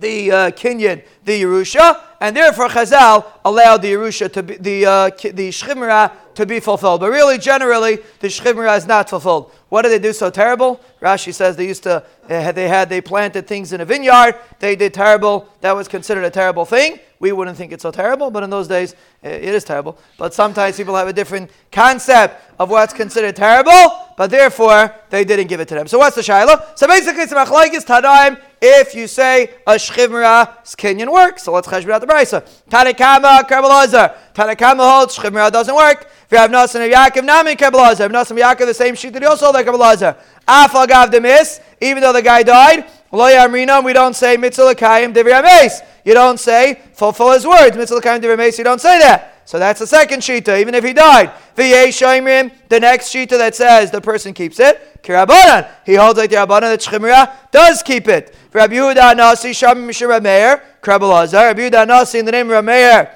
the 0.00 0.30
uh, 0.30 0.50
Kinyan, 0.50 1.02
the 1.24 1.42
Yerusha, 1.42 2.00
and 2.26 2.36
therefore 2.36 2.66
Chazal 2.66 3.24
allowed 3.44 3.82
the 3.82 3.92
Yerusha 3.92 4.32
to 4.32 4.42
be, 4.42 4.56
the, 4.56 4.84
uh, 4.84 5.10
the 5.10 6.10
to 6.34 6.44
be 6.44 6.58
fulfilled. 6.58 7.00
But 7.00 7.10
really, 7.10 7.38
generally, 7.38 8.00
the 8.18 8.26
Shchimra 8.26 8.76
is 8.76 8.84
not 8.84 9.08
fulfilled. 9.08 9.52
What 9.68 9.82
did 9.82 9.90
they 9.90 10.00
do 10.00 10.12
so 10.12 10.28
terrible? 10.28 10.80
Rashi 11.00 11.32
says 11.32 11.56
they 11.56 11.68
used 11.68 11.84
to, 11.84 12.04
they 12.26 12.68
had, 12.68 12.88
they 12.88 13.00
planted 13.00 13.46
things 13.46 13.72
in 13.72 13.80
a 13.80 13.84
vineyard, 13.84 14.34
they 14.58 14.74
did 14.74 14.92
terrible, 14.92 15.48
that 15.60 15.72
was 15.72 15.86
considered 15.86 16.24
a 16.24 16.30
terrible 16.30 16.64
thing. 16.64 16.98
We 17.18 17.32
wouldn't 17.32 17.56
think 17.56 17.72
it's 17.72 17.82
so 17.82 17.90
terrible, 17.90 18.30
but 18.30 18.42
in 18.42 18.50
those 18.50 18.68
days, 18.68 18.94
it 19.22 19.42
is 19.42 19.64
terrible. 19.64 19.96
But 20.18 20.34
sometimes 20.34 20.76
people 20.76 20.94
have 20.96 21.08
a 21.08 21.12
different 21.12 21.50
concept 21.72 22.42
of 22.58 22.70
what's 22.70 22.92
considered 22.92 23.36
terrible, 23.36 24.12
but 24.18 24.30
therefore, 24.30 24.94
they 25.08 25.24
didn't 25.24 25.46
give 25.46 25.60
it 25.60 25.68
to 25.68 25.74
them. 25.74 25.86
So 25.86 25.98
what's 25.98 26.16
the 26.16 26.22
Shiloh? 26.22 26.62
So 26.74 26.86
basically, 26.86 27.22
it's 27.22 27.32
machlaikis 27.32 27.86
tadaim 27.86 28.38
if 28.60 28.94
you 28.94 29.06
say 29.06 29.54
a 29.66 29.74
shchimra 29.74 30.64
kinyan 30.76 31.10
works. 31.10 31.44
So 31.44 31.52
let's 31.52 31.68
cheshbon 31.68 31.92
out 31.92 32.00
the 32.00 32.06
brisa. 32.16 32.46
Tanna 32.68 32.92
Kamma 32.92 33.42
Kabbalazar. 33.42 34.14
Tanna 34.34 34.56
Kamma 34.56 34.90
holds 34.90 35.16
shchimra 35.16 35.50
doesn't 35.50 35.74
work. 35.74 36.10
If 36.26 36.32
you 36.32 36.38
have 36.38 36.50
Nasan 36.50 36.84
and 36.84 36.92
Yaakov, 36.92 37.24
Nami 37.24 37.54
Kabbalazar. 37.54 38.08
Nasan 38.08 38.30
and 38.30 38.40
Yaakov, 38.40 38.66
the 38.66 38.74
same 38.74 38.94
sheet 38.94 39.12
that 39.12 39.22
he 39.22 39.26
also 39.26 39.52
like 39.52 39.66
Kabbalazar. 39.66 40.16
Afagav 40.46 41.10
the 41.10 41.20
miss, 41.20 41.60
even 41.80 42.02
though 42.02 42.12
the 42.12 42.22
guy 42.22 42.42
died. 42.42 42.84
Lo 43.12 43.26
Yamrina, 43.26 43.84
we 43.84 43.92
don't 43.92 44.14
say 44.14 44.36
mitzvah 44.36 44.74
kayim 44.74 45.14
divir 45.14 45.82
You 46.04 46.14
don't 46.14 46.38
say 46.38 46.80
fulfill 46.92 47.32
his 47.32 47.46
words. 47.46 47.76
Mitzvah 47.76 48.00
kayim 48.00 48.20
divir 48.20 48.58
You 48.58 48.64
don't 48.64 48.80
say 48.80 48.98
that. 48.98 49.36
So 49.46 49.60
that's 49.60 49.78
the 49.78 49.86
second 49.86 50.22
shita, 50.22 50.60
even 50.60 50.74
if 50.74 50.82
he 50.82 50.92
died. 50.92 51.30
The 51.54 52.78
next 52.80 53.14
shita 53.14 53.38
that 53.38 53.54
says 53.54 53.92
the 53.92 54.00
person 54.00 54.34
keeps 54.34 54.58
it. 54.58 55.02
Kirabanan. 55.04 55.68
He 55.86 55.94
holds 55.94 56.18
like 56.18 56.30
the 56.30 56.36
Rabbanan 56.36 56.62
that 56.62 56.80
Shchimra 56.80 57.30
does 57.52 57.80
keep 57.84 58.08
it. 58.08 58.34
Rabbi 58.52 58.74
Yehuda 58.74 59.16
Nasi 59.16 59.52
Sham 59.52 59.86
Mishra 59.86 60.20
Meir. 60.86 60.98
Krabbalazar. 60.98 61.32
Rabbi 61.32 61.70
Yehuda 61.70 61.86
Nasi 61.86 62.18
in 62.18 62.24
the 62.24 62.32
name 62.32 62.50
of 62.50 62.64
Rameir. 62.64 63.10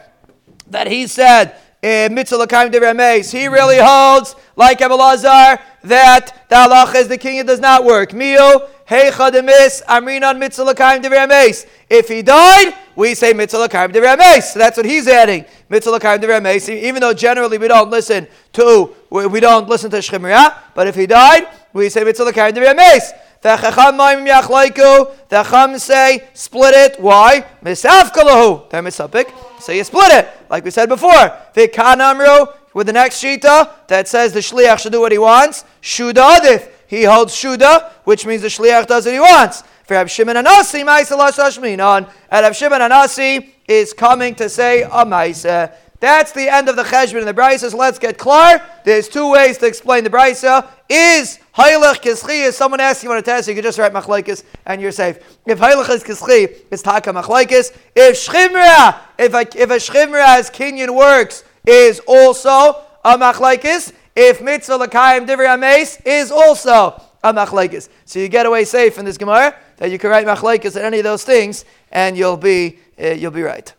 that 0.69 0.87
he 0.87 1.07
said 1.07 1.57
in 1.83 2.15
Mitzvah 2.15 2.47
Lakaim 2.47 2.71
Deremes, 2.71 3.33
he 3.33 3.49
really 3.49 3.79
holds, 3.81 4.37
like 4.57 4.81
Abelazar, 4.81 5.61
that 5.83 6.47
the 6.51 6.57
halacha 6.57 6.97
is 6.97 7.09
the 7.09 7.17
king 7.17 7.39
it 7.39 7.47
does 7.47 7.61
not 7.61 7.85
work. 7.85 8.13
Mio, 8.13 8.69
heicha 8.87 9.33
demis, 9.33 9.83
amrinan 9.87 10.39
Mitzvah 10.39 10.75
Lakaim 10.75 11.03
Deremes. 11.03 11.67
If 11.89 12.09
he 12.09 12.23
died, 12.23 12.75
we 12.97 13.15
say 13.15 13.33
Mitzvah 13.33 13.69
Lakaim 13.69 13.93
Deremes. 13.93 14.43
So 14.43 14.59
that's 14.59 14.77
what 14.77 14.85
he's 14.85 15.09
adding. 15.09 15.47
Mitzvah 15.71 15.99
Lakaim 15.99 16.21
Deremes, 16.21 16.69
even 16.69 17.01
though 17.01 17.15
generally 17.15 17.57
we 17.57 17.69
don't 17.69 17.91
listen 17.91 18.29
to, 18.53 18.95
we 19.09 19.41
don't 19.41 19.69
listen 19.69 19.91
to 19.91 19.99
Shchimriyah, 19.99 20.55
but 20.75 20.87
if 20.87 20.95
he 20.95 21.07
died, 21.07 21.49
we 21.73 21.89
say 21.89 22.05
Mitzvah 22.05 22.31
Lakaim 22.31 22.53
Deremes. 22.53 23.11
The 23.43 23.57
Chacham 23.57 23.97
Maim 23.97 24.27
Yachlaiku, 24.27 25.29
the 25.29 25.43
Chacham 25.43 25.79
say, 25.79 26.29
split 26.35 26.75
it. 26.75 27.01
Why? 27.01 27.47
Misaf 27.65 28.11
Kalahu. 28.11 28.69
They're 28.69 28.83
misapik. 28.83 29.33
So 29.61 29.73
you 29.73 29.83
split 29.85 30.13
it, 30.13 30.29
like 30.51 30.63
we 30.65 30.71
said 30.71 30.91
before. 30.91 31.33
The 31.55 31.69
Kanamru, 31.69 32.55
with 32.75 32.87
the 32.87 32.93
next 32.93 33.23
Shita, 33.23 33.87
that 33.89 34.09
says 34.09 34.33
the 34.33 34.41
Shliach 34.41 34.81
should 34.81 34.93
do 34.93 35.01
what 35.01 35.13
he 35.13 35.19
wants. 35.19 35.65
Shuda 35.81 36.39
Adif. 36.39 36.69
He 36.87 37.05
holds 37.05 37.35
Shuda, 37.35 37.91
which 38.05 38.27
means 38.27 38.43
the 38.43 38.49
Shliach 38.49 38.87
does 38.87 39.07
what 39.07 39.15
he 39.15 39.21
wants. 39.21 39.63
For 39.85 39.95
Rab 39.95 40.09
Shimon 40.09 40.37
Anasi, 40.37 40.85
Ma'isalash 40.85 41.39
Hashminan. 41.39 42.11
And 42.31 42.45
Rab 42.45 42.55
Shimon 42.55 42.81
Anasi 42.81 43.53
is 43.67 43.93
coming 43.93 44.35
to 44.35 44.49
say 44.49 44.83
a 44.83 45.07
Ma'isa. 45.07 45.73
That's 46.01 46.33
the 46.33 46.49
end 46.49 46.69
of 46.71 46.77
the 46.77 46.83
cheshbon 46.83 47.19
and 47.19 47.29
the 47.29 47.35
brisa. 47.35 47.71
So 47.71 47.77
let's 47.77 47.99
get 47.99 48.17
clear. 48.17 48.67
There's 48.85 49.07
two 49.07 49.31
ways 49.31 49.59
to 49.59 49.67
explain 49.67 50.03
the 50.03 50.11
brisa. 50.11 50.67
Is 50.89 51.39
haylech 51.55 52.01
kischi? 52.01 52.47
Is 52.47 52.57
someone 52.57 52.81
asking 52.81 53.09
you 53.09 53.13
on 53.13 53.19
a 53.19 53.23
test? 53.23 53.49
You 53.49 53.55
can 53.55 53.63
just 53.63 53.79
write 53.79 53.93
machlekes 53.93 54.43
and 54.65 54.81
you're 54.81 54.93
safe. 54.93 55.19
If 55.47 55.59
haylech 55.59 55.91
is 55.91 56.03
kischi, 56.03 56.65
it's 56.71 56.83
taka 56.83 57.11
machlekes. 57.13 57.77
If 57.95 58.17
shchimra, 58.17 58.99
if 59.19 59.35
a 59.35 59.41
if 59.63 59.71
a 59.71 59.77
shchimra 59.77 60.39
as 60.39 60.51
kinyan 60.51 60.97
works, 60.97 61.45
is 61.67 62.01
also 62.07 62.83
a 63.05 63.19
machlekes. 63.19 63.93
If 64.17 64.41
mitzvah 64.41 64.79
lakayim 64.79 65.27
divrei 65.27 65.55
ames 65.55 65.99
is 66.07 66.31
also 66.31 67.01
a 67.23 67.35
machlekes. 67.35 67.91
So 68.07 68.19
you 68.19 68.29
get 68.29 68.47
away 68.47 68.65
safe 68.65 68.99
in 68.99 69.05
this 69.05 69.19
gemara 69.19 69.55
that 69.77 69.91
you 69.91 69.99
can 69.99 70.09
write 70.09 70.27
machlekes 70.27 70.77
at 70.77 70.83
any 70.83 70.99
of 70.99 71.05
those 71.05 71.25
things 71.25 71.67
and 71.93 72.17
you'll 72.17 72.39
be 72.39 72.79
uh, 72.99 73.09
you'll 73.09 73.31
be 73.31 73.43
right. 73.43 73.75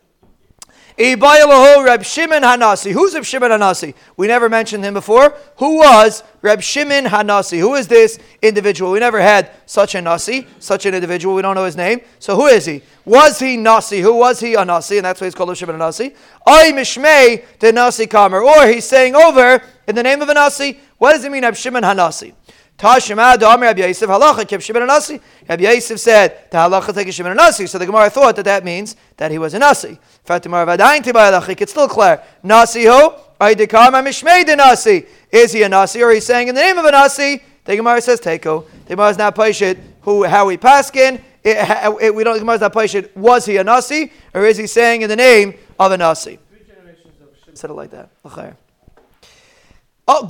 Reb 1.02 2.04
Shimon 2.04 2.44
Hanasi. 2.44 2.92
Who's 2.92 3.16
Reb 3.16 3.26
Shimon 3.26 3.52
Hanasi? 3.52 3.94
We 4.18 4.28
never 4.28 4.50
mentioned 4.50 4.84
him 4.84 4.94
before. 4.94 5.36
Who 5.58 5.78
was 5.78 6.24
Reb 6.42 6.62
Shimon 6.62 7.06
Hanasi? 7.06 7.60
Who 7.60 7.76
is 7.76 7.88
this 7.88 8.20
individual? 8.42 8.92
We 8.92 9.00
never 9.00 9.20
had 9.20 9.52
such 9.66 9.96
a 9.96 10.02
Nasi, 10.02 10.48
such 10.60 10.86
an 10.86 10.94
individual. 10.94 11.36
We 11.36 11.42
don't 11.42 11.56
know 11.56 11.66
his 11.66 11.76
name. 11.76 12.02
So 12.20 12.36
who 12.36 12.48
is 12.48 12.66
he? 12.66 12.84
Was 13.06 13.40
he 13.40 13.58
Nasi? 13.58 14.00
Who 14.02 14.16
was 14.16 14.40
he 14.40 14.54
a 14.54 14.64
Nasi? 14.64 14.98
And 14.98 15.06
that's 15.06 15.20
why 15.20 15.28
he's 15.28 15.36
called 15.36 15.50
Reb 15.50 15.58
Shimon 15.58 15.78
Hanasi. 15.78 16.16
I 16.46 16.72
Mishmei 16.72 17.46
the 17.60 17.72
Nasi 17.72 18.06
Kamer. 18.06 18.44
Or 18.44 18.68
he's 18.68 18.86
saying 18.86 19.16
over 19.16 19.62
in 19.88 19.96
the 19.96 20.04
name 20.04 20.22
of 20.22 20.30
a 20.30 20.34
Nasi. 20.34 20.80
What 20.98 21.14
does 21.14 21.26
it 21.26 21.32
mean, 21.32 21.44
Reb 21.44 21.56
Shimon 21.56 21.84
Hanasi? 21.84 22.34
Tashima 22.82 23.34
ah, 23.34 23.38
Da'amir 23.38 23.62
Rabbi 23.62 23.82
Yosef 23.86 24.10
halacha 24.10 24.48
kept 24.48 24.64
Shimon 24.64 24.82
Anasi. 24.82 25.22
Rabbi 25.48 25.72
Yosef 25.72 26.00
said 26.00 26.50
the 26.50 26.58
halacha 26.58 26.92
take 26.92 27.14
Shimon 27.14 27.38
Anasi. 27.38 27.70
So 27.70 27.78
the 27.78 27.86
Gemara 27.86 28.10
thought 28.10 28.36
that 28.38 28.46
that 28.46 28.66
means 28.66 28.96
that 29.18 29.30
he 29.30 29.38
was 29.38 29.54
a 29.54 29.60
Nasi. 29.60 30.00
Fatimar 30.26 30.66
Vadayin 30.66 31.02
Tibai 31.02 31.32
halacha. 31.32 31.62
It's 31.62 31.74
still 31.74 31.88
clear. 31.88 32.24
Nasi 32.42 32.86
ho? 32.86 33.22
Aydikam 33.40 33.94
Mishmei 34.04 34.44
de 34.48 34.56
Nasi. 34.56 35.06
Is 35.32 35.52
he 35.52 35.62
a 35.62 35.70
Nasi 35.70 36.02
or 36.02 36.10
he's 36.10 36.26
saying 36.26 36.48
in 36.48 36.56
the 36.56 36.62
name 36.62 36.80
of 36.80 36.86
a 36.86 36.90
Nasi? 36.90 37.44
The 37.66 37.76
Gemara 37.76 38.02
says 38.02 38.20
Teko. 38.20 38.66
The 38.86 38.96
Gemara 38.96 39.10
is 39.10 39.18
not 39.20 39.36
Paishit 39.36 39.80
who 40.02 40.24
how 40.24 40.48
we 40.48 40.58
paskin. 40.58 41.22
It, 41.44 41.58
it, 42.02 42.16
we 42.16 42.24
don't. 42.24 42.34
The 42.34 42.40
Gemara 42.40 42.56
is 42.56 42.62
not 42.62 42.74
Paishit. 42.74 43.16
Was 43.16 43.46
he 43.46 43.58
a 43.58 43.64
Nasi 43.64 44.12
or 44.34 44.44
is 44.48 44.58
he 44.58 44.66
saying 44.66 45.04
in 45.04 45.10
the 45.10 45.16
name 45.16 45.54
of 45.80 45.92
a 45.92 45.98
Nasi? 45.98 46.40
Three 46.50 46.66
generations 46.66 47.14
of 47.22 47.60
Said 47.60 47.70
it 47.70 47.74
like 47.74 47.92
that. 47.92 48.10
Oh, 48.26 48.30
Gufa 48.30 48.48
Am 48.48 48.58
Rabbi 48.58 48.58
Yosef 48.58 48.58
Halacha 48.58 49.20
Keb 49.20 49.20
Shimon 49.20 49.20
Anasi. 49.22 49.91
Oh, 50.08 50.26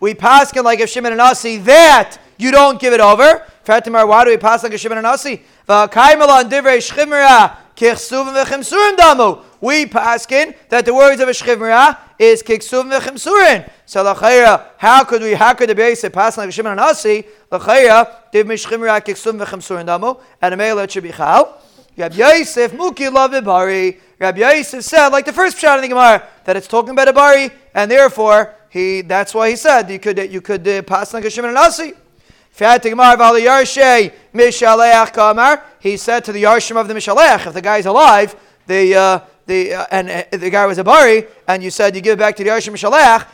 we 0.00 0.14
pass 0.14 0.52
in 0.52 0.64
like 0.64 0.80
a 0.80 0.86
Shimon 0.86 1.12
Anasi 1.12 1.64
that 1.64 2.18
you 2.36 2.50
don't 2.50 2.80
give 2.80 2.92
it 2.92 3.00
over. 3.00 3.46
Fatimar, 3.64 4.08
why 4.08 4.24
do 4.24 4.30
we 4.30 4.36
pass 4.36 4.64
like 4.64 4.74
a 4.74 4.78
Shimon 4.78 4.98
v'chimsurim 8.34 8.96
damu. 8.96 9.44
We 9.60 9.86
paskin 9.86 10.54
that 10.68 10.84
the 10.84 10.92
words 10.92 11.20
of 11.20 11.28
a 11.28 11.32
shchimra 11.32 11.96
is 12.18 12.42
kichsuvim 12.42 12.90
v'chimsurim. 12.98 13.70
So 13.86 14.02
l'chayra, 14.02 14.66
how 14.76 15.04
could 15.04 15.22
we? 15.22 15.34
How 15.34 15.54
could 15.54 15.68
the 15.68 15.76
Yosef 15.80 16.12
pass 16.12 16.36
like 16.36 16.48
a 16.48 16.52
Shimon 16.52 16.76
Anasi? 16.76 17.24
L'chayra 17.50 18.08
div 18.32 18.46
mishchimra 18.46 19.00
kichsuvim 19.00 19.44
v'chimsurim 19.44 19.86
damu. 19.86 20.20
And 20.40 20.54
a 20.54 20.56
male 20.56 20.80
it 20.80 20.90
should 20.90 21.04
be 21.04 21.12
chal. 21.12 21.60
Rabbi 21.96 22.16
Yosef 22.16 22.74
muki 22.74 23.04
lavibari. 23.04 23.98
Rabbi 24.22 24.38
Yosef 24.38 24.84
said, 24.84 25.08
like 25.08 25.24
the 25.24 25.32
first 25.32 25.56
pshat 25.58 25.74
in 25.76 25.82
the 25.82 25.88
Gemara, 25.88 26.22
that 26.44 26.56
it's 26.56 26.68
talking 26.68 26.90
about 26.90 27.08
a 27.08 27.12
bari, 27.12 27.50
and 27.74 27.90
therefore 27.90 28.54
he 28.68 29.02
that's 29.02 29.34
why 29.34 29.50
he 29.50 29.56
said 29.56 29.90
you 29.90 29.98
could 29.98 30.16
you 30.30 30.40
could 30.40 30.66
uh, 30.68 30.80
pass 30.82 31.12
like 31.12 31.24
a 31.24 31.30
Shimon 31.30 31.50
and 31.50 31.58
Asi. 31.58 31.92
He 32.54 32.64
said 32.64 32.82
to 32.82 32.92
the 36.32 36.42
Yarshim 36.44 36.76
of 36.76 36.86
the 36.86 36.94
Mishalech, 36.94 37.46
if 37.48 37.52
the 37.52 37.60
guy's 37.60 37.86
alive, 37.86 38.36
the 38.68 38.94
uh, 38.94 39.18
the 39.46 39.74
uh, 39.74 39.86
and 39.90 40.08
uh, 40.08 40.22
the 40.30 40.50
guy 40.50 40.66
was 40.66 40.78
a 40.78 40.84
bari, 40.84 41.24
and 41.48 41.60
you 41.60 41.70
said 41.70 41.96
you 41.96 42.00
give 42.00 42.12
it 42.12 42.20
back 42.20 42.36
to 42.36 42.44
the 42.44 42.50
Yarshim 42.50 42.74
Mishalech. 42.74 43.26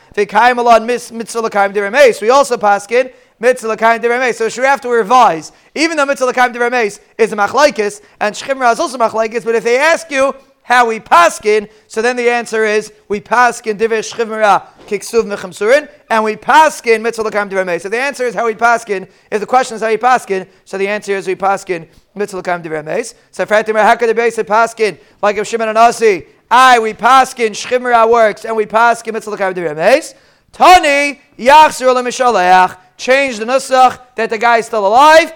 We 2.21 2.29
also 2.31 2.57
pass 2.57 2.87
it 2.89 3.15
mitzvah 3.39 3.69
l'kaim 3.69 4.01
diremes. 4.01 4.35
So 4.35 4.61
we 4.61 4.67
have 4.67 4.81
to 4.81 4.89
revise, 4.89 5.51
even 5.75 5.97
though 5.97 6.05
mitzvah 6.05 6.33
diremes 6.33 6.99
is 7.17 7.31
a 7.31 7.35
machlaikis 7.35 8.01
and 8.19 8.35
shchimra 8.35 8.73
is 8.73 8.79
also 8.79 8.97
machlaikis, 8.97 9.45
but 9.45 9.55
if 9.55 9.63
they 9.63 9.77
ask 9.77 10.11
you 10.11 10.35
how 10.69 10.85
we 10.85 10.99
paskin. 10.99 11.67
So 11.87 11.99
then 11.99 12.15
the 12.15 12.29
answer 12.29 12.63
is 12.63 12.93
we 13.07 13.19
paskin 13.19 13.75
divish 13.75 14.13
chivmira 14.13 14.67
kiksuv 14.85 15.23
mechemsurin, 15.23 15.89
and 16.11 16.23
we 16.23 16.35
paskin 16.35 17.01
mitzvah 17.01 17.23
lakam 17.23 17.49
divrei 17.49 17.81
So 17.81 17.89
the 17.89 17.97
answer 17.97 18.25
is 18.25 18.35
how 18.35 18.45
we 18.45 18.53
paskin. 18.53 19.09
If 19.31 19.41
the 19.41 19.47
question 19.47 19.75
is 19.77 19.81
how 19.81 19.89
we 19.89 19.97
paskin, 19.97 20.47
so 20.65 20.77
the 20.77 20.87
answer 20.87 21.13
is 21.13 21.25
we 21.25 21.35
paskin 21.35 21.89
mitzvah 22.13 22.43
lakam 22.43 22.63
divrei 22.63 23.15
So 23.31 23.47
fratim 23.47 23.81
haka 23.81 24.05
the 24.05 24.13
base 24.13 24.37
paskin 24.37 24.99
like 25.23 25.37
if 25.37 25.47
Shimon 25.47 25.69
Anasi. 25.69 26.27
I 26.51 26.77
we 26.77 26.93
paskin 26.93 27.49
shchimra 27.49 28.07
works 28.07 28.45
and 28.45 28.55
we 28.55 28.67
paskin 28.67 29.13
mitzvah 29.13 29.37
lakam 29.37 29.55
divrei 29.55 30.15
Tani 30.51 31.19
yachzur 31.39 31.95
lemishalech. 31.95 32.77
Change 32.95 33.39
the 33.39 33.45
nusach 33.45 33.99
that 34.15 34.29
the 34.29 34.37
guy 34.37 34.57
is 34.57 34.67
still 34.67 34.85
alive. 34.85 35.33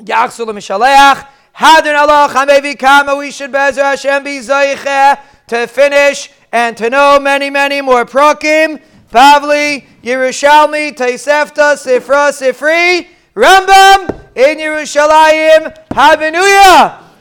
Yachzur 0.00 0.46
lemishalech. 0.46 1.28
Hadin 1.58 1.96
Allah 1.98 2.76
Kama, 2.76 3.16
we 3.16 3.32
should 3.32 3.50
Bezer 3.50 3.82
Hashem 3.82 4.22
be 4.22 4.38
Zayche 4.38 5.18
to 5.48 5.66
finish 5.66 6.30
and 6.52 6.76
to 6.76 6.88
know 6.88 7.18
many, 7.18 7.50
many 7.50 7.80
more 7.80 8.04
Prokim, 8.04 8.80
Bavli, 9.10 9.84
Yerushalmi, 10.04 10.92
Taisefta, 10.94 11.74
Sifra, 11.74 12.30
Sifri, 12.30 13.08
Rambam, 13.34 14.08
in 14.36 14.58
Yerushalayim, 14.58 15.76
Habenuya. 15.88 17.07